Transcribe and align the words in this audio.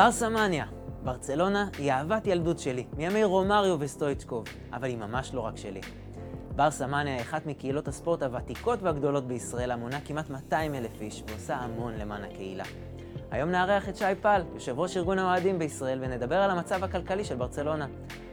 בארסהמניה. 0.00 0.64
ברצלונה 1.04 1.68
היא 1.78 1.92
אהבת 1.92 2.26
ילדות 2.26 2.58
שלי, 2.58 2.86
מימי 2.96 3.24
רומריו 3.24 3.76
וסטויצ'קוב, 3.80 4.44
אבל 4.72 4.88
היא 4.88 4.98
ממש 4.98 5.34
לא 5.34 5.40
רק 5.40 5.56
שלי. 5.56 5.80
בארסהמניה 6.56 7.14
היא 7.14 7.22
אחת 7.22 7.46
מקהילות 7.46 7.88
הספורט 7.88 8.22
הוותיקות 8.22 8.82
והגדולות 8.82 9.26
בישראל, 9.26 9.70
המונה 9.70 10.00
כמעט 10.00 10.30
200 10.30 10.74
אלף 10.74 11.00
איש 11.00 11.22
ועושה 11.28 11.56
המון 11.56 11.94
למען 11.94 12.24
הקהילה. 12.24 12.64
היום 13.30 13.50
נארח 13.50 13.88
את 13.88 13.96
שי 13.96 14.04
פל, 14.22 14.42
יושב 14.54 14.78
ראש 14.78 14.96
ארגון 14.96 15.18
האוהדים 15.18 15.58
בישראל, 15.58 15.98
ונדבר 16.02 16.36
על 16.36 16.50
המצב 16.50 16.84
הכלכלי 16.84 17.24
של 17.24 17.36
ברצלונה. 17.36 17.86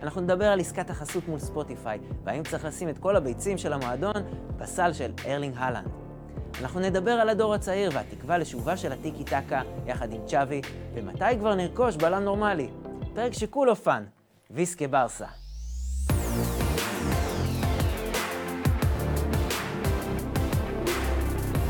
אנחנו 0.04 0.22
נדבר 0.22 0.46
על 0.46 0.60
עסקת 0.60 0.90
החסות 0.90 1.28
מול 1.28 1.40
ספוטיפיי, 1.40 2.00
והאם 2.24 2.44
צריך 2.44 2.66
לשים 2.66 2.90
את 2.90 2.98
כל 2.98 3.16
הביצים 3.16 3.58
של 3.58 3.74
המועדון 3.74 4.24
בסל 4.58 4.94
של 4.94 5.12
ארלינג 5.26 5.56
הלנד. 5.58 6.07
אנחנו 6.62 6.80
נדבר 6.80 7.12
על 7.12 7.30
הדור 7.30 7.54
הצעיר 7.54 7.92
והתקווה 7.94 8.38
לשובה 8.38 8.78
של 8.78 8.92
הטיקי 8.92 9.24
טקה 9.24 9.62
יחד 9.86 10.14
עם 10.14 10.26
צ'אבי, 10.26 10.62
ומתי 10.94 11.38
כבר 11.40 11.56
נרכוש 11.56 11.96
בלם 11.96 12.24
נורמלי. 12.24 12.70
פרק 13.14 13.34
שכולו 13.34 13.76
fun, 13.76 14.06
visca 14.52 14.88
Barça. 14.88 15.26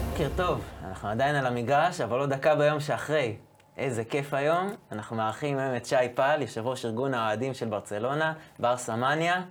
בוקר 0.09 0.29
טוב, 0.35 0.61
אנחנו 0.87 1.09
עדיין 1.09 1.35
על 1.35 1.45
המגרש, 1.45 2.01
אבל 2.01 2.19
עוד 2.19 2.29
דקה 2.29 2.55
ביום 2.55 2.79
שאחרי. 2.79 3.37
איזה 3.77 4.03
כיף 4.03 4.33
היום. 4.33 4.75
אנחנו 4.91 5.15
מארחים 5.15 5.57
היום 5.57 5.75
את 5.75 5.85
שי 5.85 5.95
פל, 6.15 6.37
יושב 6.41 6.67
ראש 6.67 6.85
ארגון 6.85 7.13
האוהדים 7.13 7.53
של 7.53 7.65
ברצלונה, 7.65 8.33
בארסהמניה. 8.59 9.41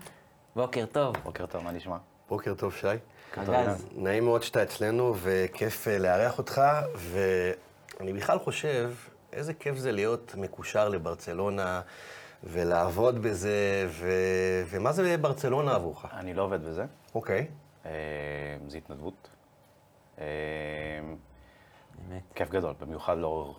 בוקר 0.56 0.84
טוב. 0.92 1.16
בוקר 1.24 1.46
טוב, 1.46 1.64
מה 1.64 1.72
נשמע? 1.72 1.96
בוקר 2.28 2.54
טוב, 2.54 2.74
שי. 2.74 2.86
אגז. 3.38 3.86
נעים 3.96 4.24
מאוד 4.24 4.42
שאתה 4.42 4.62
אצלנו, 4.62 5.14
וכיף 5.22 5.88
אה, 5.88 5.98
לארח 5.98 6.38
אותך, 6.38 6.62
ואני 6.94 8.12
בכלל 8.12 8.38
חושב, 8.38 8.92
איזה 9.32 9.54
כיף 9.54 9.76
זה 9.76 9.92
להיות 9.92 10.34
מקושר 10.38 10.88
לברצלונה, 10.88 11.80
ולעבוד 12.44 13.22
בזה, 13.22 13.86
ו... 13.88 14.10
ומה 14.66 14.92
זה 14.92 15.16
ברצלונה 15.16 15.74
עבורך? 15.74 16.04
אני 16.12 16.34
לא 16.34 16.42
עובד 16.42 16.64
בזה, 16.64 16.84
אוקיי. 17.14 17.46
אה, 17.86 17.90
זה 18.68 18.78
התנדבות. 18.78 19.28
אה, 20.18 20.24
באמת. 21.98 22.22
כיף 22.34 22.50
גדול, 22.50 22.74
במיוחד 22.80 23.18
לאור 23.18 23.58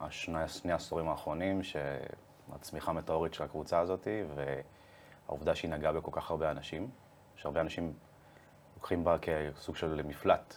השני 0.00 0.48
שני 0.48 0.72
העשורים 0.72 1.08
האחרונים, 1.08 1.62
שהצמיחה 1.62 2.90
המטאורית 2.90 3.34
של 3.34 3.44
הקבוצה 3.44 3.80
הזאת, 3.80 4.08
והעובדה 5.26 5.54
שהיא 5.54 5.70
נגעה 5.70 5.92
בכל 5.92 6.10
כך 6.14 6.30
הרבה 6.30 6.50
אנשים, 6.50 6.90
שהרבה 7.36 7.60
אנשים 7.60 7.92
לוקחים 8.82 9.04
בה 9.04 9.16
כסוג 9.18 9.76
של 9.76 10.02
מפלט 10.02 10.54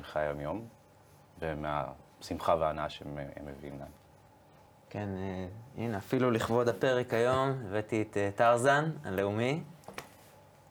מחיי 0.00 0.22
היום-יום, 0.22 0.68
ומהשמחה 1.38 2.54
וההנאה 2.58 2.88
שהם 2.88 3.18
הם 3.36 3.46
מביאים 3.46 3.78
להם. 3.78 3.88
כן, 4.90 5.08
אה, 5.16 5.46
הנה, 5.76 5.98
אפילו 5.98 6.30
לכבוד 6.30 6.68
הפרק 6.68 7.14
היום 7.14 7.48
הבאתי 7.68 8.02
את 8.02 8.16
אה, 8.16 8.30
טרזן, 8.34 8.90
הלאומי. 9.04 9.62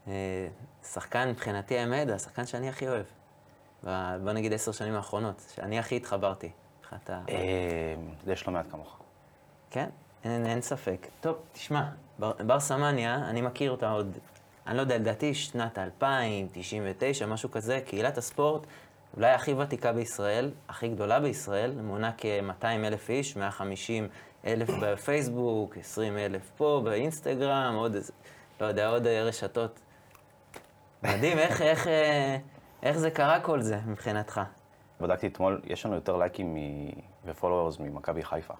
אה, 0.07 0.47
שחקן, 0.83 1.29
מבחינתי 1.29 1.77
האמת, 1.77 2.07
זה 2.07 2.15
השחקן 2.15 2.45
שאני 2.45 2.69
הכי 2.69 2.87
אוהב. 2.87 3.05
בוא 4.23 4.31
נגיד 4.31 4.53
עשר 4.53 4.71
שנים 4.71 4.95
האחרונות, 4.95 5.51
שאני 5.55 5.79
הכי 5.79 5.95
התחברתי. 5.95 6.51
מבחינת 6.79 7.09
ה... 7.09 7.23
יש 8.27 8.47
לא 8.47 8.53
מעט 8.53 8.65
כמוך. 8.71 8.99
כן, 9.69 9.89
אין, 10.23 10.61
ספק. 10.61 11.07
טוב, 11.21 11.37
תשמע, 11.51 11.89
בר 12.19 12.59
סמניה, 12.59 13.15
אני 13.29 13.41
מכיר 13.41 13.71
אותה 13.71 13.89
עוד, 13.91 14.17
אני 14.67 14.77
לא 14.77 14.81
יודע, 14.81 14.95
לדעתי 14.97 15.33
שנת 15.33 15.77
2000, 15.79 16.47
99, 16.51 17.25
משהו 17.25 17.51
כזה, 17.51 17.79
קהילת 17.85 18.17
הספורט, 18.17 18.67
אולי 19.15 19.31
הכי 19.31 19.53
ותיקה 19.53 19.93
בישראל, 19.93 20.51
הכי 20.69 20.87
גדולה 20.87 21.19
בישראל, 21.19 21.81
מונה 21.81 22.11
כ-200 22.17 22.65
אלף 22.65 23.09
איש, 23.09 23.35
150 23.37 24.07
אלף 24.45 24.69
בפייסבוק, 24.81 25.77
20 25.77 26.17
אלף 26.17 26.51
פה, 26.57 26.81
באינסטגרם, 26.83 27.75
עוד 27.77 27.95
איזה, 27.95 28.13
לא 28.61 28.65
יודע, 28.65 28.89
עוד 28.89 29.07
אה, 29.07 29.23
רשתות. 29.23 29.79
מדהים, 31.03 31.37
איך, 31.37 31.61
איך, 31.61 31.87
אה, 31.87 32.37
איך 32.83 32.97
זה 32.97 33.11
קרה 33.11 33.39
כל 33.39 33.61
זה 33.61 33.79
מבחינתך? 33.87 34.41
בדקתי 35.01 35.27
אתמול, 35.27 35.61
יש 35.63 35.85
לנו 35.85 35.95
יותר 35.95 36.17
לייקים 36.17 36.55
מ- 36.55 36.91
ופולוורס 37.25 37.79
ממכבי 37.79 38.23
חיפה. 38.23 38.53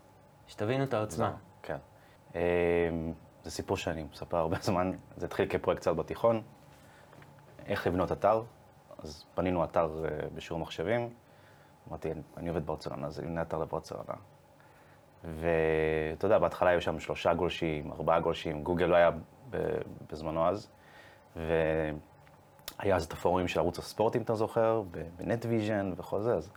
שתבינו 0.47 0.83
את 0.83 0.93
העוצמה. 0.93 1.31
כן. 1.63 1.77
זה 3.45 3.51
סיפור 3.51 3.77
שאני 3.77 4.03
מספר 4.11 4.37
הרבה 4.37 4.57
זמן. 4.61 4.91
זה 5.17 5.25
התחיל 5.25 5.45
כפרויקט 5.49 5.81
קצת 5.81 5.95
בתיכון. 5.95 6.41
איך 7.65 7.87
לבנות 7.87 8.11
אתר. 8.11 8.43
אז 8.97 9.25
בנינו 9.37 9.63
אתר 9.63 10.05
אה, 10.05 10.27
בשיעור 10.35 10.59
מחשבים. 10.59 11.09
אמרתי, 11.89 12.11
אני 12.37 12.49
עובד 12.49 12.65
ברצלונה, 12.65 13.07
אז 13.07 13.19
נבנה 13.19 13.41
אתר 13.41 13.57
לברצלונה. 13.57 14.13
ואתה 15.23 16.25
יודע, 16.25 16.39
בהתחלה 16.39 16.69
היו 16.69 16.81
שם 16.81 16.99
שלושה 16.99 17.33
גולשים, 17.33 17.91
ארבעה 17.91 18.19
גולשים, 18.19 18.63
גוגל 18.63 18.85
לא 18.85 18.95
היה 18.95 19.11
בזמנו 20.11 20.47
אז. 20.47 20.67
והיה 21.35 22.95
אז 22.95 23.05
את 23.05 23.13
הפורומים 23.13 23.47
של 23.47 23.59
ערוץ 23.59 23.79
הספורט, 23.79 24.15
אם 24.15 24.21
אתה 24.21 24.35
זוכר, 24.35 24.83
בנט 25.17 25.45
ויז'ן 25.49 25.93
וכל 25.97 26.21
זה, 26.21 26.33
אז 26.33 26.51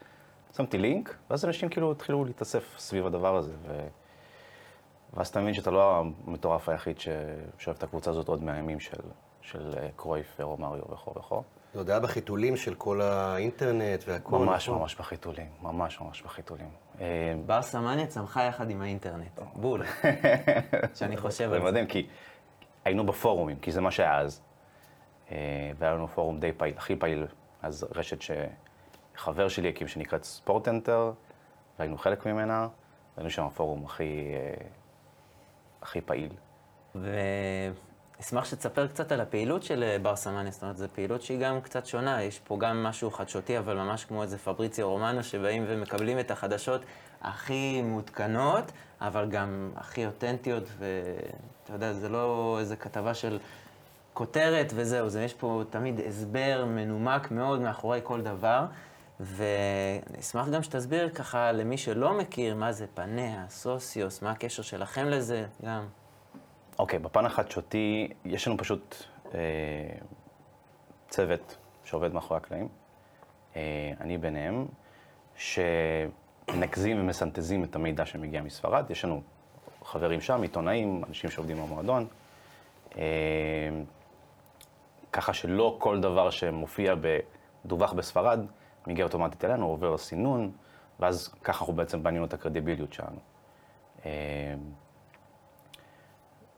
שמתי 0.56 0.78
לינק, 0.78 1.16
ואז 1.31 1.44
אנשים 1.44 1.69
כאילו 1.69 1.93
התחילו 1.93 2.25
להתאסף 2.25 2.75
סביב 2.78 3.06
הדבר 3.06 3.37
הזה. 3.37 3.53
ו... 3.66 3.88
ואז 5.15 5.29
אתה 5.29 5.41
מבין 5.41 5.55
שאתה 5.55 5.71
לא 5.71 6.05
המטורף 6.27 6.69
היחיד. 6.69 6.99
שאוהב 7.59 7.77
את 7.77 7.83
הקבוצה 7.83 8.11
הזאת 8.11 8.29
עוד 8.29 8.43
מהימים 8.43 8.81
של, 8.81 9.01
של 9.41 9.75
אה, 9.77 9.89
קרויף 9.97 10.37
ורומריו 10.41 10.85
וכו' 10.93 11.15
וכו'. 11.19 11.43
זה 11.73 11.79
עוד 11.79 11.91
היה 11.91 12.01
בחיתולים 12.01 12.57
של 12.57 12.75
כל 12.75 13.01
האינטרנט 13.01 14.05
והכל. 14.07 14.39
ממש 14.39 14.69
נכון? 14.69 14.81
ממש 14.81 14.95
בחיתולים, 14.95 15.49
ממש 15.63 16.01
ממש 16.01 16.23
בחיתולים. 16.23 16.69
אה, 17.01 17.35
בארסהמניה 17.47 18.06
צמחה 18.07 18.43
יחד 18.43 18.71
עם 18.71 18.83
האינטרנט. 18.83 19.41
בול. 19.55 19.83
שאני 20.95 21.17
חושב 21.17 21.49
זה 21.49 21.55
על 21.55 21.63
זה. 21.63 21.67
מדהים, 21.67 21.87
כי 21.87 22.07
היינו 22.85 23.07
בפורומים, 23.07 23.59
כי 23.59 23.73
זה 23.73 23.81
מה 23.81 23.91
שהיה 23.91 24.19
אז. 24.19 24.41
אה, 25.31 25.37
והיה 25.79 25.95
לנו 25.95 26.09
פורום 26.09 26.41
די 26.41 26.53
פעיל, 26.53 26.75
הכי 26.77 26.97
פעיל, 26.97 27.27
אז 27.63 27.87
רשת 27.95 28.19
שחבר 29.15 29.49
שלי 29.49 29.69
הקים, 29.69 29.89
שנקראת 29.89 30.25
ספורטנטר, 30.25 31.13
והיינו 31.79 31.99
חלק 31.99 32.27
ממנה, 32.27 32.69
והיינו 33.17 33.31
שם 33.31 33.45
הפורום 33.45 33.85
הכי, 33.85 34.25
הכי 35.88 36.00
פעיל. 36.00 36.31
ואשמח 36.94 38.44
שתספר 38.44 38.87
קצת 38.87 39.12
על 39.12 39.21
הפעילות 39.21 39.62
של 39.62 39.82
אה, 39.82 39.99
בר 40.03 40.16
סמניה, 40.16 40.53
זאת 40.53 40.62
אומרת, 40.62 40.76
זו 40.76 40.87
פעילות 40.93 41.22
שהיא 41.22 41.41
גם 41.41 41.60
קצת 41.60 41.87
שונה, 41.87 42.22
יש 42.22 42.38
פה 42.38 42.56
גם 42.60 42.82
משהו 42.82 43.10
חדשותי, 43.10 43.59
אבל 43.59 43.76
ממש 43.76 44.04
כמו 44.04 44.22
איזה 44.22 44.38
פבריציו 44.38 44.91
רומנו, 44.91 45.25
שבאים 45.25 45.65
ומקבלים 45.69 46.19
את 46.19 46.31
החדשות 46.31 46.81
הכי 47.22 47.82
מעודכנות, 47.82 48.72
אבל 49.00 49.28
גם 49.31 49.71
הכי 49.76 50.06
אותנטיות, 50.06 50.65
ואתה 50.78 51.72
יודע, 51.72 51.93
זה 51.93 52.09
לא 52.09 52.56
איזה 52.60 52.76
כתבה 52.76 53.15
של 53.15 53.38
כותרת 54.15 54.72
וזהו, 54.75 55.09
זה 55.09 55.22
יש 55.22 55.34
פה 55.34 55.62
תמיד 55.70 56.00
הסבר 56.09 56.65
מנומק 56.69 57.31
מאוד 57.31 57.60
מאחורי 57.60 58.00
כל 58.03 58.20
דבר. 58.20 58.65
ואני 59.21 60.21
אשמח 60.21 60.49
גם 60.49 60.62
שתסביר 60.62 61.09
ככה 61.09 61.53
למי 61.53 61.79
שלא 61.79 62.19
מכיר 62.19 62.55
מה 62.55 62.73
זה 62.73 62.87
פניה, 62.95 63.45
סוציוס, 63.49 64.23
מה 64.23 64.31
הקשר 64.31 64.62
שלכם 64.62 65.06
לזה, 65.06 65.47
גם. 65.65 65.87
אוקיי, 66.79 66.99
בפן 66.99 67.27
החדשותי, 67.27 68.09
יש 68.25 68.49
לנו 68.49 68.59
פשוט 68.59 68.97
אה, 69.34 69.41
צוות 71.09 71.56
שעובד 71.84 72.12
מאחורי 72.12 72.37
הקלעים, 72.37 72.69
אה, 73.56 73.93
אני 74.01 74.19
ביניהם, 74.19 74.67
שמנקזים 75.37 77.00
ומסנתזים 77.00 77.65
את 77.65 77.77
המידע 77.77 78.06
שמגיע 78.06 78.43
מספרד. 78.43 78.91
יש 78.91 79.05
לנו 79.05 79.23
חברים 79.85 80.21
שם, 80.21 80.43
עיתונאים, 80.43 81.03
אנשים 81.09 81.31
שעובדים 81.31 81.56
במועדון, 81.56 82.06
אה, 82.97 83.03
ככה 85.12 85.33
שלא 85.33 85.77
כל 85.79 86.00
דבר 86.00 86.31
שמופיע 86.31 86.95
בדווח 87.65 87.93
בספרד, 87.93 88.41
מגיע 88.88 89.04
אוטומטית 89.04 89.44
אלינו, 89.44 89.66
עובר 89.66 89.99
סינון, 89.99 90.53
ואז 91.00 91.28
ככה 91.28 91.60
אנחנו 91.60 91.75
בעצם 91.75 92.02
בנינו 92.02 92.25
את 92.25 92.35
הקרדיביליות 92.35 92.93
שלנו. 92.93 93.19
אה, 94.06 94.55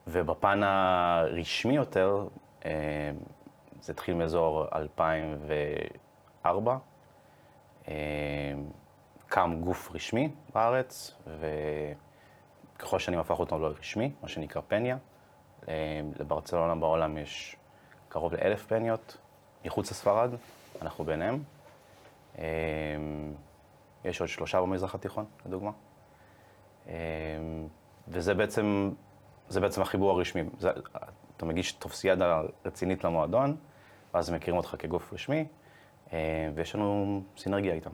ובפן 0.06 0.62
הרשמי 0.62 1.76
יותר, 1.76 2.26
אה, 2.64 3.10
זה 3.80 3.92
התחיל 3.92 4.14
מאזור 4.14 4.66
2004. 4.74 6.76
אה, 7.88 7.94
קם 9.28 9.60
גוף 9.60 9.90
רשמי 9.94 10.28
בארץ, 10.54 11.14
וככל 12.76 12.98
שנים 12.98 13.18
הפך 13.18 13.38
אותו 13.38 13.58
לרשמי, 13.58 14.12
מה 14.22 14.28
שנקרא 14.28 14.62
פניה. 14.68 14.96
לברצלונה 16.18 16.74
בעולם 16.74 17.18
יש 17.18 17.56
קרוב 18.08 18.34
לאלף 18.34 18.66
פניות 18.66 19.16
מחוץ 19.64 19.90
לספרד, 19.90 20.30
אנחנו 20.82 21.04
ביניהם. 21.04 21.42
אה, 22.38 22.44
יש 24.04 24.20
עוד 24.20 24.28
שלושה 24.28 24.60
במזרח 24.60 24.94
התיכון, 24.94 25.24
לדוגמה. 25.46 25.70
אה, 26.88 26.94
וזה 28.08 28.34
בעצם, 28.34 28.90
זה 29.48 29.60
בעצם 29.60 29.82
החיבור 29.82 30.10
הרשמי. 30.10 30.42
זה, 30.58 30.70
אתה 31.36 31.44
מגיש 31.44 31.72
טופסיאדה 31.72 32.42
רצינית 32.64 33.04
למועדון, 33.04 33.56
ואז 34.14 34.30
מכירים 34.30 34.56
אותך 34.56 34.76
כגוף 34.78 35.12
רשמי, 35.12 35.46
אה, 36.12 36.48
ויש 36.54 36.74
לנו 36.74 37.22
סינרגיה 37.36 37.74
איתם. 37.74 37.90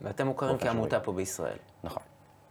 ואתם 0.00 0.26
מוכרים 0.26 0.58
כעמותה. 0.58 1.00
פה 1.00 1.12
בישראל. 1.12 1.56
נכון. 1.84 2.02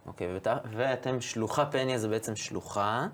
אוקיי, 0.06 0.36
ות... 0.36 0.46
ואתם 0.64 1.20
שלוחה 1.20 1.66
פניה 1.66 1.98
זה 1.98 2.08
בעצם 2.08 2.36
שלוחה 2.36 3.06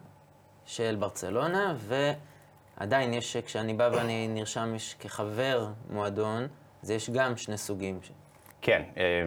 של 0.64 0.97
ברצלונה, 0.99 1.75
ועדיין 1.79 3.14
יש, 3.14 3.37
כשאני 3.37 3.75
בא 3.75 3.91
ואני 3.93 4.29
נרשם 4.29 4.75
יש 4.75 4.94
כחבר 4.94 5.69
מועדון, 5.91 6.47
אז 6.83 6.91
יש 6.91 7.11
גם 7.11 7.37
שני 7.37 7.57
סוגים. 7.57 8.01
כן, 8.63 8.83
אה, 8.97 9.25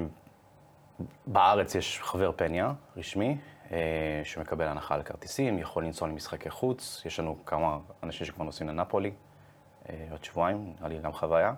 בארץ 1.27 1.75
יש 1.75 1.99
חבר 2.01 2.31
פניה 2.35 2.73
רשמי, 2.97 3.37
אה, 3.71 4.21
שמקבל 4.23 4.67
הנחה 4.67 4.95
על 4.95 5.03
כרטיסים, 5.03 5.59
יכול 5.59 5.85
לנסוע 5.85 6.07
למשחקי 6.07 6.49
חוץ. 6.49 7.01
יש 7.05 7.19
לנו 7.19 7.37
כמה 7.45 7.77
אנשים 8.03 8.27
שכבר 8.27 8.43
נוסעים 8.43 8.69
לנפולי, 8.69 9.11
אה, 9.89 10.07
עוד 10.11 10.23
שבועיים, 10.23 10.73
נראה 10.77 10.89
לי 10.89 10.99
גם 10.99 11.13
חוויה. 11.13 11.53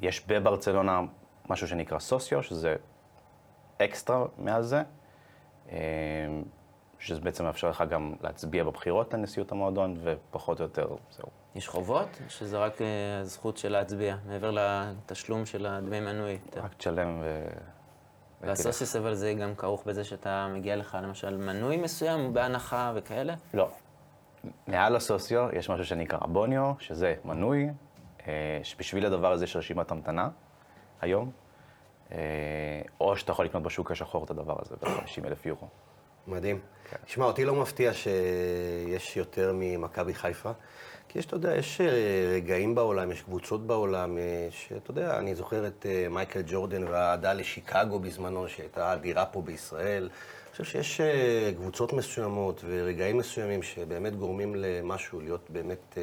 יש 0.00 0.26
בברצלונה 0.26 1.00
משהו 1.48 1.68
שנקרא 1.68 1.98
סוציו, 1.98 2.42
שזה 2.42 2.76
אקסטרה 3.82 4.24
מעל 4.38 4.62
זה, 4.62 4.82
שזה 6.98 7.20
בעצם 7.20 7.44
מאפשר 7.44 7.70
לך 7.70 7.84
גם 7.90 8.14
להצביע 8.22 8.64
בבחירות 8.64 9.14
לנשיאות 9.14 9.52
המועדון, 9.52 9.96
ופחות 10.02 10.60
או 10.60 10.64
יותר 10.64 10.96
זהו. 11.10 11.28
יש 11.58 11.68
חובות, 11.68 12.08
שזה 12.28 12.58
רק 12.58 12.78
הזכות 13.22 13.56
של 13.56 13.68
להצביע, 13.68 14.16
מעבר 14.26 14.50
לתשלום 14.50 15.46
של 15.46 15.66
הדמי 15.66 16.00
מנוי? 16.00 16.38
רק 16.56 16.74
תשלם 16.74 17.20
ו... 17.22 17.44
והסוסיוס 18.40 18.96
אבל 18.96 19.14
זה 19.14 19.34
גם 19.34 19.54
כרוך 19.54 19.84
בזה 19.86 20.04
שאתה 20.04 20.48
מגיע 20.54 20.76
לך 20.76 20.98
למשל 21.02 21.36
מנוי 21.36 21.76
מסוים 21.76 22.34
בהנחה 22.34 22.92
וכאלה? 22.94 23.34
לא. 23.54 23.70
מעל 24.66 24.96
הסוציו 24.96 25.48
יש 25.52 25.70
משהו 25.70 25.84
שנקרא 25.84 26.18
אבוניו, 26.24 26.72
שזה 26.78 27.14
מנוי, 27.24 27.68
אה, 28.26 28.60
שבשביל 28.62 29.06
הדבר 29.06 29.32
הזה 29.32 29.44
יש 29.44 29.56
רשימת 29.56 29.90
המתנה 29.90 30.28
היום, 31.00 31.30
אה, 32.12 32.18
או 33.00 33.16
שאתה 33.16 33.32
יכול 33.32 33.44
לקנות 33.44 33.62
בשוק 33.62 33.90
השחור 33.90 34.24
את 34.24 34.30
הדבר 34.30 34.56
הזה 34.62 34.74
ב-50 34.76 35.26
אלף 35.26 35.46
יורו. 35.46 35.68
מדהים. 36.26 36.60
כן. 36.90 36.96
תשמע, 37.04 37.24
אותי 37.24 37.44
לא 37.44 37.54
מפתיע 37.54 37.92
שיש 37.94 39.16
יותר 39.16 39.52
ממכבי 39.54 40.14
חיפה. 40.14 40.50
כי 41.08 41.18
יש, 41.18 41.26
אתה 41.26 41.36
יודע, 41.36 41.56
יש 41.56 41.80
אה, 41.80 41.86
רגעים 42.34 42.74
בעולם, 42.74 43.10
יש 43.10 43.22
קבוצות 43.22 43.66
בעולם, 43.66 44.18
אה, 44.18 44.48
שאתה 44.50 44.90
יודע, 44.90 45.18
אני 45.18 45.34
זוכר 45.34 45.66
את 45.66 45.86
אה, 45.88 46.06
מייקל 46.10 46.42
ג'ורדן 46.46 46.84
והאהדה 46.84 47.32
לשיקגו 47.32 47.98
בזמנו, 47.98 48.48
שהייתה 48.48 48.92
אדירה 48.92 49.26
פה 49.26 49.42
בישראל. 49.42 50.02
אני 50.02 50.50
חושב 50.50 50.64
שיש 50.64 51.00
קבוצות 51.56 51.92
מסוימות 51.92 52.64
ורגעים 52.68 53.18
מסוימים 53.18 53.62
שבאמת 53.62 54.16
גורמים 54.16 54.54
למשהו 54.54 55.20
להיות 55.20 55.46
באמת 55.48 55.98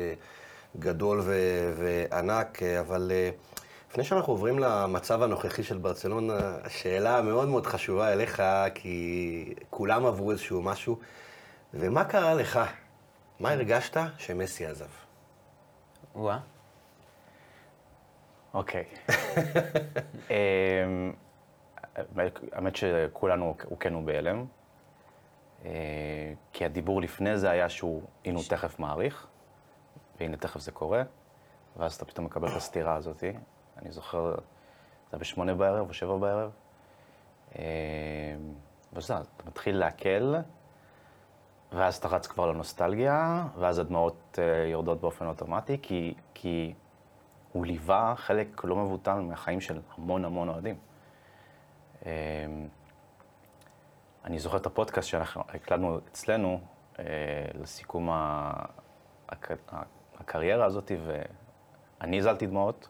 גדול 0.79 1.21
ו- 1.23 1.73
וענק, 1.77 2.63
אבל 2.63 3.11
לפני 3.89 4.03
שאנחנו 4.03 4.33
עוברים 4.33 4.59
למצב 4.59 5.21
הנוכחי 5.23 5.63
של 5.63 5.77
ברצלונה, 5.77 6.57
השאלה 6.63 7.17
המאוד 7.17 7.47
מאוד 7.47 7.65
חשובה 7.65 8.13
אליך, 8.13 8.43
כי 8.75 9.53
כולם 9.69 10.05
עברו 10.05 10.31
איזשהו 10.31 10.61
משהו, 10.61 10.97
ומה 11.73 12.03
קרה 12.03 12.33
לך? 12.33 12.59
מה 13.39 13.51
הרגשת 13.51 13.97
שמסי 14.17 14.65
עזב? 14.65 14.85
וואה. 16.15 16.39
אוקיי. 18.53 18.83
אמ, 20.29 21.13
האמת 22.51 22.75
שכולנו 22.75 23.55
הוכינו 23.63 24.05
בהלם, 24.05 24.45
אה, 25.65 26.33
כי 26.53 26.65
הדיבור 26.65 27.01
לפני 27.01 27.37
זה 27.37 27.49
היה 27.51 27.69
שהוא, 27.69 28.03
הנה 28.25 28.37
הוא 28.37 28.45
תכף 28.49 28.79
מעריך, 28.79 29.27
והנה 30.19 30.37
תכף 30.37 30.59
זה 30.59 30.71
קורה, 30.71 31.03
ואז 31.77 31.95
אתה 31.95 32.05
פתאום 32.05 32.25
מקבל 32.25 32.47
את 32.47 32.55
הסתירה 32.55 32.95
הזאת. 32.95 33.23
אני 33.77 33.91
זוכר, 33.91 34.35
זה 34.35 34.41
היה 35.11 35.19
בשמונה 35.19 35.53
בערב 35.53 35.89
או 35.89 35.93
שבע 35.93 36.17
בערב, 36.17 36.51
אמ, 37.55 37.61
וזה, 38.93 39.13
אתה 39.13 39.43
מתחיל 39.47 39.77
לעכל. 39.77 40.35
ואז 41.75 41.95
אתה 41.95 42.07
רץ 42.07 42.27
כבר 42.27 42.51
לנוסטלגיה, 42.51 43.47
ואז 43.59 43.79
הדמעות 43.79 44.15
uh, 44.35 44.39
יורדות 44.71 45.01
באופן 45.01 45.27
אוטומטי, 45.27 45.77
כי, 45.81 46.13
כי 46.33 46.73
הוא 47.51 47.65
ליווה 47.65 48.13
חלק 48.17 48.61
לא 48.63 48.75
מבוטל 48.75 49.19
מהחיים 49.19 49.61
של 49.61 49.81
המון 49.97 50.25
המון 50.25 50.49
אוהדים. 50.49 50.75
Um, 52.01 52.05
אני 54.25 54.39
זוכר 54.39 54.57
את 54.57 54.65
הפודקאסט 54.65 55.07
שאנחנו 55.09 55.41
הקלטנו 55.49 55.99
אצלנו 56.11 56.59
uh, 56.93 56.99
לסיכום 57.53 58.09
הק... 58.11 59.51
הקריירה 60.19 60.65
הזאת, 60.65 60.91
ואני 62.01 62.17
הזלתי 62.17 62.47
דמעות, 62.47 62.87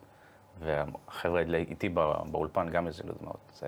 והחבר'ה 0.59 1.41
איתי 1.53 1.89
באולפן 2.31 2.69
גם 2.69 2.87
הזילו 2.87 3.13
דמעות. 3.21 3.51
זה... 3.53 3.67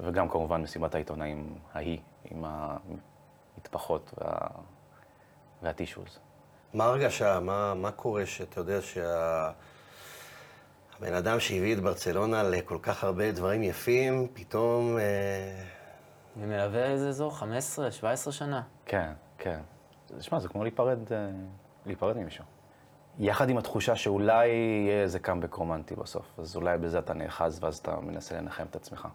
וגם 0.00 0.28
כמובן 0.28 0.62
מסיבת 0.62 0.94
העיתונאים 0.94 1.58
ההיא, 1.72 1.98
עם 2.24 2.44
ה... 2.44 2.76
המטפחות 3.58 4.14
וה... 4.18 4.30
והטישוז. 5.62 6.18
מה 6.74 6.84
הרגשה? 6.84 7.40
מה, 7.40 7.74
מה 7.74 7.90
קורה 7.90 8.26
שאתה 8.26 8.60
יודע 8.60 8.82
שהבן 8.82 9.54
שה... 11.00 11.18
אדם 11.18 11.40
שהביא 11.40 11.74
את 11.74 11.80
ברצלונה 11.80 12.42
לכל 12.42 12.78
כך 12.82 13.04
הרבה 13.04 13.32
דברים 13.32 13.62
יפים, 13.62 14.28
פתאום... 14.34 14.98
אה... 14.98 15.64
ומלווה 16.36 16.84
איזה 16.84 17.08
אזור? 17.08 17.36
15, 17.38 17.90
17 17.90 18.32
שנה. 18.32 18.62
כן, 18.86 19.12
כן. 19.38 19.60
תשמע, 20.18 20.38
זה 20.38 20.48
כמו 20.48 20.62
להיפרד, 20.62 21.12
אה, 21.12 21.30
להיפרד 21.86 22.16
ממישהו. 22.16 22.44
יחד 23.18 23.50
עם 23.50 23.58
התחושה 23.58 23.96
שאולי 23.96 24.46
יהיה 24.48 25.02
איזה 25.02 25.18
קאמבק 25.18 25.54
רומנטי 25.54 25.94
בסוף, 25.94 26.38
אז 26.38 26.56
אולי 26.56 26.78
בזה 26.78 26.98
אתה 26.98 27.14
נאחז 27.14 27.58
ואז 27.62 27.78
אתה 27.78 28.00
מנסה 28.00 28.36
לנחם 28.36 28.64
את 28.70 28.76
עצמך. 28.76 29.08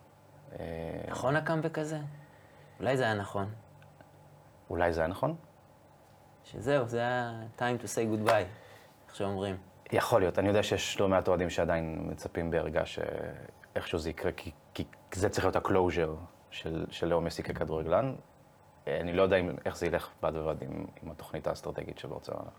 אה, 0.59 0.65
נכון 1.07 1.35
הקאמבק 1.35 1.79
הזה? 1.79 1.99
אולי 2.79 2.97
זה 2.97 3.03
היה 3.03 3.13
נכון. 3.13 3.49
אולי 4.73 4.93
זה 4.93 5.01
היה 5.01 5.07
נכון? 5.07 5.35
שזהו, 6.43 6.87
זה 6.87 6.97
היה 6.97 7.41
time 7.57 7.83
to 7.83 7.85
say 7.85 8.27
goodbye, 8.27 8.45
איך 9.07 9.15
שאומרים. 9.15 9.57
יכול 9.91 10.21
להיות. 10.21 10.39
אני 10.39 10.47
יודע 10.47 10.63
שיש 10.63 10.99
לא 10.99 11.07
מעט 11.07 11.27
אוהדים 11.27 11.49
שעדיין 11.49 12.07
מצפים 12.11 12.51
בערגה 12.51 12.85
שאיכשהו 12.85 13.99
זה 13.99 14.09
יקרה, 14.09 14.31
כי, 14.31 14.51
כי 14.73 14.83
זה 15.13 15.29
צריך 15.29 15.45
להיות 15.45 15.55
ה 15.55 15.63
closure 15.63 16.15
של, 16.51 16.85
של 16.89 17.07
לאו 17.07 17.21
מסי 17.21 17.43
ככדורגלן. 17.43 18.15
אני 18.87 19.13
לא 19.13 19.21
יודע 19.21 19.37
אם, 19.37 19.49
איך 19.65 19.77
זה 19.77 19.85
ילך 19.85 20.09
בד 20.23 20.33
בבד 20.33 20.61
עם, 20.61 20.85
עם 21.03 21.11
התוכנית 21.11 21.47
האסטרטגית 21.47 21.97
של 21.97 22.07
ברצלונה. 22.07 22.49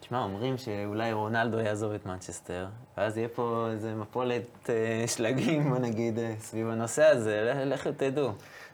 תשמע, 0.00 0.22
אומרים 0.22 0.58
שאולי 0.58 1.12
רונלדו 1.12 1.60
יעזוב 1.60 1.92
את 1.92 2.06
מנצ'סטר, 2.06 2.66
ואז 2.96 3.18
יהיה 3.18 3.28
פה 3.28 3.68
איזה 3.70 3.94
מפולת 3.94 4.70
אה, 4.70 5.04
שלגים, 5.06 5.70
בוא 5.70 5.78
נגיד, 5.78 6.18
אה, 6.18 6.34
סביב 6.38 6.68
הנושא 6.68 7.04
הזה, 7.04 7.62
לכו 7.66 7.90
תדעו. 7.96 8.32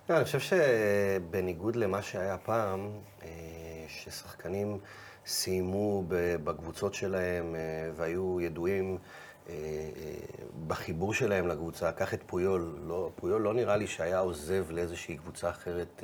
לא, 0.08 0.16
אני 0.16 0.24
חושב 0.24 0.40
שבניגוד 0.40 1.76
למה 1.76 2.02
שהיה 2.02 2.38
פעם, 2.38 2.90
אה, 3.22 3.28
ששחקנים 3.88 4.78
סיימו 5.26 6.04
בקבוצות 6.44 6.94
שלהם 6.94 7.54
אה, 7.54 7.60
והיו 7.96 8.40
ידועים 8.40 8.98
אה, 9.48 9.54
בחיבור 10.66 11.14
שלהם 11.14 11.48
לקבוצה, 11.48 11.92
קח 11.92 12.14
את 12.14 12.22
פויול, 12.26 12.78
לא, 12.86 13.10
פויול 13.16 13.42
לא 13.42 13.54
נראה 13.54 13.76
לי 13.76 13.86
שהיה 13.86 14.18
עוזב 14.18 14.64
לאיזושהי 14.70 15.16
קבוצה 15.16 15.50
אחרת, 15.50 16.02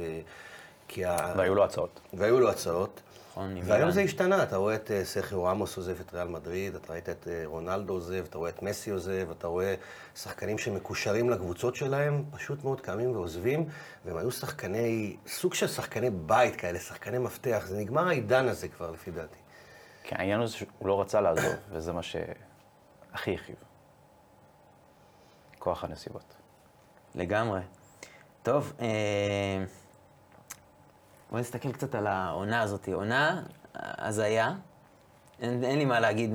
כי 0.88 1.04
ה... 1.04 1.34
והיו 1.36 1.54
לו 1.54 1.64
הצעות. 1.64 2.00
והיו 2.12 2.40
לו 2.40 2.50
הצעות. 2.50 3.00
נכון, 3.34 3.56
והיום 3.62 3.90
זה 3.90 4.00
השתנה, 4.00 4.42
אתה 4.42 4.56
רואה 4.56 4.74
את 4.74 4.90
אה, 4.90 5.04
סרחיו 5.04 5.44
רמוס 5.44 5.76
עוזב 5.76 6.00
את 6.00 6.14
ריאל 6.14 6.28
מדריד, 6.28 6.74
אתה 6.74 6.92
ראית 6.92 7.08
את 7.08 7.28
אה, 7.28 7.42
רונלדו 7.44 7.92
עוזב, 7.92 8.24
אתה 8.28 8.38
רואה 8.38 8.50
את 8.50 8.62
מסי 8.62 8.90
עוזב, 8.90 9.30
אתה 9.30 9.46
רואה 9.46 9.74
שחקנים 10.16 10.58
שמקושרים 10.58 11.30
לקבוצות 11.30 11.76
שלהם, 11.76 12.24
פשוט 12.30 12.64
מאוד 12.64 12.80
קמים 12.80 13.10
ועוזבים, 13.16 13.68
והם 14.04 14.16
היו 14.16 14.30
שחקני, 14.30 15.16
סוג 15.26 15.54
של 15.54 15.66
שחקני 15.66 16.10
בית 16.10 16.56
כאלה, 16.56 16.78
שחקני 16.78 17.18
מפתח, 17.18 17.62
זה 17.66 17.78
נגמר 17.78 18.08
העידן 18.08 18.48
הזה 18.48 18.68
כבר, 18.68 18.90
לפי 18.90 19.10
דעתי. 19.10 19.38
כן, 20.02 20.16
העניין 20.18 20.40
הוא 20.40 20.48
שהוא 20.48 20.68
לא 20.88 21.00
רצה 21.00 21.20
לעזוב, 21.20 21.54
וזה 21.72 21.92
מה 21.92 22.02
שהכי 22.02 23.34
הכאיב. 23.34 23.56
כוח 25.58 25.84
הנסיבות. 25.84 26.34
לגמרי. 27.14 27.60
טוב, 28.42 28.72
אה... 28.80 29.64
בוא 31.34 31.40
נסתכל 31.40 31.72
קצת 31.72 31.94
על 31.94 32.06
העונה 32.06 32.60
הזאת. 32.60 32.88
עונה 32.88 33.42
הזיה, 33.74 34.54
אין, 35.40 35.64
אין 35.64 35.78
לי 35.78 35.84
מה 35.84 36.00
להגיד, 36.00 36.30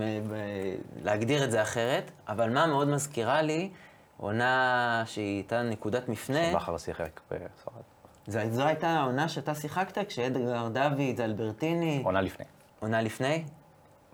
להגדיר 1.04 1.44
את 1.44 1.52
זה 1.52 1.62
אחרת, 1.62 2.12
אבל 2.28 2.54
מה 2.54 2.68
מאוד 2.68 2.88
מזכירה 2.88 3.42
לי, 3.42 3.70
עונה 4.18 5.04
שהיא 5.06 5.36
הייתה 5.36 5.62
נקודת 5.62 6.10
מפנה. 6.10 6.52
שבכר 6.52 6.78
שיחק 6.78 7.20
בספרד. 7.32 7.82
זו, 8.28 8.40
זו 8.52 8.64
הייתה 8.64 8.88
העונה 8.88 9.30
שאתה 9.30 9.56
שיחקת 9.56 10.08
כשאדגר 10.08 10.68
דוד, 10.68 11.22
אלברטיני... 11.22 12.02
עונה 12.06 12.22
לפני. 12.22 12.46
עונה 12.80 13.02
לפני? 13.02 13.46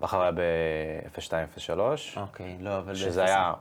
בכר 0.00 0.22
היה 0.22 0.32
ב-0203. 0.32 1.80
אוקיי, 2.16 2.56
לא, 2.60 2.78
אבל... 2.78 2.94
שזה 2.94 3.24
היה 3.24 3.52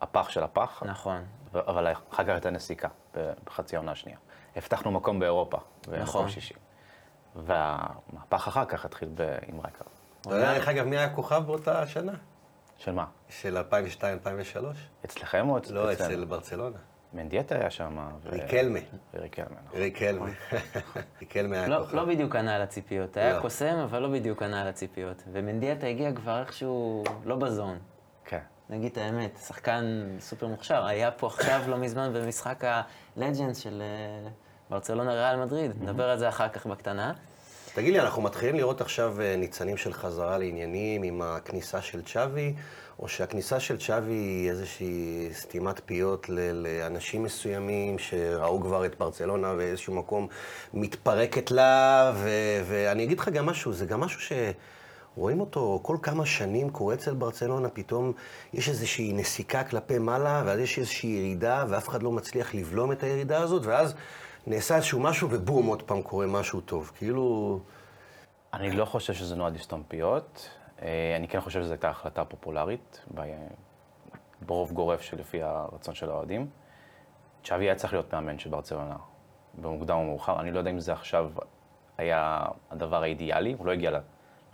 הפח 0.00 0.28
של 0.28 0.42
הפח. 0.42 0.82
נכון. 0.86 1.24
אבל 1.54 1.92
אחר 1.92 2.24
כך 2.24 2.28
הייתה 2.28 2.50
נסיקה 2.50 2.88
בחצי 3.44 3.76
העונה 3.76 3.92
השנייה. 3.92 4.18
הבטחנו 4.56 4.90
מקום 4.90 5.18
באירופה, 5.18 5.58
נכון. 6.00 6.28
שישי. 6.28 6.54
והמהפך 7.36 8.48
אחר 8.48 8.64
כך 8.64 8.84
התחיל 8.84 9.08
עם 9.48 9.60
רייקר. 9.60 9.84
אתה 10.20 10.34
יודע, 10.34 10.54
דרך 10.54 10.68
אגב, 10.68 10.86
מי 10.86 10.98
היה 10.98 11.14
כוכב 11.14 11.42
באותה 11.46 11.86
שנה? 11.86 12.12
של 12.76 12.92
מה? 12.92 13.04
של 13.28 13.58
2002-2003? 13.58 14.04
אצלכם 15.04 15.48
או 15.48 15.58
אצלנו? 15.58 15.80
לא, 15.80 15.92
אצל 15.92 16.24
ברצלונה. 16.24 16.78
מנדיאטה 17.12 17.54
היה 17.54 17.70
שם. 17.70 17.98
ריקלמה. 18.26 18.78
וריקלמה. 19.14 19.56
נכון. 19.66 19.80
ריקלמה. 19.80 20.26
ריקלמה 21.20 21.56
היה 21.56 21.68
לא, 21.68 21.78
כוכב. 21.78 21.94
לא 21.94 22.04
בדיוק 22.04 22.36
ענה 22.36 22.54
על 22.54 22.62
הציפיות. 22.62 23.16
היה 23.16 23.36
לא. 23.36 23.40
קוסם, 23.40 23.76
אבל 23.84 23.98
לא 23.98 24.08
בדיוק 24.08 24.42
ענה 24.42 24.60
על 24.60 24.68
הציפיות. 24.68 25.22
ומנדיאטה 25.32 25.86
הגיע 25.86 26.12
כבר 26.12 26.40
איכשהו 26.40 27.04
לא 27.24 27.36
בזון. 27.36 27.78
כן. 28.24 28.40
נגיד 28.70 28.92
את 28.92 28.98
האמת, 28.98 29.38
שחקן 29.46 30.16
סופר 30.20 30.46
מוכשר. 30.46 30.86
היה 30.86 31.10
פה 31.10 31.26
עכשיו 31.26 31.62
לא 31.68 31.76
מזמן 31.76 32.12
במשחק 32.12 32.64
הלג'נדס 33.16 33.58
של 33.58 33.82
אה, 33.82 34.30
ברצלונה 34.70 35.12
ריאל 35.12 35.36
מדריד. 35.44 35.72
נדבר 35.82 36.10
על 36.10 36.18
זה 36.18 36.28
אחר 36.28 36.48
כך 36.48 36.66
בקטנה. 36.66 37.12
תגיד 37.74 37.92
לי, 37.92 38.00
אנחנו 38.00 38.22
מתחילים 38.22 38.56
לראות 38.56 38.80
עכשיו 38.80 39.20
אה, 39.20 39.36
ניצנים 39.36 39.76
של 39.76 39.92
חזרה 39.92 40.38
לעניינים 40.38 41.02
עם 41.02 41.22
הכניסה 41.22 41.82
של 41.82 42.02
צ'אבי, 42.02 42.54
או 42.98 43.08
שהכניסה 43.08 43.60
של 43.60 43.78
צ'אבי 43.78 44.12
היא 44.12 44.50
איזושהי 44.50 45.28
סתימת 45.32 45.80
פיות 45.86 46.26
לאנשים 46.54 47.22
מסוימים 47.22 47.98
שראו 47.98 48.60
כבר 48.60 48.86
את 48.86 48.98
ברצלונה 48.98 49.54
באיזשהו 49.54 49.94
מקום 49.94 50.26
מתפרקת 50.74 51.50
לה, 51.50 52.12
ו- 52.14 52.62
ואני 52.68 53.04
אגיד 53.04 53.18
לך 53.18 53.28
גם 53.28 53.46
משהו, 53.46 53.72
זה 53.72 53.86
גם 53.86 54.00
משהו 54.00 54.20
ש... 54.20 54.32
רואים 55.16 55.40
אותו 55.40 55.80
כל 55.82 55.96
כמה 56.02 56.26
שנים 56.26 56.70
קורה 56.70 56.94
אצל 56.94 57.14
ברצלונה, 57.14 57.68
פתאום 57.68 58.12
יש 58.52 58.68
איזושהי 58.68 59.12
נסיקה 59.12 59.64
כלפי 59.64 59.98
מעלה, 59.98 60.42
ואז 60.46 60.58
יש 60.58 60.78
איזושהי 60.78 61.10
ירידה, 61.10 61.64
ואף 61.68 61.88
אחד 61.88 62.02
לא 62.02 62.12
מצליח 62.12 62.54
לבלום 62.54 62.92
את 62.92 63.02
הירידה 63.02 63.42
הזאת, 63.42 63.66
ואז 63.66 63.94
נעשה 64.48 64.76
איזשהו 64.76 65.00
משהו, 65.00 65.28
ובום, 65.30 65.66
עוד 65.66 65.82
פעם 65.82 66.02
קורה 66.02 66.26
משהו 66.26 66.60
טוב. 66.60 66.92
כאילו... 66.94 67.60
אני 68.54 68.70
לא 68.70 68.84
חושב 68.84 69.14
שזה 69.14 69.36
נועד 69.36 69.54
לסתום 69.54 69.82
פיות. 69.88 70.50
אה, 70.82 71.16
אני 71.16 71.28
כן 71.28 71.40
חושב 71.40 71.62
שזו 71.62 71.72
הייתה 71.72 71.88
החלטה 71.88 72.24
פופולרית, 72.24 73.04
ברוב 74.40 74.72
גורף 74.72 75.00
שלפי 75.00 75.42
הרצון 75.42 75.94
של 75.94 76.10
האוהדים. 76.10 76.50
צ'אבי 77.44 77.64
היה 77.64 77.74
צריך 77.74 77.92
להיות 77.92 78.14
מאמן 78.14 78.38
של 78.38 78.50
ברצלונה, 78.50 78.96
במוקדם 79.54 79.96
או 79.96 80.04
מאוחר. 80.04 80.40
אני 80.40 80.50
לא 80.50 80.58
יודע 80.58 80.70
אם 80.70 80.80
זה 80.80 80.92
עכשיו 80.92 81.30
היה 81.98 82.44
הדבר 82.70 83.02
האידיאלי, 83.02 83.54
הוא 83.58 83.66
לא 83.66 83.72
הגיע 83.72 84.00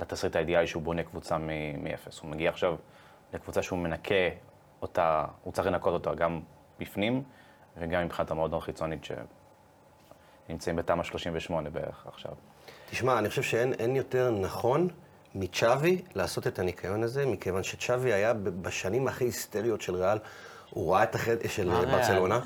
לתסריט 0.01 0.37
האידיאלי 0.37 0.67
שהוא 0.67 0.83
בונה 0.83 1.03
קבוצה 1.03 1.39
מאפס. 1.79 2.21
הוא 2.21 2.31
מגיע 2.31 2.51
עכשיו 2.51 2.77
לקבוצה 3.33 3.63
שהוא 3.63 3.79
מנקה 3.79 4.29
אותה, 4.83 5.25
הוא 5.43 5.53
צריך 5.53 5.67
לנקות 5.67 5.93
אותה 5.93 6.15
גם 6.15 6.41
בפנים 6.81 7.23
וגם 7.77 8.05
מבחינת 8.05 8.31
המועדון 8.31 8.59
החיצונית 8.59 9.05
שנמצאים 10.47 10.77
בתמ"א 10.77 11.03
38 11.05 11.71
בערך 11.71 12.07
עכשיו. 12.07 12.33
תשמע, 12.91 13.19
אני 13.19 13.29
חושב 13.29 13.43
שאין 13.43 13.73
אין 13.73 13.97
יותר 13.97 14.31
נכון 14.31 14.89
מצ'אבי 15.35 16.03
לעשות 16.15 16.47
את 16.47 16.59
הניקיון 16.59 17.03
הזה, 17.03 17.27
מכיוון 17.27 17.63
שצ'אבי 17.63 18.13
היה 18.13 18.35
בשנים 18.35 19.09
הכי 19.09 19.25
היסטריות 19.25 19.81
של 19.81 19.95
ריאל. 19.95 20.19
הוא 20.75 20.95
ראה 20.95 21.03
את 21.03 21.15
החלק 21.15 21.51
של? 21.51 21.71
ברצלונה. 21.71 22.41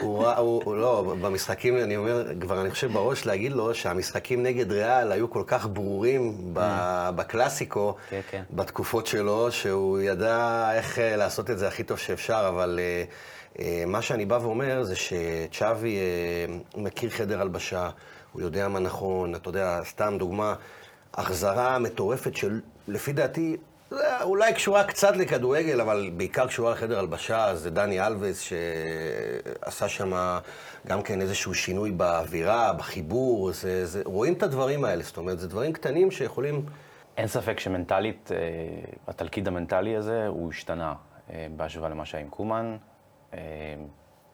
הוא 0.00 0.24
ראה, 0.24 0.38
הוא, 0.38 0.62
הוא, 0.64 0.76
לא, 0.76 1.14
במשחקים, 1.20 1.76
אני 1.78 1.96
אומר, 1.96 2.24
כבר 2.40 2.60
אני 2.60 2.70
חושב 2.70 2.92
בראש 2.92 3.26
להגיד 3.26 3.52
לו 3.52 3.74
שהמשחקים 3.74 4.42
נגד 4.42 4.72
ריאל 4.72 5.12
היו 5.12 5.30
כל 5.30 5.42
כך 5.46 5.66
ברורים 5.66 6.50
ב- 6.52 7.10
בקלאסיקו, 7.16 7.94
כן, 8.10 8.20
כן. 8.30 8.42
בתקופות 8.50 9.06
שלו, 9.06 9.52
שהוא 9.52 10.00
ידע 10.00 10.68
איך 10.72 10.98
אה, 10.98 11.16
לעשות 11.16 11.50
את 11.50 11.58
זה 11.58 11.68
הכי 11.68 11.82
טוב 11.82 11.98
שאפשר, 11.98 12.44
אבל 12.48 12.80
אה, 12.82 13.04
אה, 13.58 13.84
מה 13.86 14.02
שאני 14.02 14.26
בא 14.26 14.38
ואומר 14.42 14.82
זה 14.84 14.94
שצ'אבי 14.96 15.96
אה, 15.96 16.54
מכיר 16.82 17.10
חדר 17.10 17.40
הלבשה, 17.40 17.90
הוא 18.32 18.42
יודע 18.42 18.68
מה 18.68 18.78
נכון, 18.78 19.34
אתה 19.34 19.48
יודע, 19.48 19.80
סתם 19.84 20.14
דוגמה, 20.18 20.54
החזרה 21.14 21.78
מטורפת 21.78 22.36
של, 22.36 22.60
לפי 22.88 23.12
דעתי, 23.12 23.56
אולי 24.22 24.54
קשורה 24.54 24.84
קצת 24.84 25.16
לכדורגל, 25.16 25.80
אבל 25.80 26.10
בעיקר 26.16 26.46
קשורה 26.46 26.72
לחדר 26.72 26.98
הלבשה, 26.98 27.54
זה 27.54 27.70
דני 27.70 28.06
אלווס 28.06 28.40
שעשה 28.40 29.88
שם 29.88 30.38
גם 30.86 31.02
כן 31.02 31.20
איזשהו 31.20 31.54
שינוי 31.54 31.90
באווירה, 31.90 32.72
בחיבור, 32.72 33.52
זה, 33.52 33.86
זה, 33.86 34.02
רואים 34.04 34.34
את 34.34 34.42
הדברים 34.42 34.84
האלה, 34.84 35.02
זאת 35.02 35.16
אומרת, 35.16 35.38
זה 35.38 35.48
דברים 35.48 35.72
קטנים 35.72 36.10
שיכולים... 36.10 36.66
אין 37.16 37.26
ספק 37.26 37.60
שמנטלית, 37.60 38.32
אה, 38.32 38.38
התלכיד 39.06 39.48
המנטלי 39.48 39.96
הזה, 39.96 40.26
הוא 40.26 40.50
השתנה 40.50 40.94
אה, 41.30 41.46
בהשוואה 41.56 41.88
למה 41.88 42.06
שהיה 42.06 42.24
עם 42.24 42.30
קומן. 42.30 42.76
אה, 43.34 43.38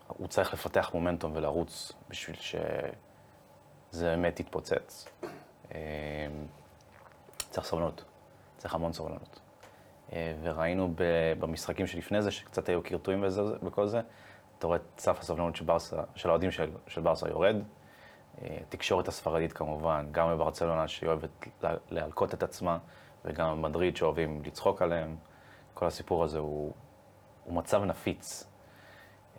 הוא 0.06 0.28
צריך 0.28 0.54
לפתח 0.54 0.90
מומנטום 0.94 1.32
ולרוץ 1.34 1.92
בשביל 2.08 2.36
שזה 2.36 4.04
באמת 4.04 4.40
יתפוצץ. 4.40 5.08
צריך 7.50 7.66
סבלנות, 7.66 8.04
צריך 8.58 8.74
המון 8.74 8.92
סבלנות. 8.92 9.40
אה, 10.12 10.34
וראינו 10.42 10.94
במשחקים 11.38 11.86
שלפני 11.86 12.22
זה, 12.22 12.30
שקצת 12.30 12.68
היו 12.68 12.82
קרטועים 12.82 13.24
וכל 13.62 13.86
זה, 13.86 14.00
אתה 14.58 14.66
רואה 14.66 14.76
את 14.78 15.00
סף 15.00 15.20
הסבלנות 15.20 15.56
של, 15.56 15.64
ברסה, 15.64 15.96
של 16.14 16.28
האוהדים 16.28 16.50
של, 16.50 16.70
של 16.86 17.00
ברסה 17.00 17.28
יורד. 17.28 17.56
אה, 18.42 18.58
תקשורת 18.68 19.08
הספרדית 19.08 19.52
כמובן, 19.52 20.06
גם 20.12 20.28
בברצלונה 20.30 20.88
שהיא 20.88 21.08
אוהבת 21.08 21.30
לה- 21.62 21.74
להלקות 21.90 22.34
את 22.34 22.42
עצמה, 22.42 22.78
וגם 23.24 23.62
במדריד 23.62 23.96
שאוהבים 23.96 24.42
לצחוק 24.46 24.82
עליהם. 24.82 25.16
כל 25.74 25.86
הסיפור 25.86 26.24
הזה 26.24 26.38
הוא, 26.38 26.72
הוא 27.44 27.54
מצב 27.54 27.82
נפיץ. 27.84 28.44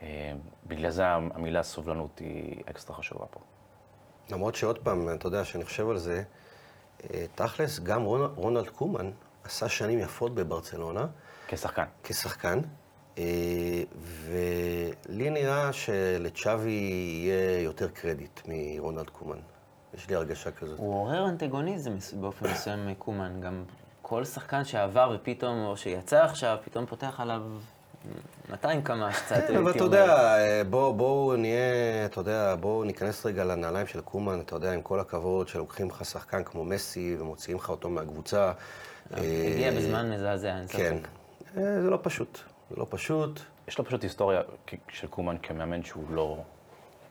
אה, 0.02 0.34
בגלל 0.68 0.90
זה 0.90 1.08
המילה 1.08 1.64
סובלנות 1.64 2.20
היא 2.20 2.62
אקסטרה 2.70 2.96
חשובה 2.96 3.26
פה. 3.26 3.40
למרות 4.32 4.56
שעוד 4.56 4.78
פעם, 4.80 5.14
אתה 5.14 5.28
יודע, 5.28 5.44
שאני 5.46 5.66
חושב 5.66 5.90
על 5.90 5.98
זה, 5.98 6.24
תכלס, 7.36 7.80
גם 7.80 8.04
רונ- 8.06 8.32
רונלד 8.36 8.70
קומן 8.70 9.12
עשה 9.44 9.70
שנים 9.70 10.00
יפות 10.00 10.36
בברצלונה 10.36 11.06
כשחקן. 11.48 11.84
כשחקן, 12.04 12.60
אה, 13.18 13.24
ולי 14.26 15.30
נראה 15.30 15.74
שלצ'אבי 15.74 16.72
יהיה 16.72 17.62
יותר 17.62 17.88
קרדיט 17.88 18.40
מרונלד 18.48 19.10
קומן. 19.10 19.38
יש 19.94 20.10
לי 20.10 20.16
הרגשה 20.16 20.52
כזאת. 20.52 20.80
הוא 20.80 20.94
עורר 20.96 21.30
אנטגוניזם 21.30 21.96
מס- 21.96 22.14
באופן 22.14 22.52
מסוים 22.52 22.88
מקומן. 22.88 23.42
גם 23.42 23.64
כל 24.02 24.26
שחקן 24.26 24.64
שעבר 24.66 25.12
ופתאום, 25.16 25.66
או 25.66 25.78
שיצא 25.78 26.24
עכשיו, 26.24 26.58
פתאום 26.66 26.86
פותח 26.86 27.16
עליו 27.20 27.42
200 28.50 28.82
קמ"ש 28.82 29.16
קצת, 29.22 29.36
כן, 29.48 29.56
אבל 29.56 29.72
אתה 29.72 29.84
יודע, 29.84 30.16
אה, 30.38 30.62
בוא- 30.70 30.94
בואו 30.94 31.36
נהיה, 31.36 31.60
אתה 32.06 32.20
יודע, 32.20 32.56
בואו 32.60 32.84
ניכנס 32.84 33.26
רגע 33.26 33.44
לנעליים 33.46 33.88
של 33.88 34.02
קומן, 34.02 34.40
אתה 34.40 34.56
יודע, 34.56 34.72
עם 34.74 34.82
כל 34.82 35.00
הכבוד, 35.00 35.48
שלוקחים 35.48 35.90
לך 35.90 36.06
שחקן 36.06 36.44
כמו 36.44 36.64
מסי 36.66 37.16
ומוציאים 37.20 37.58
לך 37.58 37.70
אותו 37.70 37.90
מהקבוצה. 37.90 38.52
הגיע 39.12 39.70
אה, 39.70 39.76
בזמן 39.76 40.12
מזעזע, 40.12 40.58
אין 40.58 40.68
כן. 40.68 40.98
ספק. 40.98 41.08
אה, 41.58 41.82
זה 41.82 41.90
לא 41.90 42.00
פשוט. 42.02 42.40
זה 42.70 42.76
לא 42.76 42.86
פשוט. 42.90 43.40
יש 43.68 43.78
לו 43.78 43.86
פשוט 43.86 44.04
היסטוריה 44.04 44.42
של 44.90 45.08
קומן 45.08 45.38
כמאמן 45.44 45.84
שהוא 45.84 46.04
לא 46.12 46.38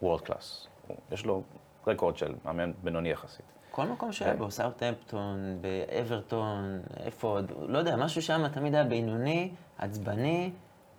world 0.02 0.20
class. 0.20 0.66
יש 1.12 1.26
לו 1.26 1.42
רקורד 1.86 2.16
של 2.16 2.34
מאמן 2.44 2.72
בינוני 2.82 3.10
יחסית. 3.10 3.46
כל 3.70 3.86
מקום 3.86 4.12
שהיה 4.12 4.34
בו, 4.34 4.50
סאוטהמפטון, 4.50 5.58
באברטון, 5.60 6.80
איפה 7.04 7.28
עוד, 7.28 7.52
לא 7.68 7.78
יודע, 7.78 7.96
משהו 7.96 8.22
שם 8.22 8.48
תמיד 8.48 8.74
היה 8.74 8.84
בינוני, 8.84 9.50
עצבני, 9.78 10.50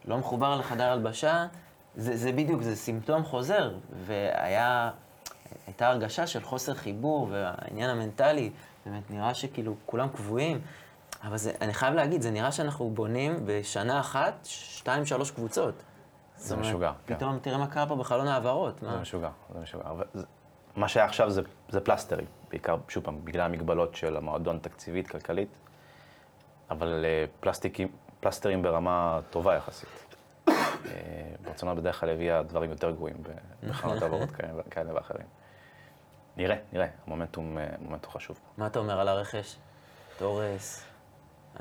לא 0.06 0.18
מחובר 0.18 0.56
לחדר 0.56 0.92
הלבשה. 0.92 1.46
זה, 1.96 2.18
זה 2.18 2.32
בדיוק, 2.32 2.62
זה 2.62 2.76
סימפטום 2.76 3.24
חוזר. 3.24 3.74
והיה, 4.06 4.92
הייתה 5.68 5.88
הרגשה 5.88 6.28
של 6.28 6.44
חוסר 6.44 6.74
חיבור, 6.74 7.28
והעניין 7.32 7.90
המנטלי, 7.90 8.52
באמת 8.86 9.12
נראה 9.12 9.34
שכאילו 9.34 9.76
כולם 9.86 10.10
קבועים. 10.10 10.62
אבל 11.24 11.38
זה, 11.38 11.52
אני 11.62 11.74
חייב 11.74 11.94
להגיד, 11.94 12.22
זה 12.22 12.32
נראה 12.32 12.52
שאנחנו 12.52 12.90
בונים 12.90 13.40
בשנה 13.46 14.00
אחת 14.00 14.34
שתיים, 14.44 15.06
שלוש 15.06 15.32
קבוצות. 15.32 15.76
זאת 16.36 16.52
אומרת, 16.52 16.66
משוגע, 16.66 16.92
כן. 17.06 17.16
פתאום 17.16 17.40
תראה 17.40 17.58
מה 17.58 17.68
קרה 17.68 17.88
פה 17.88 17.96
בחלון 17.96 18.28
ההעברות. 18.28 18.80
זה 18.80 18.88
מה? 18.88 19.02
משוגע, 19.02 19.30
זה 19.54 19.60
משוגע. 19.60 19.84
אבל 19.90 20.06
זה- 20.14 20.26
מה 20.76 20.88
שהיה 20.88 21.06
עכשיו 21.06 21.30
זה, 21.32 21.42
זה 21.70 21.80
פלסטרים, 21.80 22.26
בעיקר, 22.50 22.78
שוב 22.88 23.04
פעם, 23.04 23.26
בגלל 23.26 23.42
המגבלות 23.46 23.96
של 23.96 24.18
המועדון 24.18 24.60
תקציבית, 24.62 25.08
כלכלית, 25.08 25.50
אבל 26.70 27.06
אה, 27.06 27.26
פלסטיקים, 27.40 27.88
פלסטרים 28.20 28.62
ברמה 28.62 29.20
טובה 29.30 29.56
יחסית. 29.56 29.90
אה, 30.48 30.54
ברצלונה 31.46 31.76
בדרך 31.76 32.00
כלל 32.00 32.10
הביאה 32.10 32.44
דברים 32.44 32.70
יותר 32.70 32.92
גרועים 32.92 33.16
ב- 33.24 33.70
בחנות 33.70 34.02
העברות 34.02 34.30
כאלה 34.72 34.96
ואחרים. 34.96 35.26
נראה, 36.40 36.56
נראה, 36.74 36.88
המומנטום 37.06 37.58
אה, 37.58 37.68
מומנטום 37.80 38.12
חשוב. 38.12 38.40
מה 38.58 38.68
אתה 38.68 38.80
אומר 38.80 39.00
על 39.00 39.08
הרכש? 39.08 39.56
תורס, 40.18 40.86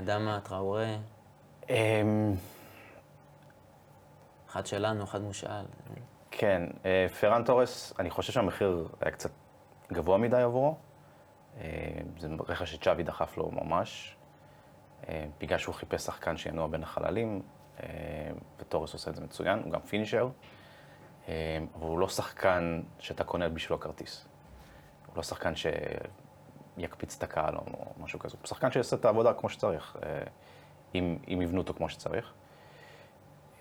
אדמה, 0.01 0.41
טראורה, 0.41 0.97
אמ, 1.69 2.35
אחד 4.49 4.67
שלנו, 4.67 5.05
אחד 5.05 5.21
מושאל. 5.21 5.65
כן, 6.31 6.63
אה, 6.85 7.07
פרן 7.21 7.45
תורס, 7.45 7.93
אני 7.99 8.11
חושב 8.11 8.33
שהמחיר 8.33 8.89
היה 9.01 9.11
קצת 9.11 9.31
גבוה 9.93 10.19
מדי 10.19 10.43
עבורו. 10.43 10.77
אה, 11.61 11.65
זה 12.19 12.29
רכש 12.49 12.73
שצ'אבי 12.73 13.03
דחף 13.03 13.37
לו 13.37 13.51
ממש, 13.51 14.17
בגלל 15.41 15.59
שהוא 15.59 15.75
חיפש 15.75 16.03
שחקן 16.03 16.37
שינוע 16.37 16.67
בין 16.67 16.83
החללים, 16.83 17.43
ותורס 18.59 18.93
עושה 18.93 19.11
את 19.11 19.15
זה 19.17 19.23
מצוין, 19.23 19.59
הוא 19.65 19.73
גם 19.73 19.81
פינישר, 19.81 20.29
אבל 21.29 21.35
הוא 21.81 21.99
לא 21.99 22.09
שחקן 22.09 22.83
שאתה 22.99 23.25
קונה 23.25 23.49
בשבילו 23.49 23.81
כרטיס. 23.81 24.29
לא 25.19 25.23
שחקן 25.23 25.53
שיקפיץ 26.77 27.17
את 27.17 27.23
הקהל 27.23 27.57
או 27.57 27.63
משהו 28.01 28.19
כזה, 28.19 28.37
הוא 28.41 28.49
שחקן 28.49 28.71
שיעשה 28.71 28.97
את 28.97 29.05
העבודה 29.05 29.33
כמו 29.33 29.49
שצריך, 29.49 29.97
אה, 30.03 30.23
אם, 30.95 31.19
אם 31.29 31.43
יבנו 31.43 31.59
אותו 31.61 31.75
כמו 31.75 31.89
שצריך. 31.89 32.33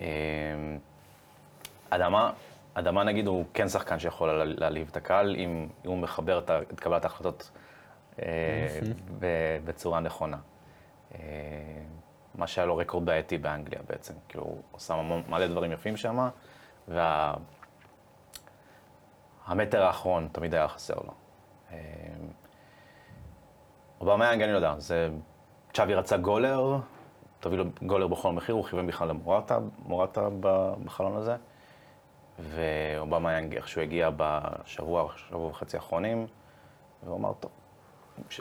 אה, 0.02 0.08
אדמה, 1.90 2.32
אדמה 2.74 3.04
נגיד 3.04 3.28
הוא 3.28 3.46
כן 3.54 3.70
שחקן 3.70 4.00
שיכול 4.00 4.30
לה- 4.32 4.46
להלהיב 4.46 4.88
את 4.92 4.98
הקהל, 4.98 5.36
אם, 5.36 5.68
אם 5.86 5.90
הוא 5.90 5.98
מחבר 5.98 6.40
את, 6.40 6.52
את 6.74 6.80
קבלת 6.80 7.04
ההחלטות 7.04 7.52
אה, 8.22 8.80
בצורה 9.66 10.00
נכונה. 10.00 10.38
מה 12.36 12.48
שהיה 12.48 12.66
לו 12.66 12.78
רקורד 12.78 13.06
בעייתי 13.06 13.38
באנגליה 13.38 13.82
בעצם, 13.90 14.14
כאילו 14.30 14.44
הוא 14.44 14.62
עושה 14.72 15.02
מלא 15.30 15.48
דברים 15.48 15.72
יפים 15.72 15.98
שם, 15.98 16.30
והמטר 19.48 19.84
האחרון 19.84 20.30
תמיד 20.32 20.54
היה 20.56 20.68
חסר 20.68 20.96
לו. 20.96 21.14
אה, 21.72 21.78
אובמיאנג, 24.02 24.42
אני 24.42 24.52
לא 24.52 24.56
יודע, 24.58 24.76
זה... 24.78 25.10
צ'אבי 25.74 25.94
רצה 25.94 26.18
גולר, 26.18 26.78
תביא 27.40 27.58
לו 27.58 27.64
גולר 27.82 28.08
בכל 28.08 28.32
מחיר, 28.32 28.56
הוא 28.56 28.66
כיוון 28.66 28.88
בכלל 28.88 29.08
למורטה, 29.08 29.60
מורטה 29.86 30.30
בחלון 30.86 31.16
הזה. 31.16 31.36
ואובמיאנג 32.40 33.56
איכשהו 33.56 33.82
הגיע 33.82 34.10
בשבוע, 34.18 35.08
שבוע 35.16 35.50
וחצי 35.50 35.78
האחרונים, 35.78 36.28
והוא 37.04 37.18
אמר, 37.18 37.34
טוב, 37.40 37.52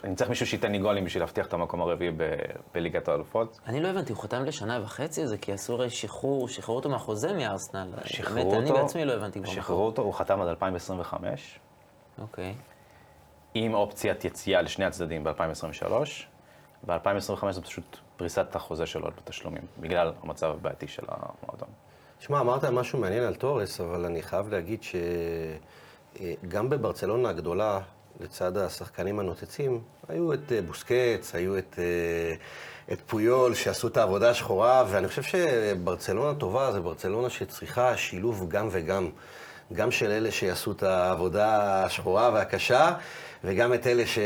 אני 0.04 0.14
צריך 0.14 0.30
מישהו 0.30 0.46
שייתן 0.46 0.72
לי 0.72 0.78
גולים 0.78 1.04
בשביל 1.04 1.22
להבטיח 1.22 1.46
את 1.46 1.52
המקום 1.52 1.80
הרביעי 1.80 2.10
ב- 2.10 2.36
בליגת 2.74 3.08
האלופות. 3.08 3.60
אני 3.66 3.80
לא 3.80 3.88
הבנתי, 3.88 4.12
הוא 4.12 4.22
חתם 4.22 4.44
לשנה 4.44 4.80
וחצי 4.82 5.26
זה 5.26 5.38
כי 5.38 5.52
עשו 5.52 5.74
הרי 5.74 5.90
שחרור, 5.90 6.48
שחררו 6.48 6.76
אותו 6.76 6.88
מהחוזה 6.88 7.32
מארסנל. 7.32 7.88
שחררו 8.04 8.34
באמת, 8.34 8.46
אותו, 8.46 8.58
אני 8.58 8.82
בעצמי 8.82 9.04
לא 9.04 9.12
הבנתי 9.12 9.40
כבר. 9.42 9.52
שחררו 9.52 9.86
אותו, 9.86 10.02
הוא 10.02 10.14
חתם 10.14 10.40
עד 10.40 10.48
2025, 10.48 11.58
אוקיי. 12.18 12.54
עם 13.54 13.74
אופציית 13.74 14.24
יציאה 14.24 14.62
לשני 14.62 14.84
הצדדים 14.84 15.24
ב-2023. 15.24 15.92
ב-2025 16.86 17.50
זה 17.50 17.62
פשוט 17.62 17.96
פריסת 18.16 18.56
החוזה 18.56 18.86
שלו 18.86 19.08
בתשלומים, 19.16 19.62
בגלל 19.80 20.12
המצב 20.22 20.50
הבעייתי 20.50 20.88
של 20.88 21.02
המועדון. 21.08 21.68
שמע, 22.20 22.40
אמרת 22.40 22.64
משהו 22.64 22.98
מעניין 22.98 23.24
על 23.24 23.34
תורס, 23.34 23.80
אבל 23.80 24.04
אני 24.04 24.22
חייב 24.22 24.48
להגיד 24.48 24.80
שגם 26.42 26.70
בברצלונה 26.70 27.28
הגדולה, 27.28 27.80
לצד 28.20 28.56
השחקנים 28.56 29.18
הנוצצים, 29.18 29.80
היו 30.08 30.32
את 30.32 30.52
אה, 30.52 30.62
בוסקץ, 30.62 31.34
היו 31.34 31.58
את, 31.58 31.78
אה, 31.78 32.34
את 32.92 33.00
פויול, 33.06 33.54
שעשו 33.54 33.88
את 33.88 33.96
העבודה 33.96 34.30
השחורה, 34.30 34.84
ואני 34.88 35.08
חושב 35.08 35.22
שברצלונה 35.22 36.38
טובה 36.38 36.72
זה 36.72 36.80
ברצלונה 36.80 37.30
שצריכה 37.30 37.96
שילוב 37.96 38.48
גם 38.48 38.68
וגם. 38.70 39.10
גם 39.72 39.90
של 39.90 40.10
אלה 40.10 40.30
שיעשו 40.30 40.72
את 40.72 40.82
העבודה 40.82 41.84
השחורה 41.84 42.30
והקשה, 42.32 42.94
וגם 43.44 43.74
את 43.74 43.86
אלה 43.86 44.06
ש... 44.06 44.18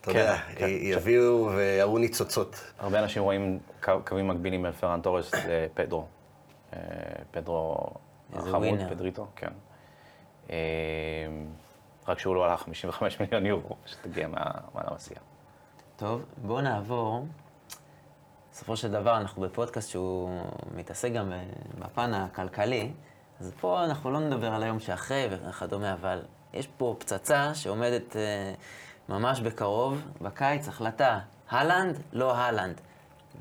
אתה 0.00 0.12
כן, 0.12 0.18
יודע, 0.18 0.36
כן. 0.56 0.66
יביאו 0.68 1.50
ויראו 1.56 1.98
ניצוצות. 1.98 2.60
הרבה 2.78 2.98
אנשים 2.98 3.22
רואים 3.22 3.58
קו- 3.84 3.92
קווים 4.06 4.28
מקבילים 4.28 4.62
בין 4.62 4.72
פרן 4.72 5.00
תורס 5.00 5.30
לפדרו. 5.34 6.04
אה, 6.72 6.78
פדרו 7.30 7.76
איזה 8.36 8.48
החמוד. 8.48 8.78
פדריטו, 8.90 9.26
כן. 9.36 9.50
אה, 10.50 10.56
רק 12.08 12.18
שהוא 12.18 12.34
לא 12.34 12.44
עלה 12.44 12.56
55 12.56 13.20
מיליון 13.20 13.46
יורו, 13.46 13.76
שתגיע 13.86 14.28
מה- 14.28 14.50
מהנמסייה. 14.74 15.20
טוב, 15.96 16.24
בואו 16.36 16.60
נעבור. 16.60 17.26
בסופו 18.52 18.76
של 18.76 18.90
דבר, 18.90 19.16
אנחנו 19.16 19.42
בפודקאסט 19.42 19.90
שהוא 19.90 20.40
מתעסק 20.74 21.12
גם 21.12 21.32
אה, 21.32 21.42
בפן 21.78 22.14
הכלכלי, 22.14 22.90
אז 23.40 23.52
פה 23.60 23.84
אנחנו 23.84 24.10
לא 24.10 24.20
נדבר 24.20 24.54
על 24.54 24.62
היום 24.62 24.80
שאחרי 24.80 25.28
וכדומה, 25.30 25.92
אבל 25.92 26.22
יש 26.54 26.66
פה 26.66 26.96
פצצה 26.98 27.54
שעומדת 27.54 28.16
אה, 28.16 28.54
ממש 29.08 29.40
בקרוב, 29.40 30.02
בקיץ, 30.20 30.68
החלטה, 30.68 31.18
הלנד, 31.50 31.98
לא 32.12 32.36
הלנד. 32.36 32.80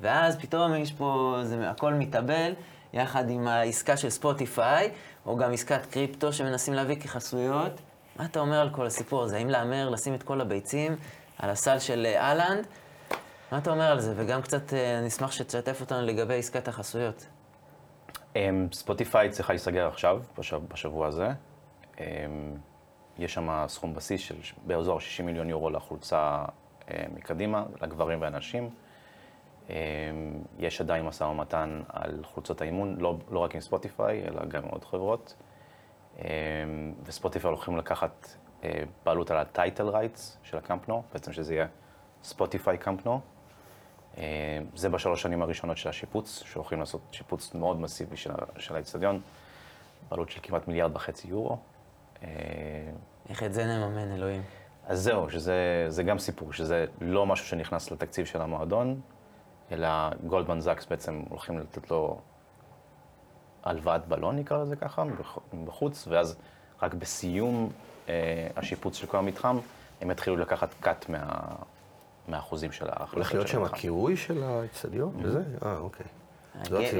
ואז 0.01 0.37
פתאום 0.37 0.75
יש 0.75 0.91
פה, 0.91 1.39
זה, 1.43 1.69
הכל 1.69 1.93
מתאבל, 1.93 2.53
יחד 2.93 3.29
עם 3.29 3.47
העסקה 3.47 3.97
של 3.97 4.09
ספוטיפיי, 4.09 4.91
או 5.25 5.37
גם 5.37 5.51
עסקת 5.53 5.85
קריפטו 5.85 6.33
שמנסים 6.33 6.73
להביא 6.73 6.95
כחסויות. 6.95 7.71
מה 8.15 8.25
אתה 8.25 8.39
אומר 8.39 8.59
על 8.59 8.69
כל 8.69 8.85
הסיפור 8.85 9.23
הזה? 9.23 9.37
האם 9.37 9.49
להמר, 9.49 9.89
לשים 9.89 10.13
את 10.13 10.23
כל 10.23 10.41
הביצים 10.41 10.95
על 11.37 11.49
הסל 11.49 11.79
של 11.79 12.05
אה, 12.05 12.21
אהלנד? 12.21 12.67
מה 13.51 13.57
אתה 13.57 13.71
אומר 13.71 13.91
על 13.91 13.99
זה? 13.99 14.13
וגם 14.15 14.41
קצת, 14.41 14.73
אה, 14.73 14.99
אני 14.99 15.07
אשמח 15.07 15.31
שתשתף 15.31 15.81
אותנו 15.81 16.01
לגבי 16.01 16.39
עסקת 16.39 16.67
החסויות. 16.67 17.25
אמ, 18.35 18.67
ספוטיפיי 18.73 19.29
צריכה 19.29 19.53
להיסגר 19.53 19.87
עכשיו, 19.87 20.21
בשב- 20.37 20.67
בשבוע 20.67 21.07
הזה. 21.07 21.29
אמ, 21.99 22.03
יש 23.17 23.33
שם 23.33 23.65
סכום 23.67 23.93
בסיס 23.93 24.21
של 24.21 24.35
באזור 24.65 24.99
60 24.99 25.25
מיליון 25.25 25.49
יורו 25.49 25.69
לחולצה 25.69 26.45
אה, 26.91 27.03
מקדימה, 27.15 27.63
לגברים 27.81 28.21
והנשים. 28.21 28.69
אמ, 29.69 29.73
יש 30.59 30.81
עדיין 30.81 31.05
משא 31.05 31.23
ומתן 31.23 31.81
על 31.89 32.19
חולצות 32.23 32.61
האימון, 32.61 32.95
לא, 32.99 33.17
לא 33.31 33.39
רק 33.39 33.55
עם 33.55 33.61
ספוטיפיי, 33.61 34.23
אלא 34.27 34.45
גם 34.45 34.63
עם 34.63 34.69
עוד 34.69 34.83
חברות. 34.85 35.35
אמ, 36.19 36.23
וספוטיפיי 37.03 37.49
הולכים 37.49 37.77
לקחת 37.77 38.27
אה, 38.63 38.83
בעלות 39.05 39.31
על 39.31 39.37
ה 39.37 39.46
title 39.46 39.87
rights 39.87 40.37
של 40.43 40.57
הקמפנו, 40.57 41.03
בעצם 41.13 41.33
שזה 41.33 41.53
יהיה 41.53 41.67
ספוטיפיי 42.23 42.77
קמפנו. 42.77 43.19
אה, 44.17 44.23
זה 44.75 44.89
בשלוש 44.89 45.21
שנים 45.21 45.41
הראשונות 45.41 45.77
של 45.77 45.89
השיפוץ, 45.89 46.43
שהולכים 46.45 46.79
לעשות 46.79 47.01
שיפוץ 47.11 47.53
מאוד 47.53 47.79
מסיבי 47.81 48.17
של, 48.17 48.31
ה- 48.31 48.59
של 48.59 48.75
האצטדיון, 48.75 49.21
בעלות 50.09 50.29
של 50.29 50.39
כמעט 50.43 50.67
מיליארד 50.67 50.95
וחצי 50.95 51.27
יורו. 51.27 51.57
אה, 52.23 52.29
איך 53.29 53.43
את 53.43 53.53
זה 53.53 53.65
נממן, 53.65 54.11
אלוהים? 54.11 54.41
אז 54.87 55.01
זהו, 55.03 55.29
שזה 55.29 55.85
זה 55.87 56.03
גם 56.03 56.19
סיפור, 56.19 56.53
שזה 56.53 56.85
לא 57.01 57.25
משהו 57.25 57.45
שנכנס 57.45 57.91
לתקציב 57.91 58.25
של 58.25 58.41
המועדון, 58.41 59.01
אלא 59.71 59.87
גולדמן 60.27 60.59
זקס 60.59 60.85
בעצם 60.85 61.23
הולכים 61.29 61.59
לתת 61.59 61.91
לו 61.91 62.19
הלוואת 63.63 64.07
בלון, 64.07 64.35
נקרא 64.35 64.57
לזה 64.61 64.75
ככה, 64.75 65.03
מבחוץ, 65.53 66.07
ואז 66.07 66.35
רק 66.81 66.93
בסיום 66.93 67.69
אה, 68.09 68.47
השיפוץ 68.55 68.95
של 68.95 69.07
כל 69.07 69.17
המתחם, 69.17 69.57
הם 70.01 70.11
יתחילו 70.11 70.37
לקחת 70.37 70.69
קאט 70.79 71.09
מה, 71.09 71.19
מהאחוזים 72.31 72.71
של 72.71 72.85
ההחלטות 72.89 73.13
הולך 73.13 73.33
להיות 73.33 73.47
שם. 73.47 73.63
הקירוי 73.63 74.17
של 74.17 74.43
האצטדיון? 74.43 75.13
וזה? 75.21 75.41
אה, 75.65 75.77
אוקיי. 75.77 76.05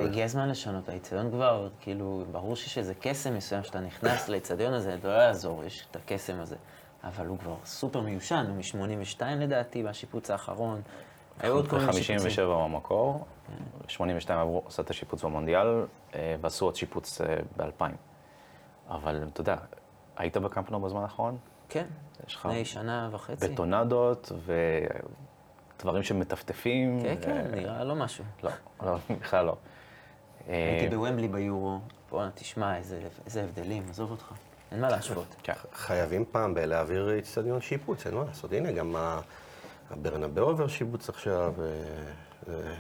הגיע- 0.05 0.25
הזמן 0.25 0.49
לשנות 0.49 0.89
האיצטדיון 0.89 1.31
כבר, 1.31 1.69
כאילו, 1.81 2.23
ברור 2.31 2.55
שיש 2.55 2.77
איזה 2.77 2.93
קסם 2.99 3.33
מסוים 3.35 3.63
שאתה 3.63 3.79
נכנס 3.79 4.29
לאיצטדיון 4.29 4.73
הזה, 4.73 4.97
זה 5.01 5.07
לא 5.07 5.13
יעזור, 5.13 5.63
יש 5.63 5.85
את 5.91 5.95
הקסם 5.95 6.39
הזה. 6.39 6.55
אבל 7.03 7.25
הוא 7.27 7.37
כבר 7.37 7.55
סופר 7.65 8.01
מיושן, 8.01 8.45
הוא 8.49 8.85
מ-82 8.85 9.23
לדעתי, 9.39 9.83
בשיפוץ 9.83 10.31
האחרון. 10.31 10.81
היו 11.39 11.53
עוד 11.53 11.67
כל 11.67 11.77
מיני 11.79 11.93
שיפוצים. 11.93 12.17
57 12.17 12.45
במקור, 12.63 13.25
82 13.87 14.39
עברו, 14.39 14.63
עשה 14.67 14.81
את 14.81 14.89
השיפוץ 14.89 15.23
במונדיאל, 15.23 15.67
אה, 16.15 16.35
ועשו 16.41 16.65
עוד 16.65 16.75
שיפוץ 16.75 17.21
ב-2000. 17.57 17.83
אבל 18.89 19.23
אתה 19.33 19.41
יודע, 19.41 19.55
היית 20.17 20.37
בקמפנו 20.37 20.79
בזמן 20.81 21.01
האחרון? 21.01 21.37
כן, 21.73 21.85
יש 22.27 22.35
לך 22.35 22.45
לפני 22.45 22.65
שנה 22.65 23.09
וחצי. 23.11 23.47
בטונדות 23.47 24.31
ודברים 25.79 26.03
שמטפטפים. 26.03 27.01
כן, 27.03 27.15
ו- 27.19 27.21
כן, 27.21 27.47
נראה 27.55 27.83
לא 27.83 27.95
משהו. 27.95 28.23
לא, 28.43 28.49
לא, 28.83 28.97
בכלל 29.21 29.45
לא. 29.45 29.55
אה, 30.49 30.77
הייתי 30.79 30.95
בוומבלי 30.95 31.27
ביורו, 31.27 31.79
בואנה, 32.09 32.31
תשמע, 32.35 32.77
איזה 32.77 32.99
איזה 33.25 33.43
הבדלים, 33.43 33.83
עזוב 33.89 34.11
אותך. 34.11 34.31
אין 34.71 34.81
מה 34.81 34.89
להשוות. 34.89 35.35
כן. 35.43 35.53
חייבים 35.73 36.25
פעם 36.31 36.53
בלהעביר 36.53 37.19
אצטדיון 37.19 37.61
שיפוץ, 37.61 38.07
אין 38.07 38.15
מה 38.15 38.23
לעשות. 38.27 38.51
הנה, 38.53 38.71
גם 38.71 38.95
ה- 38.95 39.21
הברנבאו 39.91 40.43
עובר 40.43 40.67
שיפוץ 40.67 41.09
עכשיו. 41.09 41.53
אה, 41.59 41.65
אה, 42.53 42.73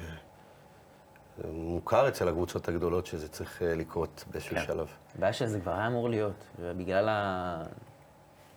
מוכר 1.51 2.07
אצל 2.07 2.27
הקבוצות 2.27 2.67
הגדולות 2.67 3.05
שזה 3.05 3.27
צריך 3.27 3.61
אה, 3.61 3.75
לקרות 3.75 4.23
באיזשהו 4.31 4.55
כן. 4.55 4.63
שלב. 4.65 4.87
הבעיה 5.17 5.33
שזה 5.33 5.59
כבר 5.59 5.71
היה 5.73 5.87
אמור 5.87 6.09
להיות, 6.09 6.43
ובגלל 6.59 7.09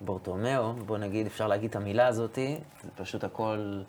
הבורטומאו, 0.02 0.72
בוא 0.72 0.98
נגיד, 0.98 1.26
אפשר 1.26 1.46
להגיד 1.46 1.70
את 1.70 1.76
המילה 1.76 2.06
הזאתי, 2.06 2.58
זה 2.82 2.90
פשוט 2.96 3.24
הכל... 3.24 3.82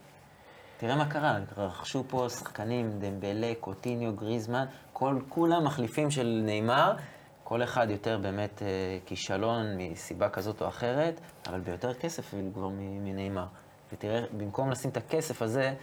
תראה 0.77 0.95
מה 0.95 1.09
קרה, 1.09 1.37
רכשו 1.57 2.03
פה 2.07 2.29
שחקנים, 2.29 2.99
דמבלה, 2.99 3.53
קוטיניו, 3.59 4.15
גריזמן, 4.15 4.65
כל, 4.93 5.19
כולם 5.29 5.65
מחליפים 5.65 6.11
של 6.11 6.41
נאמר, 6.45 6.93
כל 7.43 7.63
אחד 7.63 7.87
יותר 7.89 8.17
באמת 8.17 8.61
אה, 8.61 8.67
כישלון 9.05 9.65
מסיבה 9.77 10.29
כזאת 10.29 10.61
או 10.61 10.67
אחרת, 10.67 11.21
אבל 11.49 11.59
ביותר 11.59 11.93
כסף 11.93 12.33
כבר 12.53 12.69
מנאמר. 12.79 13.45
ותראה, 13.93 14.21
במקום 14.37 14.71
לשים 14.71 14.91
את 14.91 14.97
הכסף 14.97 15.41
הזה, 15.41 15.73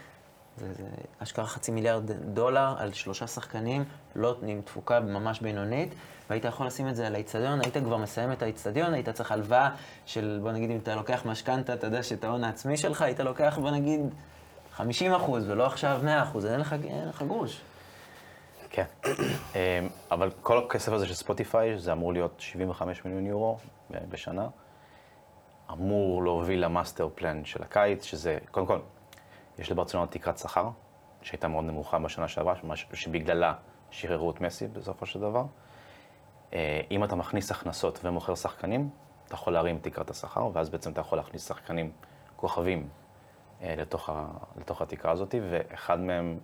זה, 0.56 0.72
זה 0.72 0.84
אשכרה 1.18 1.46
חצי 1.46 1.70
מיליארד 1.70 2.10
דולר 2.12 2.74
על 2.78 2.92
שלושה 2.92 3.26
שחקנים, 3.26 3.84
לא 4.16 4.36
עם 4.42 4.60
תפוקה 4.60 5.00
ממש 5.00 5.40
בינונית, 5.40 5.94
והיית 6.30 6.44
יכול 6.44 6.66
לשים 6.66 6.88
את 6.88 6.96
זה 6.96 7.06
על 7.06 7.14
האיצטדיון, 7.14 7.60
היית 7.60 7.76
כבר 7.76 7.96
מסיים 7.96 8.32
את 8.32 8.42
האיצטדיון, 8.42 8.94
היית 8.94 9.08
צריך 9.08 9.32
הלוואה 9.32 9.70
של, 10.06 10.38
בוא 10.42 10.52
נגיד, 10.52 10.70
אם 10.70 10.78
אתה 10.82 10.94
לוקח 10.94 11.22
משכנתה, 11.26 11.74
אתה 11.74 11.86
יודע 11.86 12.02
שאת 12.02 12.24
ההון 12.24 12.44
העצמי 12.44 12.76
שלך, 12.76 13.02
היית 13.02 13.20
לוקח, 13.20 13.58
בוא 13.58 13.70
נגיד, 13.70 14.00
50 14.72 15.12
אחוז, 15.12 15.48
ולא 15.48 15.66
עכשיו 15.66 16.00
100 16.04 16.22
אחוז, 16.22 16.46
אין 16.46 16.60
לך, 16.60 16.72
אין 16.72 17.08
לך 17.08 17.22
גרוש. 17.22 17.60
כן. 18.70 18.84
אה, 19.56 19.86
אבל 20.10 20.30
כל 20.42 20.58
הכסף 20.58 20.92
הזה 20.92 21.06
של 21.06 21.14
ספוטיפיי, 21.14 21.78
זה 21.78 21.92
אמור 21.92 22.12
להיות 22.12 22.34
75 22.38 23.04
מיליון 23.04 23.26
יורו 23.26 23.58
ב- 23.90 23.96
בשנה. 24.08 24.48
אמור 25.72 26.24
להוביל 26.24 26.64
ל 26.64 26.70
master 26.70 27.08
plan 27.14 27.44
של 27.44 27.62
הקיץ, 27.62 28.04
שזה, 28.04 28.38
קודם 28.50 28.66
כל, 28.66 28.78
יש 29.58 29.70
לברצלונה 29.70 30.06
תקרת 30.06 30.38
שכר, 30.38 30.68
שהייתה 31.22 31.48
מאוד 31.48 31.64
נמוכה 31.64 31.98
בשנה 31.98 32.28
שעברה, 32.28 32.54
שבגללה 32.92 33.54
שחררו 33.90 34.30
את 34.30 34.40
מסי 34.40 34.68
בסופו 34.68 35.06
של 35.06 35.20
דבר. 35.20 35.44
אה, 36.52 36.80
אם 36.90 37.04
אתה 37.04 37.16
מכניס 37.16 37.50
הכנסות 37.50 38.00
ומוכר 38.04 38.34
שחקנים, 38.34 38.90
אתה 39.26 39.34
יכול 39.34 39.52
להרים 39.52 39.76
את 39.76 39.82
תקרת 39.82 40.10
השכר, 40.10 40.48
ואז 40.52 40.70
בעצם 40.70 40.92
אתה 40.92 41.00
יכול 41.00 41.18
להכניס 41.18 41.48
שחקנים 41.48 41.92
כוכבים 42.36 42.88
אה, 43.62 43.74
לתוך, 43.78 44.10
ה, 44.10 44.26
לתוך 44.56 44.82
התקרה 44.82 45.12
הזאת, 45.12 45.34
ואחד 45.50 46.00
מהם, 46.00 46.38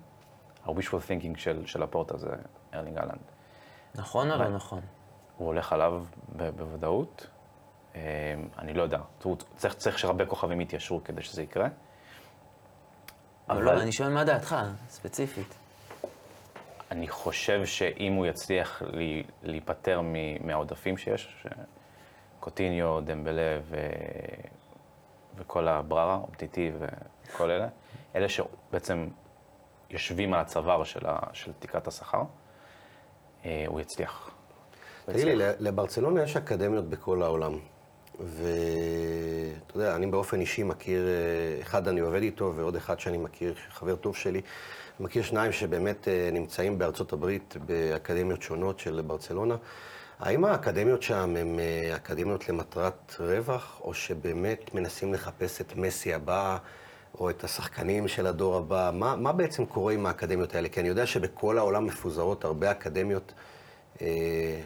ה-wishful 0.65 1.09
thinking 1.09 1.39
של, 1.39 1.67
של 1.67 1.83
לפורטה 1.83 2.17
זה 2.17 2.29
ארלינג 2.75 2.99
אהלנד. 2.99 3.19
נכון 3.95 4.31
או 4.31 4.37
לא 4.37 4.49
נכון? 4.49 4.81
הוא 5.37 5.47
הולך 5.47 5.73
עליו 5.73 6.05
בוודאות. 6.37 7.27
אה, 7.95 8.01
אני 8.59 8.75
לא 8.75 8.83
יודע, 8.83 8.99
צריך, 9.57 9.75
צריך 9.75 9.99
שהרבה 9.99 10.27
כוכבים 10.27 10.61
יתיישרו 10.61 11.05
כדי 11.05 11.23
שזה 11.23 11.43
יקרה. 11.43 11.69
אבל 13.51 13.63
לא, 13.63 13.83
אני 13.83 13.93
שואל 13.93 14.09
מה 14.09 14.25
דעתך, 14.25 14.57
ספציפית. 14.89 15.55
אני 16.91 17.09
חושב 17.09 17.65
שאם 17.67 18.13
הוא 18.13 18.27
יצליח 18.27 18.83
לי, 18.83 19.23
להיפטר 19.43 20.01
מ- 20.01 20.47
מהעודפים 20.47 20.97
שיש, 20.97 21.47
קוטיניו, 22.41 23.01
דמבלה 23.01 23.59
ו... 23.63 23.77
וכל 25.37 25.69
הבררה, 25.69 26.15
אופטיטי 26.15 26.73
וכל 26.79 27.51
אלה, 27.51 27.69
אלה 28.17 28.29
שבעצם 28.29 29.09
יושבים 29.91 30.35
על 30.35 30.41
הצוואר 30.41 30.85
של, 30.85 31.07
ה... 31.07 31.19
של 31.33 31.53
תקרת 31.59 31.87
השכר, 31.89 32.23
אה, 33.45 33.65
הוא 33.67 33.81
יצליח. 33.81 34.31
תגיד 35.07 35.27
לי, 35.27 35.35
לברצלונה 35.59 36.23
יש 36.23 36.37
אקדמיות 36.37 36.85
בכל 36.89 37.23
העולם. 37.23 37.53
ואתה 38.21 39.77
יודע, 39.77 39.97
אני 39.97 40.07
באופן 40.07 40.41
אישי 40.41 40.63
מכיר, 40.63 41.07
אה, 41.09 41.63
אחד 41.63 41.89
אני 41.89 42.01
עובד 42.01 42.23
איתו 42.23 42.53
ועוד 42.57 42.77
אחד 42.77 43.01
שאני 43.01 43.19
מכיר, 43.19 43.55
חבר 43.71 43.97
טוב 43.97 44.17
שלי. 44.17 44.41
מכיר 45.01 45.23
שניים 45.23 45.53
שבאמת 45.53 46.09
אה, 46.09 46.31
נמצאים 46.33 46.79
בארצות 46.79 47.13
הברית 47.13 47.57
באקדמיות 47.67 48.43
שונות 48.43 48.79
של 48.79 49.03
ברצלונה. 49.07 49.57
האם 50.19 50.45
האקדמיות 50.45 51.03
שם 51.03 51.37
הן 51.37 51.59
אה, 51.59 51.97
אקדמיות 51.97 52.49
למטרת 52.49 53.15
רווח, 53.21 53.81
או 53.85 53.95
שבאמת 53.95 54.75
מנסים 54.75 55.15
לחפש 55.15 55.61
את 55.61 55.77
מסי 55.77 56.15
הבא, 56.15 56.59
או 57.21 57.31
את 57.31 57.45
השחקנים 57.45 58.09
של 58.09 58.27
הדור 58.27 58.57
הבא? 58.57 58.91
מה, 58.95 59.17
מה 59.17 59.33
בעצם 59.33 59.67
קורה 59.67 59.93
עם 59.93 60.07
האקדמיות 60.07 60.55
האלה? 60.55 60.69
כי 60.69 60.81
אני 60.81 60.89
יודע 60.89 61.07
שבכל 61.07 61.59
העולם 61.59 61.87
מפוזרות 61.87 62.45
הרבה 62.45 62.71
אקדמיות. 62.71 63.33
אה, 64.03 64.61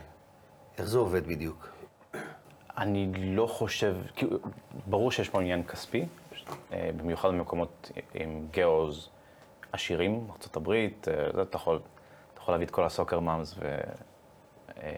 איך 0.78 0.86
זה 0.86 0.98
עובד 0.98 1.26
בדיוק? 1.26 1.71
אני 2.78 3.12
לא 3.14 3.46
חושב, 3.46 3.96
כי 4.14 4.26
ברור 4.86 5.10
שיש 5.10 5.28
פה 5.28 5.40
עניין 5.40 5.62
כספי, 5.62 6.06
אה, 6.72 6.90
במיוחד 6.96 7.28
במקומות 7.28 7.90
עם 8.14 8.46
גיאוז 8.50 9.08
עשירים, 9.72 10.26
ארה"ב, 10.30 10.70
אה, 10.70 10.86
אתה 11.42 11.56
יכול, 11.56 11.80
אתה 12.34 12.40
יכול 12.40 12.54
להביא 12.54 12.66
את 12.66 12.70
כל 12.70 12.84
הסוקר 12.84 13.20
מאמס 13.20 13.54
ו, 13.58 13.78
אה, 14.82 14.90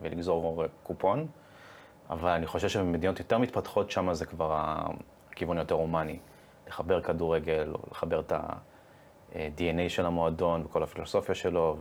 ולגזור 0.00 0.64
קופון, 0.82 1.26
אבל 2.10 2.30
אני 2.30 2.46
חושב 2.46 2.68
שבמדינות 2.68 3.18
יותר 3.18 3.38
מתפתחות 3.38 3.90
שם 3.90 4.12
זה 4.12 4.26
כבר 4.26 4.58
הכיוון 5.30 5.58
היותר 5.58 5.74
הומני, 5.74 6.18
לחבר 6.68 7.00
כדורגל, 7.00 7.72
או 7.74 7.78
לחבר 7.90 8.20
את 8.20 8.32
ה-DNA 8.32 9.88
של 9.88 10.06
המועדון 10.06 10.62
וכל 10.64 10.82
הפילוסופיה 10.82 11.34
שלו, 11.34 11.76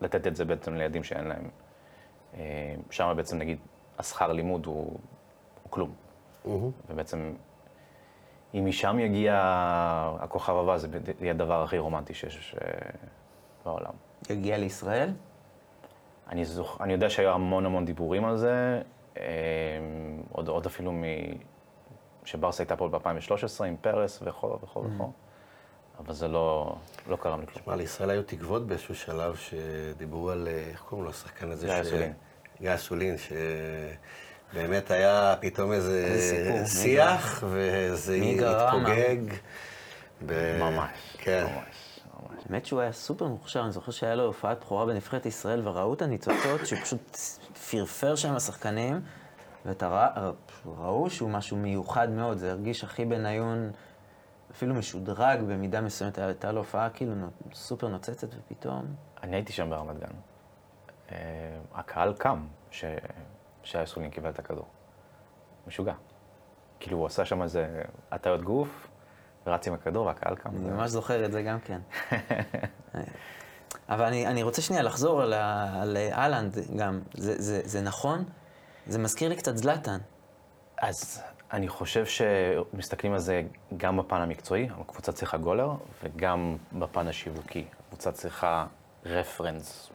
ולתת 0.00 0.26
את 0.26 0.36
זה 0.36 0.44
בעצם 0.44 0.74
לילדים 0.74 1.04
שאין 1.04 1.24
להם. 1.24 1.48
שם 2.90 3.12
בעצם 3.16 3.38
נגיד 3.38 3.58
השכר 3.98 4.32
לימוד 4.32 4.66
הוא, 4.66 4.76
הוא 5.62 5.70
כלום. 5.70 5.94
Mm-hmm. 6.44 6.48
ובעצם, 6.90 7.32
אם 8.54 8.66
משם 8.66 8.98
יגיע 8.98 9.40
הכוכב 10.20 10.56
הבא, 10.56 10.78
זה 10.78 10.88
יהיה 11.20 11.32
הדבר 11.32 11.62
הכי 11.62 11.78
רומנטי 11.78 12.14
שיש 12.14 12.56
אה, 12.62 12.90
בעולם. 13.64 13.92
יגיע 14.30 14.58
לישראל? 14.58 15.10
אני, 16.28 16.44
זוכ... 16.44 16.80
אני 16.80 16.92
יודע 16.92 17.10
שהיו 17.10 17.30
המון 17.30 17.66
המון 17.66 17.84
דיבורים 17.84 18.24
על 18.24 18.36
זה, 18.36 18.82
אה, 19.16 19.22
עוד, 20.32 20.48
עוד 20.48 20.66
אפילו 20.66 20.92
מ... 20.92 21.02
שברסה 22.24 22.62
הייתה 22.62 22.76
פה 22.76 22.88
ב-2013 22.88 23.64
עם 23.64 23.76
פרס 23.80 24.18
וכו' 24.22 24.58
וכו'. 24.62 24.84
וכו', 24.84 25.12
אבל 25.98 26.14
זה 26.14 26.28
לא, 26.28 26.76
לא 27.08 27.16
קרה 27.16 27.36
לי 27.36 27.46
כלום. 27.46 27.62
תשמע, 27.62 27.76
לישראל 27.76 28.10
היו 28.10 28.22
תקוות 28.22 28.66
באיזשהו 28.66 28.94
שלב 28.94 29.36
שדיברו 29.36 30.30
על, 30.30 30.48
אה, 30.48 30.68
איך 30.70 30.80
קוראים 30.80 31.04
לו, 31.04 31.10
השחקן 31.10 31.50
הזה? 31.50 31.66
גיא 31.66 31.82
אסולין. 31.82 32.12
גיא 32.62 32.74
אסולין, 32.74 33.16
שבאמת 34.52 34.90
היה 34.90 35.34
פתאום 35.40 35.72
איזה 35.72 36.66
שיח, 36.66 37.44
וזה 37.46 38.14
התפוגג. 38.14 39.16
ממש, 40.60 40.90
כן. 41.18 41.44
ממש. 41.44 42.00
האמת 42.48 42.66
שהוא 42.66 42.80
היה 42.80 42.92
סופר 42.92 43.26
מוכשר, 43.26 43.62
אני 43.62 43.72
זוכר 43.72 43.92
שהיה 43.92 44.14
לו 44.14 44.24
הופעת 44.24 44.60
בכורה 44.60 44.86
בנבחרת 44.86 45.26
ישראל, 45.26 45.68
וראו 45.68 45.94
את 45.94 46.02
הניצוצות 46.02 46.66
שפשוט 46.66 47.18
פרפר 47.70 48.16
שם 48.16 48.34
השחקנים, 48.34 49.00
וראו 50.64 51.10
שהוא 51.10 51.30
משהו 51.30 51.56
מיוחד 51.56 52.10
מאוד, 52.10 52.38
זה 52.38 52.50
הרגיש 52.50 52.84
הכי 52.84 53.04
בניון, 53.04 53.70
אפילו 54.50 54.74
משודרג 54.74 55.40
במידה 55.40 55.80
מסוימת, 55.80 56.18
הייתה 56.18 56.52
לו 56.52 56.58
הופעה 56.58 56.90
כאילו 56.90 57.14
סופר 57.54 57.88
נוצצת, 57.88 58.28
ופתאום... 58.38 58.86
אני 59.22 59.36
הייתי 59.36 59.52
שם 59.52 59.70
ברמת 59.70 59.98
גן. 59.98 60.31
אה, 61.12 61.78
הקהל 61.80 62.14
קם 62.18 62.46
ש... 62.70 62.84
שהאסולין 63.62 64.10
קיבל 64.10 64.30
את 64.30 64.38
הכדור. 64.38 64.66
משוגע. 65.66 65.94
כאילו, 66.80 66.98
הוא 66.98 67.06
עשה 67.06 67.24
שם 67.24 67.42
איזה 67.42 67.82
הטיות 68.10 68.42
גוף, 68.42 68.88
ורץ 69.46 69.66
עם 69.68 69.74
הכדור, 69.74 70.06
והקהל 70.06 70.36
קם. 70.36 70.50
אני 70.50 70.70
ממש 70.70 70.90
זוכר 70.90 71.24
את 71.24 71.32
זה 71.32 71.42
גם 71.42 71.58
כן. 71.60 71.80
אבל 73.88 74.04
אני, 74.04 74.26
אני 74.26 74.42
רוצה 74.42 74.62
שנייה 74.62 74.82
לחזור 74.82 75.22
על, 75.22 75.32
על 75.82 75.96
אהלנד 75.96 76.58
גם. 76.76 77.00
זה, 77.14 77.42
זה, 77.42 77.60
זה 77.64 77.80
נכון? 77.80 78.24
זה 78.86 78.98
מזכיר 78.98 79.28
לי 79.28 79.36
קצת 79.36 79.56
זלאטן. 79.56 79.98
אז 80.82 81.22
אני 81.52 81.68
חושב 81.68 82.06
שמסתכלים 82.06 83.12
על 83.12 83.18
זה 83.18 83.42
גם 83.76 83.96
בפן 83.96 84.20
המקצועי, 84.20 84.68
הקבוצה 84.80 85.12
צריכה 85.12 85.36
גולר, 85.36 85.70
וגם 86.02 86.56
בפן 86.72 87.08
השיווקי. 87.08 87.64
הקבוצה 87.86 88.12
צריכה 88.12 88.66
רפרנס 89.06 89.90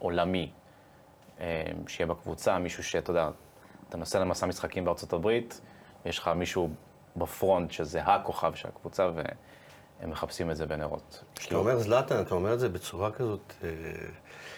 עולמי, 0.00 0.50
אה, 1.40 1.62
שיהיה 1.88 2.06
בקבוצה, 2.06 2.58
מישהו 2.58 2.84
שאתה 2.84 3.10
יודע, 3.10 3.30
אתה 3.88 3.96
נוסע 3.96 4.18
למסע 4.18 4.46
משחקים 4.46 4.84
בארצות 4.84 5.12
הברית, 5.12 5.60
ויש 6.04 6.18
לך 6.18 6.28
מישהו 6.28 6.70
בפרונט 7.16 7.70
שזה 7.70 8.02
הכוכב 8.02 8.54
של 8.54 8.68
הקבוצה, 8.68 9.10
והם 9.14 10.10
מחפשים 10.10 10.50
את 10.50 10.56
זה 10.56 10.66
בנרות. 10.66 11.24
כשאתה 11.34 11.56
אומר 11.56 11.78
זלאטן, 11.78 12.20
אתה 12.20 12.34
אומר 12.34 12.54
את 12.54 12.60
זה 12.60 12.68
בצורה 12.68 13.10
כזאת... 13.10 13.52
אה, 13.64 13.68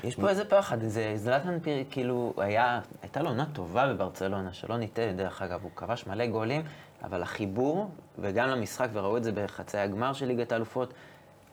יש 0.05 0.17
פה 0.17 0.29
איזה 0.29 0.45
פחד, 0.45 0.83
זה 0.83 1.13
זלאטן 1.17 1.59
כאילו 1.91 2.35
היה, 2.37 2.81
הייתה 3.03 3.23
לו 3.23 3.29
עונה 3.29 3.47
טובה 3.53 3.93
בברצלונה, 3.93 4.53
שלא 4.53 4.77
נטעה, 4.77 5.13
דרך 5.13 5.43
אגב, 5.43 5.63
הוא 5.63 5.71
כבש 5.77 6.07
מלא 6.07 6.27
גולים, 6.27 6.63
אבל 7.05 7.23
החיבור, 7.23 7.91
וגם 8.19 8.49
למשחק, 8.49 8.89
וראו 8.93 9.17
את 9.17 9.25
זה 9.25 9.33
בחצי 9.33 9.79
הגמר 9.79 10.13
של 10.13 10.27
ליגת 10.27 10.53
האלופות, 10.53 10.95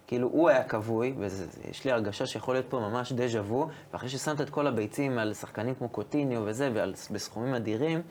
כאילו 0.09 0.27
הוא 0.27 0.49
היה 0.49 0.63
כבוי, 0.63 1.13
ויש 1.17 1.85
לי 1.85 1.91
הרגשה 1.91 2.25
שיכול 2.25 2.55
להיות 2.55 2.65
פה 2.69 2.79
ממש 2.79 3.11
דז'ה 3.13 3.41
וו, 3.41 3.67
ואחרי 3.93 4.09
ששמת 4.09 4.41
את 4.41 4.49
כל 4.49 4.67
הביצים 4.67 5.17
על 5.17 5.33
שחקנים 5.33 5.75
כמו 5.75 5.89
קוטיניו 5.89 6.41
וזה, 6.45 6.71
ובסכומים 6.73 7.53
אדירים, 7.53 8.01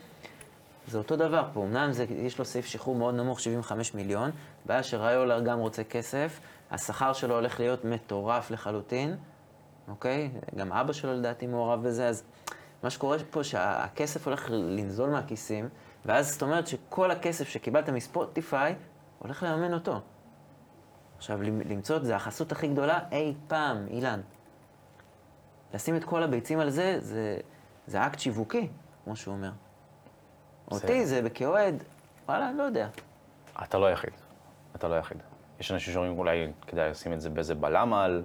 זה 0.87 0.97
אותו 0.97 1.15
דבר 1.15 1.43
פה. 1.53 1.63
אמנם 1.63 1.91
זה, 1.91 2.05
יש 2.09 2.39
לו 2.39 2.45
סעיף 2.45 2.65
שחרור 2.65 2.95
מאוד 2.95 3.15
נמוך, 3.15 3.39
75 3.39 3.93
מיליון, 3.93 4.31
בעיה 4.65 4.83
שריולר 4.83 5.39
גם 5.39 5.59
רוצה 5.59 5.83
כסף, 5.83 6.39
השכר 6.71 7.13
שלו 7.13 7.35
הולך 7.35 7.59
להיות 7.59 7.85
מטורף 7.85 8.51
לחלוטין, 8.51 9.15
אוקיי? 9.87 10.31
גם 10.55 10.73
אבא 10.73 10.93
שלו 10.93 11.13
לדעתי 11.13 11.47
מעורב 11.47 11.87
בזה, 11.87 12.07
אז 12.07 12.23
מה 12.83 12.89
שקורה 12.89 13.17
פה 13.31 13.43
שהכסף 13.43 14.27
הולך 14.27 14.47
לנזול 14.49 15.09
מהכיסים, 15.09 15.69
ואז 16.05 16.31
זאת 16.31 16.41
אומרת 16.41 16.67
שכל 16.67 17.11
הכסף 17.11 17.47
שקיבלת 17.47 17.89
מספוטיפיי 17.89 18.75
הולך 19.19 19.43
לממן 19.43 19.73
אותו. 19.73 20.01
עכשיו, 21.19 21.41
למצוא 21.41 21.97
את 21.97 22.05
זה 22.05 22.15
החסות 22.15 22.51
הכי 22.51 22.67
גדולה 22.67 22.99
אי 23.11 23.33
פעם, 23.47 23.87
אילן. 23.87 24.21
לשים 25.73 25.95
את 25.95 26.03
כל 26.03 26.23
הביצים 26.23 26.59
על 26.59 26.69
זה, 26.69 26.95
זה, 26.99 27.37
זה 27.87 28.05
אקט 28.05 28.19
שיווקי, 28.19 28.67
כמו 29.03 29.15
שהוא 29.15 29.33
אומר. 29.33 29.51
אותי 30.71 31.05
זה 31.05 31.29
כאוהד, 31.33 31.83
וואלה, 32.25 32.49
אני 32.49 32.57
לא 32.57 32.63
יודע. 32.63 32.87
אתה 33.63 33.77
לא 33.77 33.85
היחיד. 33.85 34.13
אתה 34.75 34.87
לא 34.87 34.93
היחיד. 34.95 35.17
יש 35.59 35.71
אנשים 35.71 35.93
שאומרים 35.93 36.19
אולי 36.19 36.51
כדאי 36.67 36.89
לשים 36.89 37.13
את 37.13 37.21
זה 37.21 37.29
באיזה 37.29 37.55
בלם 37.55 37.93
על... 37.93 38.23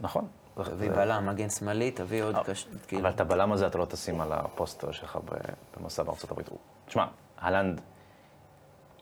נכון. 0.00 0.28
תביא 0.54 0.90
בלם, 0.90 1.26
מגן 1.26 1.50
שמאלי, 1.50 1.90
תביא 1.90 2.22
עוד 2.22 2.36
קש... 2.46 2.68
כאילו. 2.86 3.02
אבל 3.02 3.10
את 3.10 3.20
הבלם 3.20 3.52
הזה 3.52 3.66
אתה 3.66 3.78
לא 3.78 3.84
תשים 3.84 4.20
על 4.20 4.32
הפוסטר 4.32 4.92
שלך 4.92 5.18
במסע 5.76 6.02
בארצות 6.02 6.30
הברית. 6.30 6.48
תשמע, 6.86 7.06
אהלנד, 7.42 7.80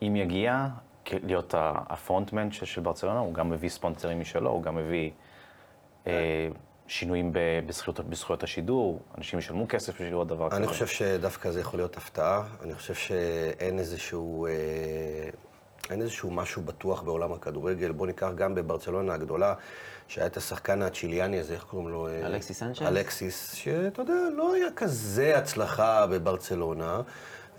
אם 0.01 0.15
יגיע, 0.15 0.67
להיות 1.23 1.53
הפרונטמן 1.57 2.51
של 2.51 2.81
ברצלונה, 2.81 3.19
הוא 3.19 3.33
גם 3.33 3.49
מביא 3.49 3.69
ספונסרים 3.69 4.19
משלו, 4.19 4.49
הוא 4.49 4.63
גם 4.63 4.75
מביא 4.75 5.11
אה, 6.07 6.47
שינויים 6.87 7.31
בזכויות, 7.65 7.99
בזכויות 7.99 8.43
השידור, 8.43 8.99
אנשים 9.17 9.39
ישלמו 9.39 9.65
כסף 9.69 9.93
בשביל 9.93 10.09
לראות 10.09 10.27
דבר 10.27 10.49
כזה. 10.49 10.57
אני 10.57 10.67
חושב 10.67 10.87
שדווקא 10.87 11.51
זה 11.51 11.59
יכול 11.59 11.79
להיות 11.79 11.97
הפתעה. 11.97 12.43
אני 12.61 12.75
חושב 12.75 12.93
שאין 12.93 13.79
איזשהו... 13.79 14.45
אה, 14.45 14.51
אין 15.89 16.01
איזשהו 16.01 16.31
משהו 16.31 16.61
בטוח 16.61 17.01
בעולם 17.01 17.33
הכדורגל. 17.33 17.91
בוא 17.91 18.07
ניקח 18.07 18.29
גם 18.35 18.55
בברצלונה 18.55 19.13
הגדולה, 19.13 19.53
שהיה 20.07 20.27
את 20.27 20.37
השחקן 20.37 20.81
הצ'יליאני 20.81 21.39
הזה, 21.39 21.53
איך 21.53 21.63
קוראים 21.63 21.89
לו? 21.89 22.07
אה, 22.07 22.25
אלכסיס 22.25 22.59
סנצ'ז? 22.59 22.81
אלכסיס, 22.81 23.53
שאתה 23.53 24.01
יודע, 24.01 24.13
לא 24.35 24.53
היה 24.53 24.67
כזה 24.75 25.37
הצלחה 25.37 26.07
בברצלונה. 26.07 27.01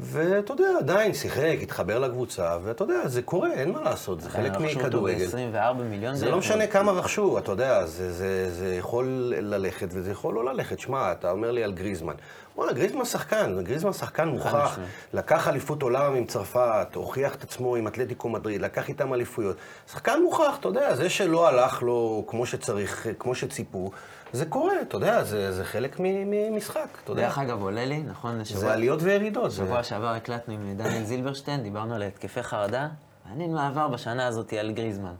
ואתה 0.01 0.53
יודע, 0.53 0.69
עדיין 0.79 1.15
שיחק, 1.15 1.57
התחבר 1.63 1.99
לקבוצה, 1.99 2.57
ואתה 2.65 2.85
יודע, 2.85 3.09
זה 3.09 3.23
קורה, 3.23 3.53
אין 3.53 3.73
מה 3.73 3.83
לעשות, 3.83 4.21
זה 4.21 4.31
חלק 4.31 4.53
מכדורגל. 4.61 5.27
ב-24 5.27 5.83
מיליון. 5.83 6.15
זה 6.15 6.31
לא 6.31 6.39
משנה 6.39 6.67
כמה 6.67 6.93
רכשו, 6.93 7.39
אתה 7.39 7.53
יודע, 7.53 7.87
זה, 7.87 8.13
זה, 8.13 8.51
זה 8.51 8.75
יכול 8.75 9.05
ללכת 9.41 9.89
וזה 9.91 10.11
יכול 10.11 10.35
לא 10.35 10.45
ללכת. 10.45 10.79
שמע, 10.79 11.13
אתה 11.13 11.31
אומר 11.31 11.51
לי 11.51 11.65
על 11.65 11.73
גריזמן. 11.73 12.15
וואלה, 12.57 12.73
גריזמן 12.73 13.05
שחקן, 13.05 13.57
גריזמן 13.63 13.93
שחקן 13.93 14.29
מוכח, 14.29 14.79
לקח 15.13 15.49
אליפות 15.49 15.83
עולם 15.83 16.15
עם 16.15 16.25
צרפת, 16.25 16.89
הוכיח 16.95 17.35
את 17.35 17.43
עצמו 17.43 17.77
עם 17.77 17.87
אתלטיקו 17.87 18.29
מדריד, 18.29 18.61
לקח 18.61 18.89
איתם 18.89 19.15
אליפויות. 19.15 19.57
שחקן 19.93 20.21
מוכח, 20.23 20.57
אתה 20.61 20.69
יודע, 20.69 20.95
זה 20.95 21.11
שלא 21.11 21.49
הלך 21.49 21.83
לו 21.83 22.25
כמו 22.27 22.47
שצריך, 22.47 23.07
כמו 23.19 23.35
שציפו, 23.35 23.91
זה 24.35 24.47
קורה, 24.47 24.73
אתה 24.83 24.97
יודע, 24.97 25.25
זה, 25.25 25.53
זה 25.53 25.65
חלק 25.65 25.97
ממשחק, 26.01 26.89
אתה 27.05 27.13
יודע. 27.13 27.23
דרך 27.23 27.39
אגב, 27.39 27.63
עולה 27.63 27.85
לי, 27.85 28.03
נכון? 28.03 28.45
שבוע, 28.45 28.61
זה 28.61 28.73
עליות 28.73 29.03
וירידות. 29.03 29.53
שבוע 29.53 29.83
זה... 29.83 29.89
שעבר 29.89 30.09
הקלטנו 30.09 30.55
עם 30.55 30.77
דניאל 30.77 31.05
זילברשטיין, 31.05 31.63
דיברנו 31.63 31.95
על 31.95 32.03
התקפי 32.03 32.43
חרדה. 32.43 32.89
מעניין 33.29 33.55
מה 33.55 33.69
עבר 33.69 33.89
בשנה 33.89 34.27
הזאת 34.27 34.53
על 34.53 34.73
גריזמן. 34.73 35.15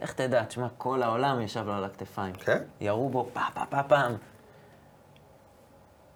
איך 0.00 0.12
תדע, 0.12 0.44
תשמע, 0.44 0.66
כל 0.78 1.02
העולם 1.02 1.40
ישב 1.40 1.66
לו 1.66 1.72
על 1.72 1.84
הכתפיים. 1.84 2.34
כן? 2.34 2.62
ירו 2.80 3.08
בו 3.08 3.30
פה 3.32 3.40
פה 3.54 3.64
פה 3.70 3.82
פעם. 3.82 4.12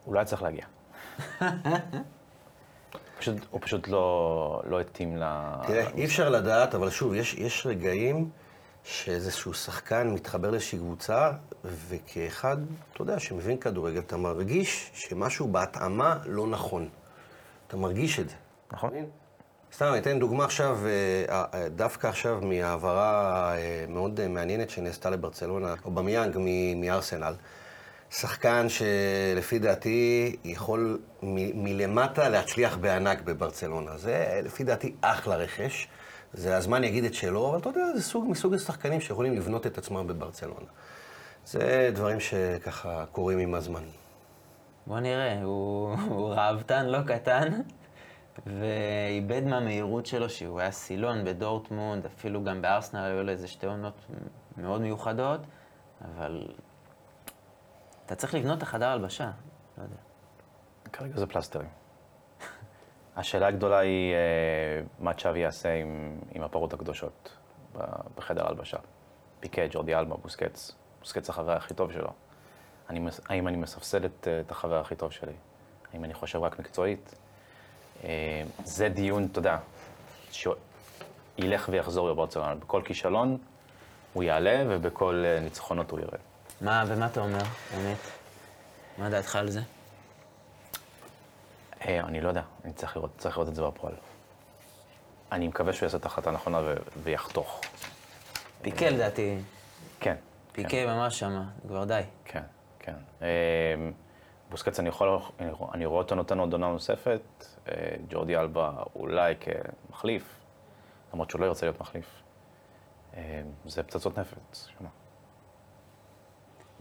הוא 0.04 0.14
לא 0.14 0.18
היה 0.18 0.26
צריך 0.26 0.42
להגיע. 0.42 0.64
פשוט, 3.18 3.36
הוא 3.50 3.60
פשוט 3.60 3.88
לא, 3.88 4.62
לא 4.64 4.80
התאים 4.80 5.16
ל... 5.16 5.24
תראה, 5.66 5.88
אי 5.94 6.04
אפשר 6.04 6.28
לדעת, 6.28 6.74
אבל 6.74 6.90
שוב, 6.90 7.14
יש, 7.14 7.34
יש 7.34 7.66
רגעים 7.66 8.30
שאיזשהו 8.84 9.54
שחקן 9.54 10.10
מתחבר 10.10 10.50
לאיזושהי 10.50 10.78
קבוצה, 10.78 11.30
וכאחד, 11.88 12.56
אתה 12.92 13.02
יודע, 13.02 13.18
שמבין 13.18 13.58
כדורגל, 13.58 13.98
אתה 13.98 14.16
מרגיש 14.16 14.90
שמשהו 14.94 15.48
בהתאמה 15.48 16.18
לא 16.26 16.46
נכון. 16.46 16.88
אתה 17.68 17.76
מרגיש 17.76 18.20
את 18.20 18.28
זה. 18.28 18.34
נכון. 18.72 18.90
סתם, 19.72 19.86
אני 19.86 19.98
אתן 19.98 20.18
דוגמה 20.18 20.44
עכשיו, 20.44 20.78
אה, 20.86 21.44
אה, 21.54 21.68
דווקא 21.68 22.06
עכשיו 22.06 22.40
מהעברה 22.42 23.54
אה, 23.56 23.84
מאוד 23.88 24.28
מעניינת 24.28 24.70
שנעשתה 24.70 25.10
לברצלונה, 25.10 25.74
או 25.84 25.90
במיאנג 25.90 26.38
מארסנל. 26.76 27.34
שחקן 28.10 28.66
שלפי 28.68 29.58
דעתי 29.58 30.36
יכול 30.44 30.98
מ- 31.22 31.64
מלמטה 31.64 32.28
להצליח 32.28 32.76
בענק 32.76 33.20
בברצלונה. 33.20 33.96
זה 33.96 34.40
לפי 34.44 34.64
דעתי 34.64 34.94
אחלה 35.00 35.36
רכש. 35.36 35.88
זה 36.32 36.56
הזמן 36.56 36.84
יגיד 36.84 37.04
את 37.04 37.14
שלו, 37.14 37.48
אבל 37.50 37.58
אתה 37.58 37.68
יודע, 37.68 37.86
זה 37.94 38.02
סוג 38.02 38.24
מסוג 38.28 38.54
השחקנים 38.54 39.00
שיכולים 39.00 39.34
לבנות 39.34 39.66
את 39.66 39.78
עצמם 39.78 40.06
בברצלונה. 40.06 40.66
זה 41.46 41.90
דברים 41.94 42.20
שככה 42.20 43.04
קורים 43.12 43.38
עם 43.38 43.54
הזמן. 43.54 43.82
בוא 44.86 45.00
נראה, 45.00 45.42
הוא, 45.42 45.96
הוא 46.08 46.34
ראוותן 46.34 46.86
לא 46.86 46.98
קטן, 47.06 47.48
ואיבד 48.46 49.42
מהמהירות 49.44 50.06
שלו, 50.06 50.30
שהוא 50.30 50.60
היה 50.60 50.70
סילון 50.70 51.24
בדורטמונד, 51.24 52.06
אפילו 52.06 52.44
גם 52.44 52.62
בארסנל 52.62 53.00
היו 53.00 53.22
לו 53.22 53.30
איזה 53.30 53.48
שתי 53.48 53.66
עונות 53.66 53.94
מאוד 54.56 54.80
מיוחדות, 54.80 55.40
אבל 56.04 56.48
אתה 58.06 58.14
צריך 58.14 58.34
לבנות 58.34 58.58
את 58.58 58.62
החדר 58.62 58.88
הלבשה, 58.88 59.30
לא 59.78 59.82
יודע. 59.82 59.96
כרגע 60.92 61.16
זה 61.16 61.26
פלסטרים. 61.26 61.81
השאלה 63.16 63.46
הגדולה 63.46 63.78
היא 63.78 64.14
אה, 64.14 64.18
מה 64.98 65.14
צ'אבי 65.14 65.38
יעשה 65.38 65.74
עם, 65.74 66.18
עם 66.34 66.42
הפרות 66.42 66.72
הקדושות 66.72 67.36
בחדר 68.16 68.48
הלבשה. 68.48 68.76
פיקה, 69.40 69.62
ג'ורדי 69.70 69.94
אלמה, 69.94 70.16
בוסקץ. 70.16 70.72
בוסקץ 71.00 71.30
החבר 71.30 71.52
הכי 71.52 71.74
טוב 71.74 71.92
שלו. 71.92 72.12
אני, 72.90 73.00
האם 73.28 73.48
אני 73.48 73.56
מספסל 73.56 74.04
את, 74.04 74.28
את 74.40 74.50
החבר 74.50 74.80
הכי 74.80 74.94
טוב 74.94 75.12
שלי? 75.12 75.32
האם 75.92 76.04
אני 76.04 76.14
חושב 76.14 76.38
רק 76.42 76.58
מקצועית? 76.58 77.14
אה, 78.04 78.42
זה 78.64 78.88
דיון, 78.88 79.28
אתה 79.32 79.38
יודע, 79.38 79.58
שילך 80.30 81.68
ויחזור 81.68 82.12
בברצלונה. 82.12 82.54
בכל 82.54 82.82
כישלון 82.84 83.38
הוא 84.12 84.22
יעלה, 84.22 84.64
ובכל 84.68 85.22
אה, 85.26 85.40
ניצחונות 85.40 85.90
הוא 85.90 86.00
ירד. 86.00 86.18
מה, 86.60 86.84
ומה 86.86 87.06
אתה 87.06 87.20
אומר, 87.20 87.42
באמת? 87.76 87.98
מה 88.98 89.10
דעתך 89.10 89.36
על 89.36 89.50
זה? 89.50 89.60
אה, 91.86 92.00
אני 92.00 92.20
לא 92.20 92.28
יודע, 92.28 92.42
אני 92.64 92.72
צריך 92.72 92.96
לראות, 92.96 93.10
צריך 93.18 93.36
לראות 93.36 93.48
את 93.48 93.54
זה 93.54 93.62
בפועל. 93.62 93.94
אני 95.32 95.48
מקווה 95.48 95.72
שהוא 95.72 95.86
יעשה 95.86 95.96
את 95.96 96.04
ההחלטה 96.04 96.30
הנכונה 96.30 96.60
ו- 96.64 96.74
ויחתוך. 97.02 97.60
פיקה 98.62 98.90
לדעתי. 98.90 99.38
כן. 100.00 100.16
פיקה 100.52 100.68
כן. 100.68 100.86
ממש 100.86 101.18
שמה, 101.18 101.48
כבר 101.68 101.84
די. 101.84 102.02
כן, 102.24 102.42
כן. 102.78 102.94
אה, 103.22 103.28
בוסקץ, 104.50 104.78
אני 104.78 104.88
יכול, 104.88 105.18
אני 105.74 105.86
רואה 105.86 105.98
אותו 106.02 106.14
נותן 106.14 106.38
עוד 106.38 106.52
עונה 106.52 106.68
נוספת, 106.68 107.46
אה, 107.68 107.74
ג'ורדי 108.08 108.36
אלבה 108.36 108.72
אולי 108.96 109.34
כמחליף, 109.40 110.40
למרות 111.12 111.30
שהוא 111.30 111.40
לא 111.40 111.46
ירצה 111.46 111.66
להיות 111.66 111.80
מחליף. 111.80 112.22
זה 113.64 113.82
פצצות 113.82 114.18
נפץ, 114.18 114.68
שמה. 114.78 114.88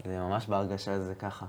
זה 0.04 0.18
ממש 0.18 0.46
בהרגשה 0.46 0.98
זה 0.98 1.14
ככה. 1.14 1.46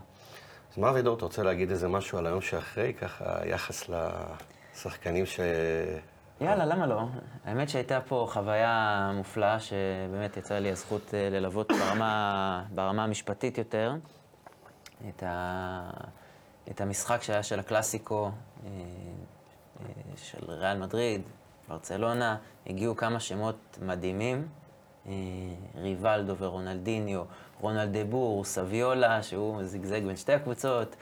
אז 0.74 0.78
מה 0.78 0.90
אבידור, 0.90 1.16
אתה 1.18 1.26
רוצה 1.26 1.44
להגיד 1.44 1.72
איזה 1.72 1.88
משהו 1.88 2.18
על 2.18 2.28
היום 2.28 2.42
שאחרי, 2.42 2.94
ככה, 2.94 3.48
יחס 3.48 3.90
לשחקנים 4.76 5.26
ש... 5.26 5.40
יאללה, 6.42 6.66
למה 6.66 6.88
לא? 6.88 7.02
האמת 7.46 7.70
שהייתה 7.70 8.02
פה 8.02 8.28
חוויה 8.30 9.12
מופלאה, 9.14 9.60
שבאמת 9.60 10.38
יצאה 10.38 10.60
לי 10.60 10.72
הזכות 10.72 11.14
אה, 11.14 11.30
ללוות 11.30 11.72
ברמה, 11.72 12.64
ברמה 12.76 13.04
המשפטית 13.04 13.58
יותר, 13.58 13.96
את, 15.10 15.24
ה, 15.24 15.90
את 16.72 16.82
המשחק 16.82 17.24
שהיה 17.24 17.44
של 17.44 17.60
הקלאסיקו, 17.60 18.26
אה, 18.26 18.70
אה, 18.70 19.88
של 20.16 20.52
ריאל 20.52 20.78
מדריד, 20.78 21.22
ברצלונה, 21.70 22.38
הגיעו 22.68 22.96
כמה 22.96 23.20
שמות 23.20 23.78
מדהימים, 23.82 24.48
ריבלדו 25.76 26.38
ורונלדיניו, 26.38 27.24
רונלדבור, 27.62 28.44
סביולה, 28.44 29.24
שהוא 29.24 29.64
זיגזג 29.64 30.04
בין 30.04 30.16
שתי 30.16 30.34
הקבוצות, 30.34 30.96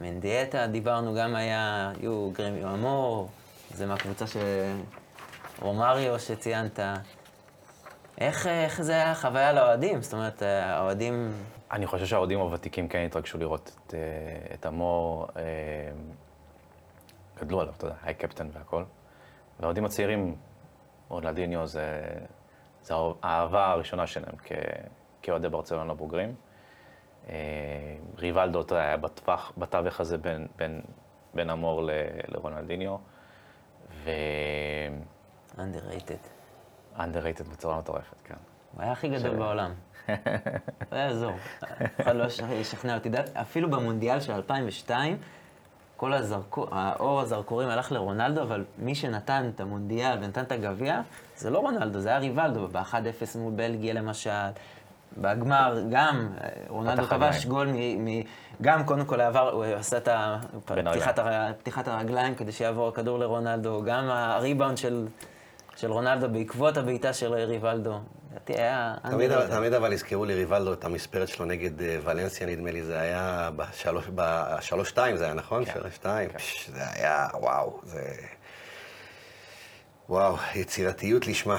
מנדיאטה, 0.00 0.66
דיברנו, 0.66 1.14
גם 1.14 1.34
היה, 1.34 1.92
היו 2.00 2.30
גרמיו 2.32 2.74
אמור, 2.74 3.28
זה 3.74 3.86
מהקבוצה 3.86 4.26
ש... 4.26 4.36
רומריו 5.62 6.18
שציינת. 6.18 6.80
איך, 8.18 8.46
איך 8.46 8.82
זה 8.82 8.92
היה 8.92 9.14
חוויה 9.14 9.52
לאוהדים? 9.52 10.02
זאת 10.02 10.12
אומרת, 10.12 10.42
האוהדים... 10.42 11.32
אני 11.72 11.86
חושב 11.86 12.06
שהאוהדים 12.06 12.40
הוותיקים 12.40 12.88
כן 12.88 12.98
התרגשו 13.06 13.38
לראות 13.38 13.76
את, 13.86 13.94
את 14.54 14.66
המור, 14.66 15.26
גדלו 17.40 17.60
עליו, 17.60 17.74
אתה 17.76 17.86
יודע, 17.86 17.96
היי 18.02 18.14
קפטן 18.14 18.48
והכל. 18.52 18.84
והאוהדים 19.60 19.84
הצעירים, 19.84 20.34
רונלדיניו 21.08 21.66
זה, 21.66 22.02
זה 22.82 22.94
האהבה 23.22 23.70
הראשונה 23.70 24.06
שלהם 24.06 24.34
כאוהדי 25.22 25.48
ברצלונה 25.48 25.94
בוגרים. 25.94 26.34
ריבלדו, 28.18 28.60
אתה 28.60 28.74
יודע, 28.74 28.84
היה 28.84 28.96
בטווח, 28.96 29.52
בתווך 29.58 30.00
הזה 30.00 30.18
בין, 30.18 30.46
בין, 30.56 30.80
בין 31.34 31.50
המור 31.50 31.90
לרונלדיניו. 32.28 32.96
ו... 34.04 34.10
underrated. 35.56 36.26
underrated 36.96 37.50
בצורה 37.52 37.78
מטורפת, 37.78 38.20
כן. 38.24 38.34
הוא 38.74 38.82
היה 38.82 38.92
הכי 38.92 39.08
גדול 39.08 39.36
בעולם. 39.36 39.74
הוא 40.06 40.14
היה 40.90 41.06
אזור. 41.06 41.32
אף 41.64 42.00
אחד 42.00 42.16
לא 42.16 42.24
ישכנע 42.52 42.94
אותי. 42.94 43.10
אפילו 43.34 43.70
במונדיאל 43.70 44.20
של 44.20 44.32
2002, 44.32 45.16
כל 45.96 46.12
הזרקור, 46.12 46.68
האור 46.72 47.20
הזרקורים 47.20 47.68
הלך 47.68 47.92
לרונלדו, 47.92 48.42
אבל 48.42 48.64
מי 48.78 48.94
שנתן 48.94 49.50
את 49.54 49.60
המונדיאל 49.60 50.18
ונתן 50.22 50.42
את 50.42 50.52
הגביע, 50.52 51.00
זה 51.40 51.50
לא 51.50 51.58
רונלדו, 51.58 52.00
זה 52.00 52.08
היה 52.08 52.18
ריבלדו, 52.18 52.68
ב-1-0 52.68 53.38
מול 53.38 53.52
בלגיה 53.56 53.94
למשל. 53.94 54.30
בגמר 55.18 55.82
גם, 55.90 56.28
רונלדו 56.68 57.02
כבש 57.02 57.46
גול 57.46 57.66
מ... 57.66 58.04
מ 58.04 58.22
גם 58.62 58.84
קודם 58.84 59.04
כל 59.04 59.20
עבר, 59.20 59.50
הוא 59.50 59.64
עשה 59.64 59.96
את 59.96 60.08
פתיחת, 60.64 61.18
הר... 61.18 61.52
פתיחת 61.58 61.88
הרגליים 61.88 62.34
כדי 62.34 62.52
שיעבור 62.52 62.88
הכדור 62.88 63.18
לרונלדו, 63.18 63.82
גם 63.86 64.04
הריבאונד 64.08 64.78
של, 64.78 65.06
של 65.76 65.92
רונלדו 65.92 66.28
בעקבות 66.28 66.76
הבעיטה 66.76 67.12
של 67.12 67.34
ריבלדו. 67.34 67.98
לדעתי 68.30 68.52
היה... 68.52 68.94
תמיד, 69.10 69.46
תמיד 69.46 69.74
אבל 69.74 69.92
הזכירו 69.92 70.24
לי 70.24 70.34
ריבלדו 70.34 70.72
את 70.72 70.84
המספרת 70.84 71.28
שלו 71.28 71.46
נגד 71.46 71.82
אה, 71.82 71.98
ולנסיה, 72.04 72.46
נדמה 72.46 72.70
לי, 72.70 72.82
זה 72.82 73.00
היה 73.00 73.50
בשלוש-שתיים, 74.14 75.16
זה 75.16 75.24
היה 75.24 75.34
נכון? 75.34 75.64
כן. 75.64 75.72
שלוש-שתיים. 75.74 76.28
כן. 76.28 76.38
זה 76.72 76.82
היה, 76.94 77.28
וואו, 77.34 77.80
זה... 77.84 78.02
וואו, 80.10 80.36
יצירתיות 80.54 81.26
לשמה. 81.26 81.58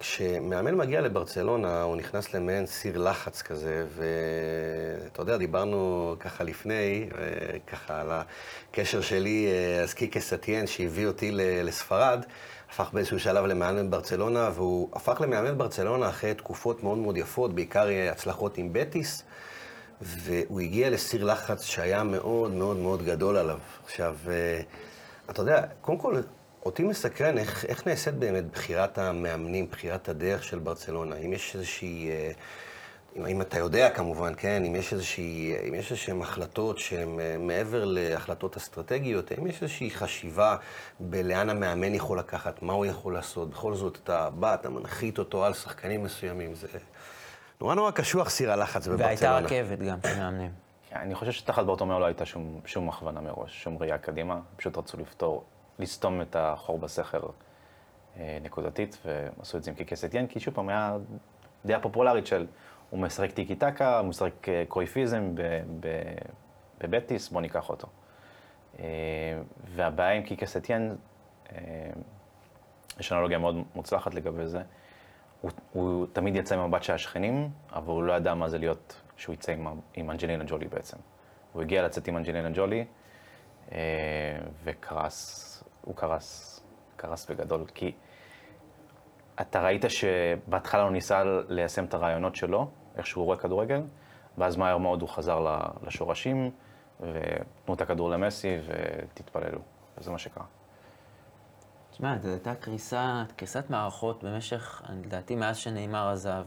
כשמאמן 0.00 0.74
מגיע 0.74 1.00
לברצלונה, 1.00 1.82
הוא 1.82 1.96
נכנס 1.96 2.34
למעין 2.34 2.66
סיר 2.66 2.98
לחץ 2.98 3.42
כזה, 3.42 3.86
ואתה 3.96 5.06
אתה 5.12 5.22
יודע, 5.22 5.36
דיברנו 5.36 6.14
ככה 6.20 6.44
לפני, 6.44 7.08
אה, 7.18 7.58
ככה 7.66 8.00
על 8.00 8.10
הקשר 8.10 9.00
שלי, 9.00 9.46
אה, 9.46 9.82
אז 9.82 9.94
קיקה 9.94 10.20
סטיאן, 10.20 10.66
שהביא 10.66 11.06
אותי 11.06 11.30
לספרד, 11.34 12.24
הפך 12.70 12.90
באיזשהו 12.92 13.20
שלב 13.20 13.44
למאמן 13.44 13.90
ברצלונה, 13.90 14.50
והוא 14.54 14.88
הפך 14.92 15.20
למאמן 15.20 15.58
ברצלונה 15.58 16.08
אחרי 16.08 16.34
תקופות 16.34 16.82
מאוד 16.82 16.98
מאוד 16.98 17.16
יפות, 17.16 17.54
בעיקר 17.54 17.86
הצלחות 18.12 18.58
עם 18.58 18.68
בטיס, 18.72 19.22
והוא 20.00 20.60
הגיע 20.60 20.90
לסיר 20.90 21.24
לחץ 21.24 21.64
שהיה 21.64 22.02
מאוד 22.02 22.50
מאוד 22.50 22.76
מאוד 22.76 23.02
גדול 23.04 23.36
עליו. 23.36 23.58
עכשיו, 23.84 24.16
אתה 25.30 25.42
יודע, 25.42 25.62
קודם 25.80 25.98
כל, 25.98 26.20
אותי 26.64 26.82
מסקרן 26.82 27.38
איך, 27.38 27.64
איך 27.64 27.86
נעשית 27.86 28.14
באמת 28.14 28.44
בחירת 28.44 28.98
המאמנים, 28.98 29.66
בחירת 29.70 30.08
הדרך 30.08 30.44
של 30.44 30.58
ברצלונה. 30.58 31.16
אם 31.16 31.32
יש 31.32 31.54
איזושהי, 31.54 32.10
אה, 32.10 32.30
אם, 33.16 33.26
אם 33.26 33.40
אתה 33.40 33.58
יודע 33.58 33.90
כמובן, 33.90 34.32
כן, 34.36 34.64
אם 34.64 34.76
יש 34.76 34.92
איזושהי, 34.92 35.54
אם 35.68 35.74
יש 35.74 35.90
איזשהן 35.90 36.22
החלטות 36.22 36.78
שהן 36.78 37.20
אה, 37.20 37.36
מעבר 37.38 37.84
להחלטות 37.84 38.56
אסטרטגיות, 38.56 39.32
אם 39.38 39.46
יש 39.46 39.62
איזושהי 39.62 39.90
חשיבה 39.90 40.56
בלאן 41.00 41.50
המאמן 41.50 41.94
יכול 41.94 42.18
לקחת, 42.18 42.62
מה 42.62 42.72
הוא 42.72 42.86
יכול 42.86 43.14
לעשות. 43.14 43.50
בכל 43.50 43.74
זאת, 43.74 43.98
אתה 44.04 44.30
בא, 44.30 44.54
אתה 44.54 44.70
מנחית 44.70 45.18
אותו 45.18 45.44
על 45.44 45.54
שחקנים 45.54 46.02
מסוימים, 46.02 46.54
זה 46.54 46.66
נורא 47.60 47.74
נורא 47.74 47.90
קשוח 47.90 48.30
סיר 48.30 48.52
הלחץ 48.52 48.88
בברצלונה. 48.88 49.06
והייתה 49.06 49.38
רכבת 49.38 49.78
גם 49.78 49.98
של 50.02 50.18
מאמנים. 50.18 50.50
אני 50.92 51.14
חושב 51.14 51.32
שתחת 51.32 51.64
ברטומיאו 51.64 52.00
לא 52.00 52.04
הייתה 52.04 52.26
שום, 52.26 52.60
שום 52.64 52.88
הכוונה 52.88 53.20
מראש, 53.20 53.62
שום 53.62 53.76
ראייה 53.80 53.98
קדימה, 53.98 54.40
פשוט 54.56 54.78
רצו 54.78 54.96
לפתור 54.96 55.44
לסתום 55.78 56.22
את 56.22 56.36
החור 56.36 56.78
בסכר 56.78 57.20
אה, 58.16 58.38
נקודתית, 58.42 58.98
ועשו 59.04 59.58
את 59.58 59.62
זה 59.62 59.70
עם 59.70 59.76
קיקס 59.76 60.04
אתיין, 60.04 60.26
כי 60.26 60.40
שוב 60.40 60.54
פעם, 60.54 60.68
היה 60.68 60.96
דעה 61.64 61.80
פופולרית 61.80 62.26
של 62.26 62.46
הוא 62.90 63.00
משחק 63.00 63.30
טיקי 63.30 63.54
טקה, 63.54 63.98
הוא 63.98 64.08
משחק 64.08 64.48
אה, 64.48 64.64
קרויפיזם 64.68 65.34
בבטיס, 66.80 67.28
בוא 67.28 67.40
ניקח 67.40 67.70
אותו. 67.70 67.88
אה, 68.78 68.84
והבעיה 69.64 70.12
עם 70.12 70.22
קיקס 70.22 70.56
אתיין, 70.56 70.96
יש 73.00 73.12
אנלוגיה 73.12 73.38
מאוד 73.38 73.64
מוצלחת 73.74 74.14
לגבי 74.14 74.46
זה, 74.46 74.62
הוא, 75.40 75.50
הוא 75.72 76.06
תמיד 76.12 76.36
יצא 76.36 76.54
עם 76.54 76.70
מבט 76.70 76.82
של 76.82 76.92
השכנים, 76.92 77.50
אבל 77.72 77.92
הוא 77.92 78.02
לא 78.02 78.12
ידע 78.12 78.34
מה 78.34 78.48
זה 78.48 78.58
להיות, 78.58 79.00
שהוא 79.16 79.34
יצא 79.34 79.52
עם, 79.52 79.66
עם 79.94 80.10
אנג'לינה 80.10 80.44
ג'ולי 80.44 80.68
בעצם. 80.68 80.96
הוא 81.52 81.62
הגיע 81.62 81.82
לצאת 81.82 82.08
עם 82.08 82.16
אנג'לינה 82.16 82.50
ג'ולי, 82.54 82.84
וקרס 84.64 85.48
הוא 85.88 85.96
קרס, 85.96 86.60
קרס 86.96 87.30
בגדול, 87.30 87.64
כי 87.74 87.92
אתה 89.40 89.62
ראית 89.62 89.84
שבהתחלה 89.88 90.82
הוא 90.82 90.90
ניסה 90.90 91.22
ליישם 91.48 91.84
את 91.84 91.94
הרעיונות 91.94 92.36
שלו, 92.36 92.70
איך 92.96 93.06
שהוא 93.06 93.24
רואה 93.24 93.36
כדורגל, 93.36 93.82
ואז 94.38 94.56
מהר 94.56 94.78
מאוד 94.78 95.00
הוא 95.00 95.08
חזר 95.08 95.62
לשורשים, 95.86 96.50
ותנו 97.00 97.74
את 97.74 97.80
הכדור 97.80 98.10
למסי 98.10 98.56
ותתפללו, 98.66 99.60
וזה 99.98 100.10
מה 100.10 100.18
שקרה. 100.18 100.44
תשמע, 101.90 102.18
זו 102.18 102.28
הייתה 102.28 102.54
קריסה, 102.54 103.24
קריסת 103.36 103.70
מערכות 103.70 104.24
במשך, 104.24 104.82
לדעתי, 105.04 105.36
מאז 105.36 105.56
שנאמר 105.56 106.08
עזב. 106.08 106.44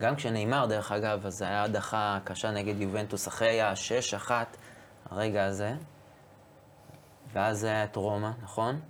גם 0.00 0.16
כשנאמר, 0.16 0.66
דרך 0.66 0.92
אגב, 0.92 1.26
אז 1.26 1.38
זו 1.38 1.44
הייתה 1.44 1.62
הדחה 1.62 2.18
קשה 2.24 2.50
נגד 2.50 2.80
יובנטוס 2.80 3.28
אחרי 3.28 3.60
ה-6-1, 3.60 4.30
הרגע 5.10 5.44
הזה. 5.44 5.74
ואז 7.32 7.58
זה 7.58 7.66
היה 7.66 7.84
את 7.84 7.96
רומא, 7.96 8.30
נכון? 8.42 8.80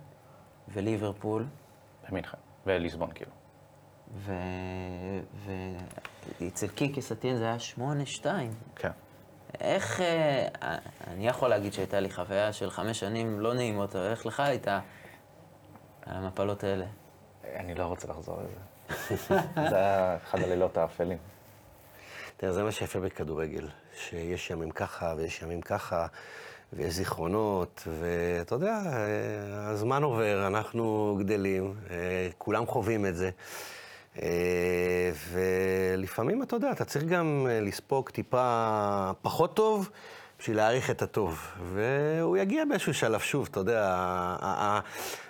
וליברפול. 0.73 1.45
במינכן, 2.09 2.37
וליסבון 2.65 3.11
כאילו. 3.15 3.31
ו... 4.15 4.33
ואצל 6.39 6.67
קיקי 6.67 7.01
סטין 7.01 7.37
זה 7.37 7.43
היה 7.43 7.59
שמונה, 7.59 8.05
שתיים. 8.05 8.53
כן. 8.75 8.91
איך, 9.59 10.01
אה, 10.01 10.47
אני 11.07 11.27
יכול 11.27 11.49
להגיד 11.49 11.73
שהייתה 11.73 11.99
לי 11.99 12.09
חוויה 12.09 12.53
של 12.53 12.69
חמש 12.69 12.99
שנים 12.99 13.39
לא 13.39 13.53
נעימות, 13.53 13.95
אבל 13.95 14.05
איך 14.11 14.25
לך 14.25 14.39
הייתה 14.39 14.79
על 16.05 16.15
המפלות 16.15 16.63
האלה? 16.63 16.85
אני 17.55 17.75
לא 17.75 17.85
רוצה 17.85 18.07
לחזור 18.07 18.39
לזה. 18.41 18.59
זה 19.69 19.75
היה 19.75 20.15
אחד 20.15 20.39
הלילות 20.39 20.77
האפלים. 20.77 21.17
תראה, 22.37 22.53
זה 22.53 22.63
מה 22.63 22.71
שיפה 22.71 22.99
בכדורגל, 22.99 23.69
שיש 23.95 24.49
ימים 24.49 24.71
ככה 24.71 25.13
ויש 25.17 25.41
ימים 25.41 25.61
ככה. 25.61 26.07
ויש 26.73 26.93
זיכרונות, 26.93 27.87
ואתה 27.99 28.55
יודע, 28.55 28.81
הזמן 29.51 30.03
עובר, 30.03 30.47
אנחנו 30.47 31.15
גדלים, 31.19 31.73
כולם 32.37 32.65
חווים 32.65 33.05
את 33.05 33.15
זה. 33.15 33.29
ולפעמים, 35.31 36.43
אתה 36.43 36.55
יודע, 36.55 36.71
אתה 36.71 36.85
צריך 36.85 37.05
גם 37.05 37.47
לספוג 37.61 38.09
טיפה 38.09 39.11
פחות 39.21 39.55
טוב 39.55 39.89
בשביל 40.39 40.57
להעריך 40.57 40.89
את 40.89 41.01
הטוב. 41.01 41.47
והוא 41.73 42.37
יגיע 42.37 42.65
באיזשהו 42.65 42.93
שלב 42.93 43.19
שוב, 43.19 43.47
אתה 43.51 43.59
יודע, 43.59 43.95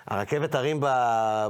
הרכבת 0.06 0.54
הרים 0.54 0.80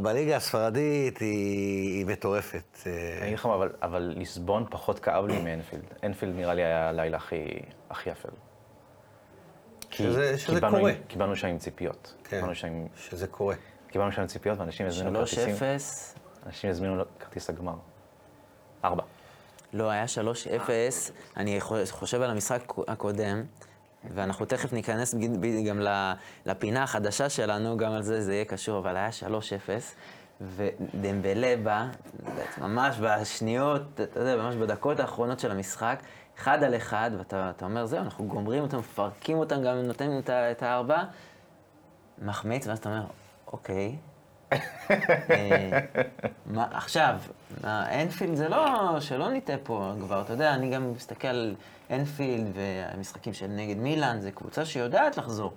בליגה 0.02 0.36
הספרדית 0.36 1.18
היא 1.18 2.06
מטורפת. 2.06 2.78
אני 2.86 3.26
אגיד 3.26 3.38
לך, 3.38 3.48
אבל 3.82 4.12
ליסבון 4.16 4.66
פחות 4.70 4.98
כאב 4.98 5.26
לי 5.26 5.42
מאנפילד. 5.42 5.82
אנפילד 6.04 6.36
נראה 6.36 6.54
לי 6.54 6.62
היה 6.64 6.88
הלילה 6.88 7.18
הכי 7.90 8.10
יפה. 9.94 10.02
שזה, 10.04 10.38
שזה 10.38 10.54
קיבלנו, 10.54 10.76
קורה. 10.76 10.92
קיבלנו 11.08 11.36
שם 11.36 11.48
עם 11.48 11.58
ציפיות. 11.58 12.14
כן, 12.24 12.54
שם, 12.54 12.68
שזה 12.96 13.26
קורה. 13.26 13.54
קיבלנו 13.88 14.12
שם 14.12 14.20
עם 14.22 14.26
ציפיות, 14.26 14.58
ואנשים 14.58 14.86
הזמינו 14.86 15.18
כרטיסים. 15.18 15.54
3-0. 15.54 15.58
אנשים 16.46 16.70
הזמינו 16.70 17.02
כרטיס 17.18 17.50
הגמר. 17.50 17.74
ארבע. 18.84 19.02
לא, 19.72 19.90
היה 19.90 20.04
3-0. 20.66 20.68
אני 21.36 21.60
חושב 21.90 22.22
על 22.22 22.30
המשחק 22.30 22.72
הקודם, 22.88 23.42
ואנחנו 24.14 24.46
תכף 24.46 24.72
ניכנס 24.72 25.14
גם 25.66 25.80
לפינה 26.46 26.82
החדשה 26.82 27.28
שלנו, 27.28 27.76
גם 27.76 27.92
על 27.92 28.02
זה 28.02 28.20
זה 28.20 28.34
יהיה 28.34 28.44
קשור, 28.44 28.78
אבל 28.78 28.96
היה 28.96 29.08
3-0. 29.08 29.24
ודמבלה 30.40 31.54
בא, 31.62 31.86
ממש 32.58 32.96
בשניות, 33.00 33.82
אתה 34.00 34.20
יודע, 34.20 34.36
ממש 34.36 34.54
בדקות 34.54 35.00
האחרונות 35.00 35.40
של 35.40 35.50
המשחק, 35.50 36.02
אחד 36.38 36.62
על 36.62 36.76
אחד, 36.76 37.10
ואתה 37.18 37.64
אומר, 37.64 37.86
זהו, 37.86 38.00
אנחנו 38.00 38.26
גומרים 38.26 38.62
אותם, 38.62 38.78
מפרקים 38.78 39.38
אותם, 39.38 39.62
גם 39.62 39.76
נותנים 39.76 40.20
את 40.30 40.62
הארבע, 40.62 41.04
מחמיץ, 42.18 42.66
ואז 42.66 42.78
אתה 42.78 42.88
אומר, 42.88 43.04
אוקיי. 43.52 43.96
אה, 45.30 45.80
מה, 46.46 46.66
עכשיו, 46.70 47.18
אנפילד 47.64 48.34
זה 48.34 48.48
לא, 48.48 48.96
שלא 49.00 49.30
נטעה 49.30 49.56
פה 49.62 49.92
כבר, 50.00 50.22
אתה 50.22 50.32
יודע, 50.32 50.54
אני 50.54 50.70
גם 50.70 50.92
מסתכל 50.92 51.28
על 51.28 51.54
אנפילד 51.90 52.46
והמשחקים 52.54 53.32
של 53.32 53.46
נגד 53.46 53.76
מילאן, 53.76 54.20
זו 54.20 54.28
קבוצה 54.34 54.64
שיודעת 54.64 55.16
לחזור. 55.16 55.52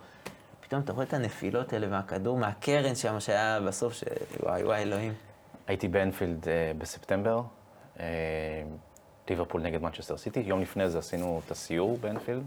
פתאום 0.62 0.82
אתה 0.82 0.94
רואה 0.94 1.06
את 1.06 1.14
הנפילות 1.14 1.74
האלה 1.74 1.88
מהכדור, 1.88 2.38
מהקרן 2.38 2.96
שם 2.96 3.20
שהיה 3.20 3.60
בסוף, 3.60 3.94
שוואי 3.94 4.64
וואי 4.64 4.82
אלוהים. 4.82 5.14
הייתי 5.68 5.88
באנפילד 5.88 6.48
אה, 6.48 6.72
בספטמבר. 6.78 7.42
אה, 8.00 8.06
ליברפול 9.30 9.62
נגד 9.62 9.82
מנצ'סטר 9.82 10.18
סיטי. 10.18 10.40
יום 10.40 10.62
לפני 10.62 10.90
זה 10.90 10.98
עשינו 11.00 11.42
את 11.46 11.52
הסיור 11.52 11.98
באנפילד, 12.02 12.44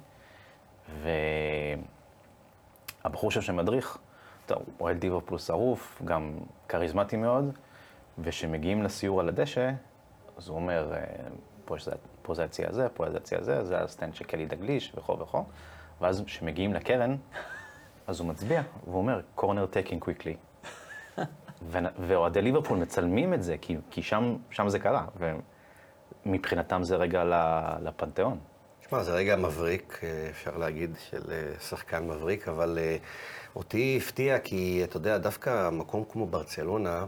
והבחור 3.05 3.31
שם 3.31 3.41
שמדריך, 3.41 3.99
הוא 4.49 4.59
אוהד 4.81 5.05
ליברפול 5.05 5.39
שרוף, 5.39 6.03
גם 6.05 6.39
כריזמטי 6.69 7.17
מאוד, 7.17 7.53
וכשמגיעים 8.19 8.83
לסיור 8.83 9.21
על 9.21 9.29
הדשא, 9.29 9.71
אז 10.37 10.49
הוא 10.49 10.57
אומר, 10.57 10.93
אה, 10.95 11.01
פה, 11.65 11.77
זה, 11.81 11.93
פה 12.23 12.35
זה 12.35 12.45
היציע 12.45 12.67
הזה, 12.67 12.89
פה 12.95 13.11
זה 13.11 13.17
היציע 13.17 13.37
הזה, 13.37 13.65
זה 13.65 13.79
ה 13.79 13.85
stand 13.85 14.15
של 14.15 14.25
קני 14.25 14.47
דלגליש 14.47 14.93
וכו' 14.97 15.19
וכו', 15.19 15.45
ואז 16.01 16.23
כשמגיעים 16.27 16.75
לקרן, 16.75 17.17
אז 18.07 18.21
הוא 18.21 18.29
מצביע, 18.29 18.63
והוא 18.85 18.99
אומר, 18.99 19.21
corner 19.39 19.43
taken 19.75 20.05
quickly. 20.05 20.37
ואוהדי 22.07 22.43
ליברפול 22.43 22.79
מצלמים 22.79 23.35
את 23.35 23.43
זה, 23.43 23.57
כי, 23.61 23.77
כי 23.91 24.03
שם, 24.03 24.37
שם 24.51 24.69
זה 24.69 24.79
קרה. 24.79 25.07
מבחינתם 26.27 26.83
זה 26.83 26.97
רגע 26.97 27.25
לפנתיאון. 27.83 28.39
תשמע, 28.81 29.03
זה 29.03 29.13
רגע 29.13 29.37
מבריק, 29.37 30.01
אה, 30.03 30.29
אפשר 30.31 30.57
להגיד, 30.57 30.91
של 31.11 31.23
אה, 31.31 31.61
שחקן 31.61 32.09
מבריק, 32.09 32.49
אבל 32.49 32.79
אה, 32.81 32.97
אותי 33.57 34.01
הפתיע 34.03 34.39
כי, 34.39 34.81
אתה 34.85 34.97
יודע, 34.97 35.19
דווקא 35.19 35.71
מקום 35.71 36.05
כמו 36.13 36.27
ברצלונה, 36.27 37.07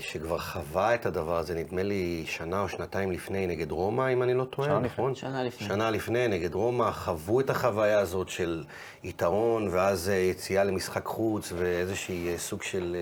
שכבר 0.00 0.38
חווה 0.38 0.94
את 0.94 1.06
הדבר 1.06 1.36
הזה, 1.36 1.54
נדמה 1.54 1.82
לי 1.82 2.24
שנה 2.26 2.60
או 2.60 2.68
שנתיים 2.68 3.12
לפני, 3.12 3.46
נגד 3.46 3.70
רומא, 3.70 4.12
אם 4.12 4.22
אני 4.22 4.34
לא 4.34 4.44
טועה, 4.44 4.68
שנה 4.68 4.78
נכון? 4.78 5.10
לפני. 5.10 5.20
שנה 5.20 5.42
לפני. 5.42 5.68
שנה 5.68 5.90
לפני, 5.90 6.28
נגד 6.28 6.54
רומא, 6.54 6.90
חוו 6.90 7.40
את 7.40 7.50
החוויה 7.50 7.98
הזאת 7.98 8.28
של 8.28 8.64
יתרון, 9.04 9.68
ואז 9.70 10.08
יציאה 10.08 10.64
למשחק 10.64 11.04
חוץ, 11.06 11.52
ואיזשהי 11.56 12.38
סוג 12.38 12.62
של... 12.62 12.96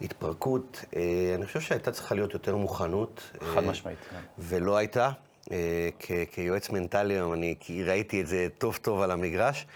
התפרקות, 0.00 0.84
אה, 0.96 1.32
אני 1.34 1.46
חושב 1.46 1.60
שהייתה 1.60 1.92
צריכה 1.92 2.14
להיות 2.14 2.34
יותר 2.34 2.56
מוכנות. 2.56 3.30
חד 3.54 3.64
אה, 3.64 3.70
משמעית, 3.70 3.98
כן. 4.10 4.20
ולא 4.38 4.76
הייתה. 4.76 5.10
אה, 5.50 5.88
כיועץ 6.32 6.70
מנטלי 6.70 7.14
היום, 7.14 7.32
אני 7.32 7.54
ראיתי 7.86 8.20
את 8.20 8.26
זה 8.26 8.48
טוב 8.58 8.78
טוב 8.82 9.00
על 9.00 9.10
המגרש. 9.10 9.66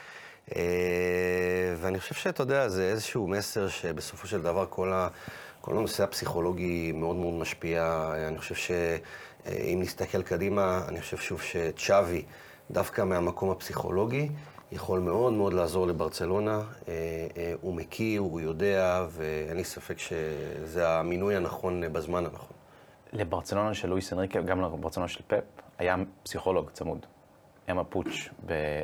ואני 1.76 2.00
חושב 2.00 2.14
שאתה 2.14 2.42
יודע, 2.42 2.68
זה 2.68 2.90
איזשהו 2.90 3.28
מסר 3.28 3.68
שבסופו 3.68 4.26
של 4.26 4.42
דבר 4.42 4.66
כל 4.70 4.92
כל 5.62 5.76
הנושא 5.76 6.04
הפסיכולוגי 6.04 6.92
מאוד 6.92 7.16
מאוד 7.16 7.34
משפיע. 7.34 8.10
אני 8.28 8.38
חושב 8.38 8.54
שאם 8.54 9.78
נסתכל 9.82 10.22
קדימה, 10.22 10.80
אני 10.88 11.00
חושב 11.00 11.16
שוב 11.16 11.42
שצ'אבי, 11.42 12.22
דווקא 12.70 13.02
מהמקום 13.02 13.50
הפסיכולוגי, 13.50 14.28
יכול 14.72 15.00
מאוד 15.00 15.32
מאוד 15.32 15.52
לעזור 15.52 15.86
לברצלונה. 15.86 16.60
אה, 16.88 16.92
אה, 17.36 17.54
הוא 17.60 17.74
מכיר, 17.74 18.20
הוא 18.20 18.40
יודע, 18.40 19.06
ואין 19.10 19.56
לי 19.56 19.64
ספק 19.64 19.98
שזה 19.98 20.88
המינוי 20.88 21.36
הנכון 21.36 21.92
בזמן 21.92 22.26
הנכון. 22.26 22.56
לברצלונה 23.12 23.74
של 23.74 23.88
לואיס 23.88 24.12
אנריקה, 24.12 24.40
גם 24.40 24.60
לברצלונה 24.60 25.08
של 25.08 25.20
פפ, 25.26 25.44
היה 25.78 25.96
פסיכולוג 26.22 26.70
צמוד. 26.70 27.06
אמה 27.70 27.84
פוץ' 27.84 28.28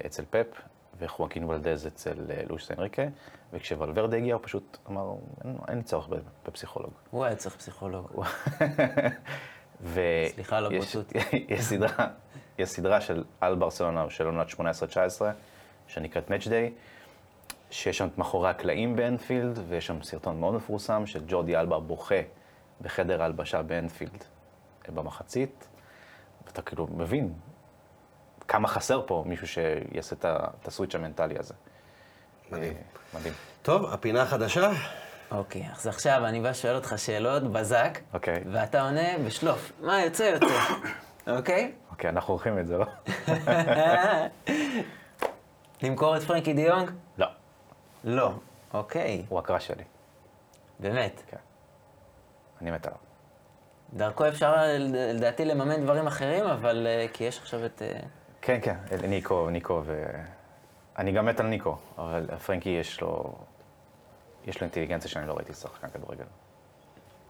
אצל 0.07 0.22
פפ, 0.31 0.47
וחואקין 0.99 1.45
ולדז 1.45 1.87
אצל 1.87 2.16
אה, 2.31 2.43
לואיס 2.49 2.70
אנריקה, 2.70 3.03
וכשוולברדה 3.53 4.16
הגיע, 4.16 4.34
הוא 4.34 4.42
פשוט 4.44 4.76
אמר, 4.90 5.14
אין, 5.44 5.59
אין 5.68 5.82
צורך 5.82 6.09
בפסיכולוג. 6.46 6.92
הוא 7.11 7.24
היה 7.24 7.36
צריך 7.36 7.57
פסיכולוג. 7.57 8.24
ו... 9.80 10.01
סליחה 10.34 10.57
על 10.57 10.66
הבוטות. 10.66 11.12
יש 11.49 11.61
סדרה, 11.61 12.07
יש 12.59 12.68
סדרה 12.68 13.01
של 13.01 13.24
על 13.40 13.55
ברצלונה 13.55 14.11
של 14.11 14.26
עונת 14.26 14.49
18-19, 14.49 14.61
שנקראת 15.86 16.28
Match 16.28 16.46
Day, 16.46 16.72
שיש 17.70 17.99
שם 17.99 18.07
את 18.07 18.18
מאחורי 18.18 18.51
הקלעים 18.51 18.96
באנפילד, 18.96 19.59
ויש 19.68 19.86
שם 19.86 20.03
סרטון 20.03 20.40
מאוד 20.40 20.55
מפורסם 20.55 21.07
של 21.07 21.24
ג'ורדי 21.26 21.57
אלבה 21.57 21.78
בוכה 21.78 22.20
בחדר 22.80 23.22
ההלבשה 23.22 23.62
באנפילד 23.62 24.24
במחצית, 24.88 25.68
ואתה 26.46 26.62
כאילו 26.62 26.86
מבין 26.90 27.32
כמה 28.49 28.68
חסר 28.68 29.03
פה 29.07 29.24
מישהו 29.26 29.49
שיעשה 29.49 30.16
את 30.16 30.66
הסוויץ' 30.68 30.94
המנטלי 30.94 31.38
הזה. 31.38 31.55
מדהים. 32.53 32.72
אה, 32.72 33.18
מדהים. 33.18 33.34
טוב, 33.62 33.92
הפינה 33.92 34.22
החדשה. 34.22 34.70
אוקיי, 35.30 35.66
אז 35.76 35.86
עכשיו 35.86 36.26
אני 36.26 36.40
בא 36.40 36.53
שואל 36.53 36.74
אותך 36.74 36.94
שאלות 36.96 37.53
בזק, 37.53 37.99
אוקיי. 38.14 38.44
ואתה 38.53 38.82
עונה 38.82 39.18
בשלוף. 39.26 39.72
מה 39.80 40.03
יוצא 40.03 40.22
יוצא, 40.22 40.46
אוקיי? 41.36 41.72
אוקיי, 41.90 42.11
אנחנו 42.11 42.34
עורכים 42.34 42.59
את 42.59 42.66
זה, 42.66 42.78
לא? 42.78 42.86
למכור 45.82 46.16
את 46.16 46.22
פרנקי 46.22 46.53
דיונג? 46.53 46.90
לא. 47.18 47.26
לא. 48.05 48.32
אוקיי, 48.74 49.24
הוא 49.28 49.38
הקרא 49.38 49.59
שלי. 49.59 49.84
באמת. 50.80 51.22
כן. 51.26 51.36
אני 52.62 52.70
מת 52.70 52.86
עליו. 52.86 52.99
דרכו 53.92 54.28
אפשר 54.28 54.55
לדעתי 54.88 55.44
לממן 55.44 55.82
דברים 55.82 56.07
אחרים, 56.07 56.44
אבל 56.44 56.86
אה, 56.86 57.07
כי 57.12 57.24
יש 57.24 57.38
עכשיו 57.38 57.66
את... 57.66 57.82
אה, 57.82 58.01
כן, 58.42 58.59
כן, 58.62 58.76
ניקו, 59.05 59.51
ניקו 59.51 59.82
ו... 59.84 60.05
אני 60.99 61.12
גם 61.12 61.26
מת 61.26 61.40
על 61.40 61.46
ניקו, 61.46 61.76
אבל 61.99 62.38
פרנקי 62.46 62.68
יש 62.70 63.01
לו... 63.01 63.34
יש 64.46 64.57
לו 64.57 64.62
אינטליגנציה 64.62 65.11
שאני 65.11 65.26
לא 65.28 65.34
ראיתי 65.34 65.55
שחקן 65.55 65.88
כדורגל. 65.88 66.24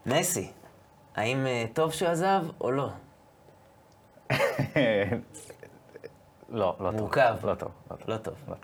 נסי, 0.05 0.51
האם 1.15 1.45
אה, 1.45 1.65
טוב 1.73 1.91
שהוא 1.93 2.09
עזב 2.09 2.43
או 2.61 2.71
לא? 2.71 2.89
לא, 6.49 6.75
לא 6.79 6.91
טוב. 6.91 6.99
מורכב. 6.99 7.35
לא 7.43 7.55
טוב. 7.55 7.71
לא 7.89 7.95
טוב. 7.95 8.07
לא 8.07 8.17
טוב. 8.17 8.33
לא. 8.49 8.55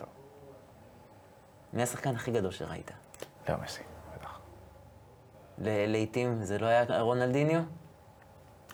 מי 1.74 1.84
השחקן 1.84 2.16
הכי 2.16 2.32
גדול 2.32 2.52
שראית? 2.52 2.92
לא 3.50 3.56
מסי, 3.64 3.82
בטח. 4.16 4.40
ל- 5.58 5.92
לעיתים 5.92 6.44
זה 6.44 6.58
לא 6.60 6.66
היה 6.66 7.02
רונלדיניו? 7.02 7.62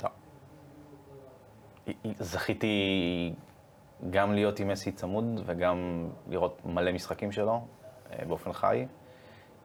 לא. 0.03 0.09
זכיתי 2.19 3.34
גם 4.09 4.33
להיות 4.33 4.59
עם 4.59 4.67
מסי 4.67 4.91
צמוד 4.91 5.41
וגם 5.45 6.09
לראות 6.27 6.65
מלא 6.65 6.91
משחקים 6.91 7.31
שלו 7.31 7.61
אה, 8.11 8.25
באופן 8.25 8.53
חי, 8.53 8.85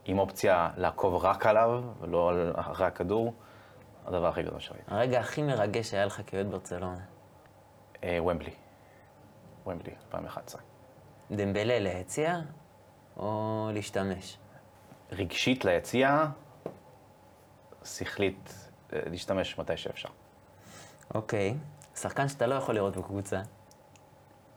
עם 0.05 0.18
אופציה 0.18 0.70
לעקוב 0.76 1.24
רק 1.24 1.47
עליו 1.47 1.82
ולא 2.01 2.32
אחרי 2.55 2.87
הכדור, 2.87 3.34
הדבר 4.07 4.26
הכי 4.26 4.43
גדול 4.43 4.61
שראיתי. 4.61 4.84
הרגע 4.89 5.20
הכי 5.20 5.43
מרגש 5.43 5.91
שהיה 5.91 6.07
לך 6.07 6.20
כאוהד 6.26 6.51
ברצלונה. 6.51 7.05
אה, 8.05 8.18
ומבלי. 8.22 8.51
ומבלי, 9.66 9.93
2011. 10.07 10.61
דמבלה 11.30 11.78
ליציע 11.78 12.41
או 13.16 13.70
להשתמש? 13.74 14.39
רגשית 15.12 15.64
ליציאה, 15.64 16.26
שכלית 17.84 18.70
אה, 18.93 19.01
להשתמש 19.07 19.59
מתי 19.59 19.76
שאפשר. 19.76 20.09
אוקיי. 21.14 21.55
שחקן 21.95 22.28
שאתה 22.28 22.47
לא 22.47 22.55
יכול 22.55 22.74
לראות 22.74 22.97
בקבוצה. 22.97 23.41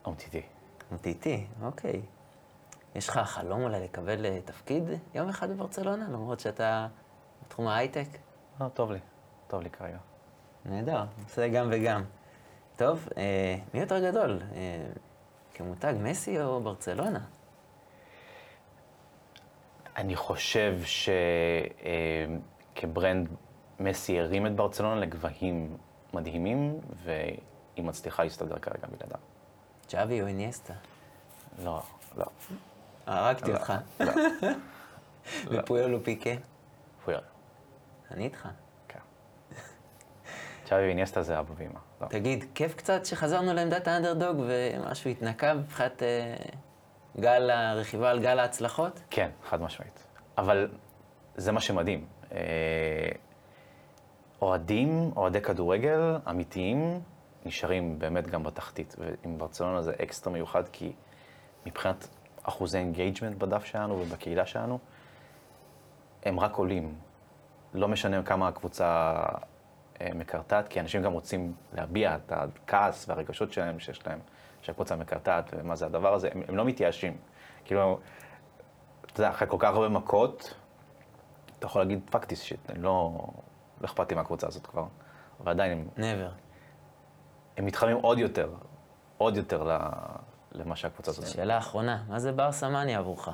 אומטיטי. 0.05 0.41
אומטיטי, 0.91 1.47
אוקיי. 1.61 2.01
יש 2.95 3.09
לך 3.09 3.17
חלום 3.17 3.63
אולי 3.63 3.83
לקבל 3.83 4.25
אה, 4.25 4.39
תפקיד 4.45 4.83
יום 5.15 5.29
אחד 5.29 5.49
בברצלונה, 5.49 6.07
למרות 6.09 6.39
שאתה 6.39 6.87
בתחום 7.45 7.67
ההייטק? 7.67 8.07
לא, 8.61 8.67
טוב 8.67 8.91
לי. 8.91 8.99
טוב 9.47 9.61
לי 9.61 9.69
כרגע. 9.69 9.97
נהדר, 10.65 11.03
עושה 11.23 11.47
גם 11.47 11.69
וגם. 11.71 12.03
טוב, 12.75 13.09
אה, 13.17 13.57
מי 13.73 13.79
יותר 13.79 14.09
גדול? 14.11 14.39
אה, 14.55 14.85
כמותג 15.53 15.93
מסי 15.99 16.41
או 16.41 16.61
ברצלונה? 16.61 17.19
אני 19.97 20.15
חושב 20.15 20.79
שכברנד 22.75 23.29
מסי 23.79 24.19
הרים 24.19 24.47
את 24.47 24.55
ברצלונה 24.55 25.01
לגבהים 25.01 25.77
מדהימים, 26.13 26.79
והיא 27.03 27.83
מצליחה 27.83 28.23
להסתדר 28.23 28.59
כרגע 28.59 28.87
בלעדיו. 28.87 29.19
צ'אבי 29.89 30.21
או 30.21 30.27
איניאסטה? 30.27 30.73
לא, 31.63 31.81
לא. 32.17 32.25
הרגתי 33.05 33.51
לא, 33.51 33.57
אותך. 33.57 33.73
לא. 33.99 34.11
ופויול 35.51 35.95
או 35.95 36.03
פיקה? 36.03 36.29
פויול. 37.05 37.21
אני 38.11 38.23
איתך. 38.23 38.47
כן. 38.87 38.99
צ'אבי 40.65 40.81
ואיניאסטה 40.81 41.23
זה 41.23 41.39
אבא 41.39 41.53
ואמא. 41.57 41.79
לא. 42.01 42.07
תגיד, 42.07 42.45
כיף 42.55 42.75
קצת 42.75 43.05
שחזרנו 43.05 43.53
לעמדת 43.53 43.87
האנדרדוג 43.87 44.37
ומשהו 44.47 45.09
התנקה 45.09 45.53
מבחינת 45.53 46.03
אה, 46.03 46.35
גל 47.19 47.49
הרכיבה 47.49 48.09
על 48.09 48.19
גל 48.19 48.39
ההצלחות? 48.39 48.99
כן, 49.09 49.29
חד 49.49 49.61
משמעית. 49.61 50.03
אבל 50.37 50.69
זה 51.35 51.51
מה 51.51 51.61
שמדהים. 51.61 52.05
אה, 52.31 52.37
אוהדים, 54.41 55.11
אוהדי 55.15 55.41
כדורגל 55.41 56.17
אמיתיים, 56.29 57.01
נשארים 57.49 57.99
באמת 57.99 58.27
גם 58.27 58.43
בתחתית. 58.43 58.95
ועם 58.99 59.37
ברצלונה 59.37 59.81
זה 59.81 59.93
אקסטרה 60.03 60.33
מיוחד, 60.33 60.67
כי 60.67 60.93
מבחינת 61.65 62.07
אחוזי 62.43 62.77
engagement 62.77 63.37
בדף 63.37 63.65
שלנו 63.65 63.99
ובקהילה 63.99 64.45
שלנו, 64.45 64.79
הם 66.23 66.39
רק 66.39 66.55
עולים. 66.55 66.95
לא 67.73 67.87
משנה 67.87 68.23
כמה 68.23 68.47
הקבוצה 68.47 69.15
אה, 70.01 70.09
מקרטעת, 70.15 70.67
כי 70.67 70.79
אנשים 70.79 71.01
גם 71.01 71.13
רוצים 71.13 71.53
להביע 71.73 72.15
את 72.15 72.31
הכעס 72.31 73.09
והרגשות 73.09 73.53
שלהם 73.53 73.79
שיש 73.79 74.07
להם, 74.07 74.19
שהקבוצה 74.61 74.95
מקרטעת 74.95 75.53
ומה 75.57 75.75
זה 75.75 75.85
הדבר 75.85 76.13
הזה, 76.13 76.29
הם, 76.31 76.41
הם 76.47 76.57
לא 76.57 76.65
מתייאשים. 76.65 77.17
כאילו, 77.65 77.99
אתה 79.05 79.21
יודע, 79.21 79.29
אחרי 79.29 79.47
כל 79.47 79.57
כך 79.59 79.69
הרבה 79.73 79.89
מכות, 79.89 80.53
אתה 81.59 81.65
יכול 81.65 81.81
להגיד 81.81 81.99
fuck 82.11 82.27
this 82.27 82.41
shit, 82.41 82.69
אני 82.69 82.81
לא, 82.81 83.27
לא 83.81 83.85
אכפת 83.85 84.09
לי 84.11 84.15
מהקבוצה 84.15 84.47
הזאת 84.47 84.67
כבר, 84.67 84.85
אבל 85.39 85.51
עדיין 85.51 85.71
הם, 85.71 85.87
never. 85.97 86.48
הם 87.59 87.65
מתחממים 87.65 87.97
עוד 87.97 88.19
יותר, 88.19 88.49
עוד 89.17 89.37
יותר 89.37 89.63
ל, 89.63 89.77
למה 90.51 90.75
שהקבוצה 90.75 91.11
הזאת. 91.11 91.27
שאלה 91.27 91.57
אחרונה, 91.57 92.03
מה 92.07 92.19
זה 92.19 92.31
בארסהמניה 92.31 92.99
עבורך? 92.99 93.29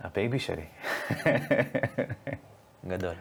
ה 0.00 0.08
baby 0.08 0.38
שלי. 0.38 0.64
גדול. 2.88 3.14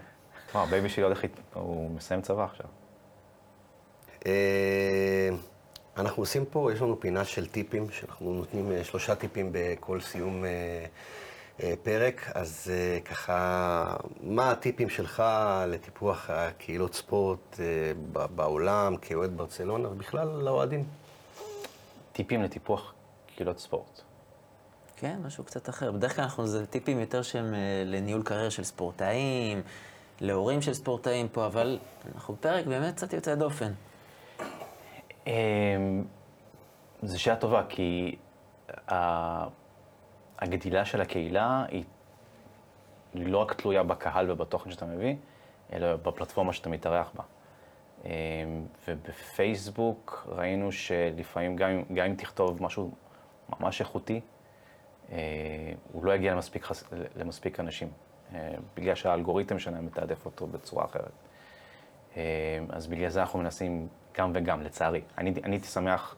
מה, 0.55 0.63
ה 0.63 0.69
baby 0.69 0.89
שלי 0.89 1.03
הולך, 1.03 1.21
הוא 1.53 1.91
מסיים 1.91 2.21
צבא 2.21 2.43
עכשיו. 2.43 2.65
אה, 4.25 5.29
אנחנו 5.97 6.21
עושים 6.21 6.45
פה, 6.45 6.73
יש 6.73 6.81
לנו 6.81 6.99
פינה 6.99 7.25
של 7.25 7.47
טיפים, 7.47 7.89
שאנחנו 7.89 8.33
נותנים 8.33 8.71
אה, 8.71 8.83
שלושה 8.83 9.15
טיפים 9.15 9.49
בכל 9.51 10.01
סיום 10.01 10.45
אה, 10.45 10.85
פרק, 11.83 12.31
אז 12.33 12.71
אה, 12.73 12.99
ככה, 12.99 13.95
מה 14.21 14.51
הטיפים 14.51 14.89
שלך 14.89 15.23
לטיפוח 15.67 16.29
הקהילות 16.29 16.93
ספורט 16.93 17.59
אה, 17.59 17.65
בעולם, 18.35 18.97
כאוהד 19.01 19.37
ברצלונה, 19.37 19.89
ובכלל 19.89 20.27
לאוהדים? 20.27 20.83
טיפים 22.13 22.43
לטיפוח 22.43 22.93
קהילות 23.35 23.59
ספורט. 23.59 24.01
כן, 24.97 25.19
משהו 25.25 25.43
קצת 25.43 25.69
אחר. 25.69 25.91
בדרך 25.91 26.15
כלל 26.15 26.23
אנחנו, 26.23 26.47
זה 26.47 26.65
טיפים 26.65 26.99
יותר 26.99 27.21
שהם 27.21 27.53
אה, 27.53 27.59
לניהול 27.85 28.23
קריירה 28.23 28.51
של 28.51 28.63
ספורטאים, 28.63 29.61
להורים 30.21 30.61
של 30.61 30.73
ספורטאים 30.73 31.27
פה, 31.27 31.45
אבל 31.45 31.79
אנחנו 32.15 32.35
פרק 32.39 32.65
באמת 32.65 32.95
קצת 32.95 33.13
יוצא 33.13 33.35
דופן. 33.35 33.71
אמ, 35.27 35.31
זו 37.03 37.21
שאלה 37.21 37.35
טובה, 37.35 37.63
כי 37.69 38.15
ה- 38.91 39.47
הגדילה 40.39 40.85
של 40.85 41.01
הקהילה 41.01 41.65
היא 41.69 41.83
לא 43.13 43.37
רק 43.37 43.53
תלויה 43.53 43.83
בקהל 43.83 44.31
ובתוכן 44.31 44.71
שאתה 44.71 44.85
מביא, 44.85 45.15
אלא 45.73 45.95
בפלטפורמה 45.95 46.53
שאתה 46.53 46.69
מתארח 46.69 47.11
בה. 47.15 47.23
אמ, 48.05 48.09
ובפייסבוק 48.87 50.27
ראינו 50.29 50.71
שלפעמים, 50.71 51.55
גם, 51.55 51.69
גם 51.93 52.05
אם 52.05 52.15
תכתוב 52.15 52.63
משהו 52.63 52.91
ממש 53.59 53.81
איכותי, 53.81 54.21
אה, 55.11 55.17
הוא 55.91 56.05
לא 56.05 56.15
יגיע 56.15 56.33
למספיק, 56.33 56.63
חס- 56.63 56.83
למספיק 57.15 57.59
אנשים. 57.59 57.89
אה, 58.35 58.55
בגלל 58.75 58.95
שהאלגוריתם 58.95 59.59
שלהם 59.59 59.85
מתעדף 59.85 60.25
אותו 60.25 60.47
בצורה 60.47 60.85
אחרת. 60.85 61.11
אה, 62.17 62.21
אז 62.69 62.87
בגלל 62.87 63.09
זה 63.09 63.21
אנחנו 63.21 63.39
מנסים 63.39 63.87
גם 64.17 64.31
וגם, 64.35 64.61
לצערי. 64.61 65.01
אני, 65.17 65.33
אני 65.43 65.55
הייתי 65.55 65.67
שמח 65.67 66.15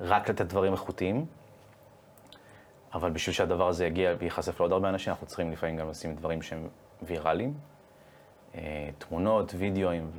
רק 0.00 0.30
לתת 0.30 0.46
דברים 0.46 0.72
איכותיים, 0.72 1.26
אבל 2.96 3.10
בשביל 3.10 3.34
שהדבר 3.34 3.68
הזה 3.68 3.86
יגיע 3.86 4.14
וייחשף 4.18 4.60
לעוד 4.60 4.72
הרבה 4.72 4.88
אנשים, 4.88 5.10
אנחנו 5.10 5.26
צריכים 5.26 5.52
לפעמים 5.52 5.76
גם 5.76 5.90
לשים 5.90 6.14
דברים 6.14 6.42
שהם 6.42 6.68
ויראליים, 7.02 7.54
אה, 8.54 8.90
תמונות, 8.98 9.54
וידאוים 9.56 10.10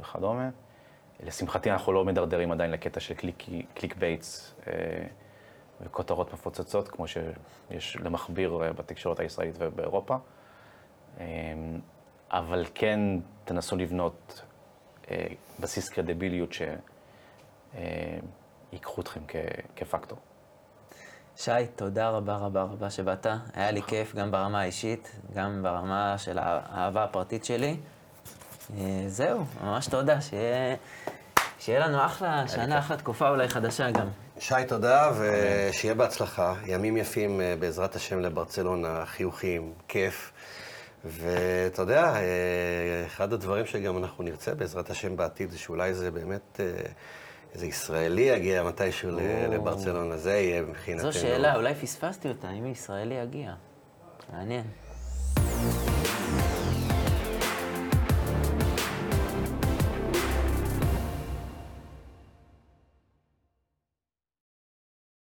וכדומה. 0.00 0.48
לשמחתי 1.26 1.70
אנחנו 1.70 1.92
לא 1.92 2.04
מדרדרים 2.04 2.52
עדיין 2.52 2.70
לקטע 2.70 3.00
של 3.00 3.14
click, 3.14 3.44
click 3.74 3.96
baits 3.96 4.54
אה, 4.66 4.72
וכותרות 5.80 6.32
מפוצצות, 6.32 6.88
כמו 6.88 7.04
שיש 7.08 7.96
למכביר 7.96 8.62
אה, 8.62 8.72
בתקשורת 8.72 9.20
הישראלית 9.20 9.54
ובאירופה. 9.58 10.16
אבל 12.30 12.64
כן 12.74 13.00
תנסו 13.44 13.76
לבנות 13.76 14.42
בסיס 15.60 15.88
קרדיביליות 15.88 16.50
שיקחו 18.72 19.00
אתכם 19.00 19.20
כפקטור. 19.76 20.18
שי, 21.40 21.50
תודה 21.76 22.08
רבה 22.10 22.36
רבה 22.36 22.62
רבה 22.62 22.90
שבאת. 22.90 23.26
היה 23.54 23.70
לי 23.70 23.82
כיף 23.82 24.14
גם 24.14 24.30
ברמה 24.30 24.60
האישית, 24.60 25.10
גם 25.34 25.62
ברמה 25.62 26.14
של 26.18 26.38
האהבה 26.38 27.04
הפרטית 27.04 27.44
שלי. 27.44 27.76
אה, 28.78 29.04
זהו, 29.06 29.44
ממש 29.64 29.86
תודה, 29.86 30.20
שיהיה, 30.20 30.76
שיהיה 31.58 31.86
לנו 31.86 32.04
אחלה 32.04 32.48
שנה, 32.48 32.78
אחלה 32.78 32.96
תקופה 32.96 33.28
אולי 33.28 33.48
חדשה 33.48 33.90
גם. 33.90 34.06
שי, 34.38 34.54
תודה, 34.68 35.10
ושיהיה 35.18 35.94
בהצלחה. 35.94 36.54
ימים 36.66 36.96
יפים, 36.96 37.40
אה, 37.40 37.54
בעזרת 37.58 37.96
השם, 37.96 38.20
לברצלונה, 38.20 39.06
חיוכים, 39.06 39.72
כיף. 39.88 40.32
ואתה 41.04 41.82
יודע, 41.82 42.04
אה, 42.04 43.06
אחד 43.06 43.32
הדברים 43.32 43.66
שגם 43.66 43.98
אנחנו 43.98 44.24
נרצה 44.24 44.54
בעזרת 44.54 44.90
השם 44.90 45.16
בעתיד, 45.16 45.50
זה 45.50 45.58
שאולי 45.58 45.94
זה 45.94 46.10
באמת... 46.10 46.60
איזה 47.54 47.66
ישראלי 47.66 48.22
יגיע 48.22 48.62
מתישהו 48.62 49.10
לברצלונה, 49.50 50.16
זה 50.16 50.30
יהיה 50.30 50.62
מבחינתנו. 50.62 51.12
זו 51.12 51.20
שאלה, 51.20 51.56
אולי 51.56 51.74
פספסתי 51.74 52.28
אותה, 52.28 52.50
אם 52.50 52.66
ישראלי 52.66 53.14
יגיע. 53.14 53.54
מעניין. 54.32 54.64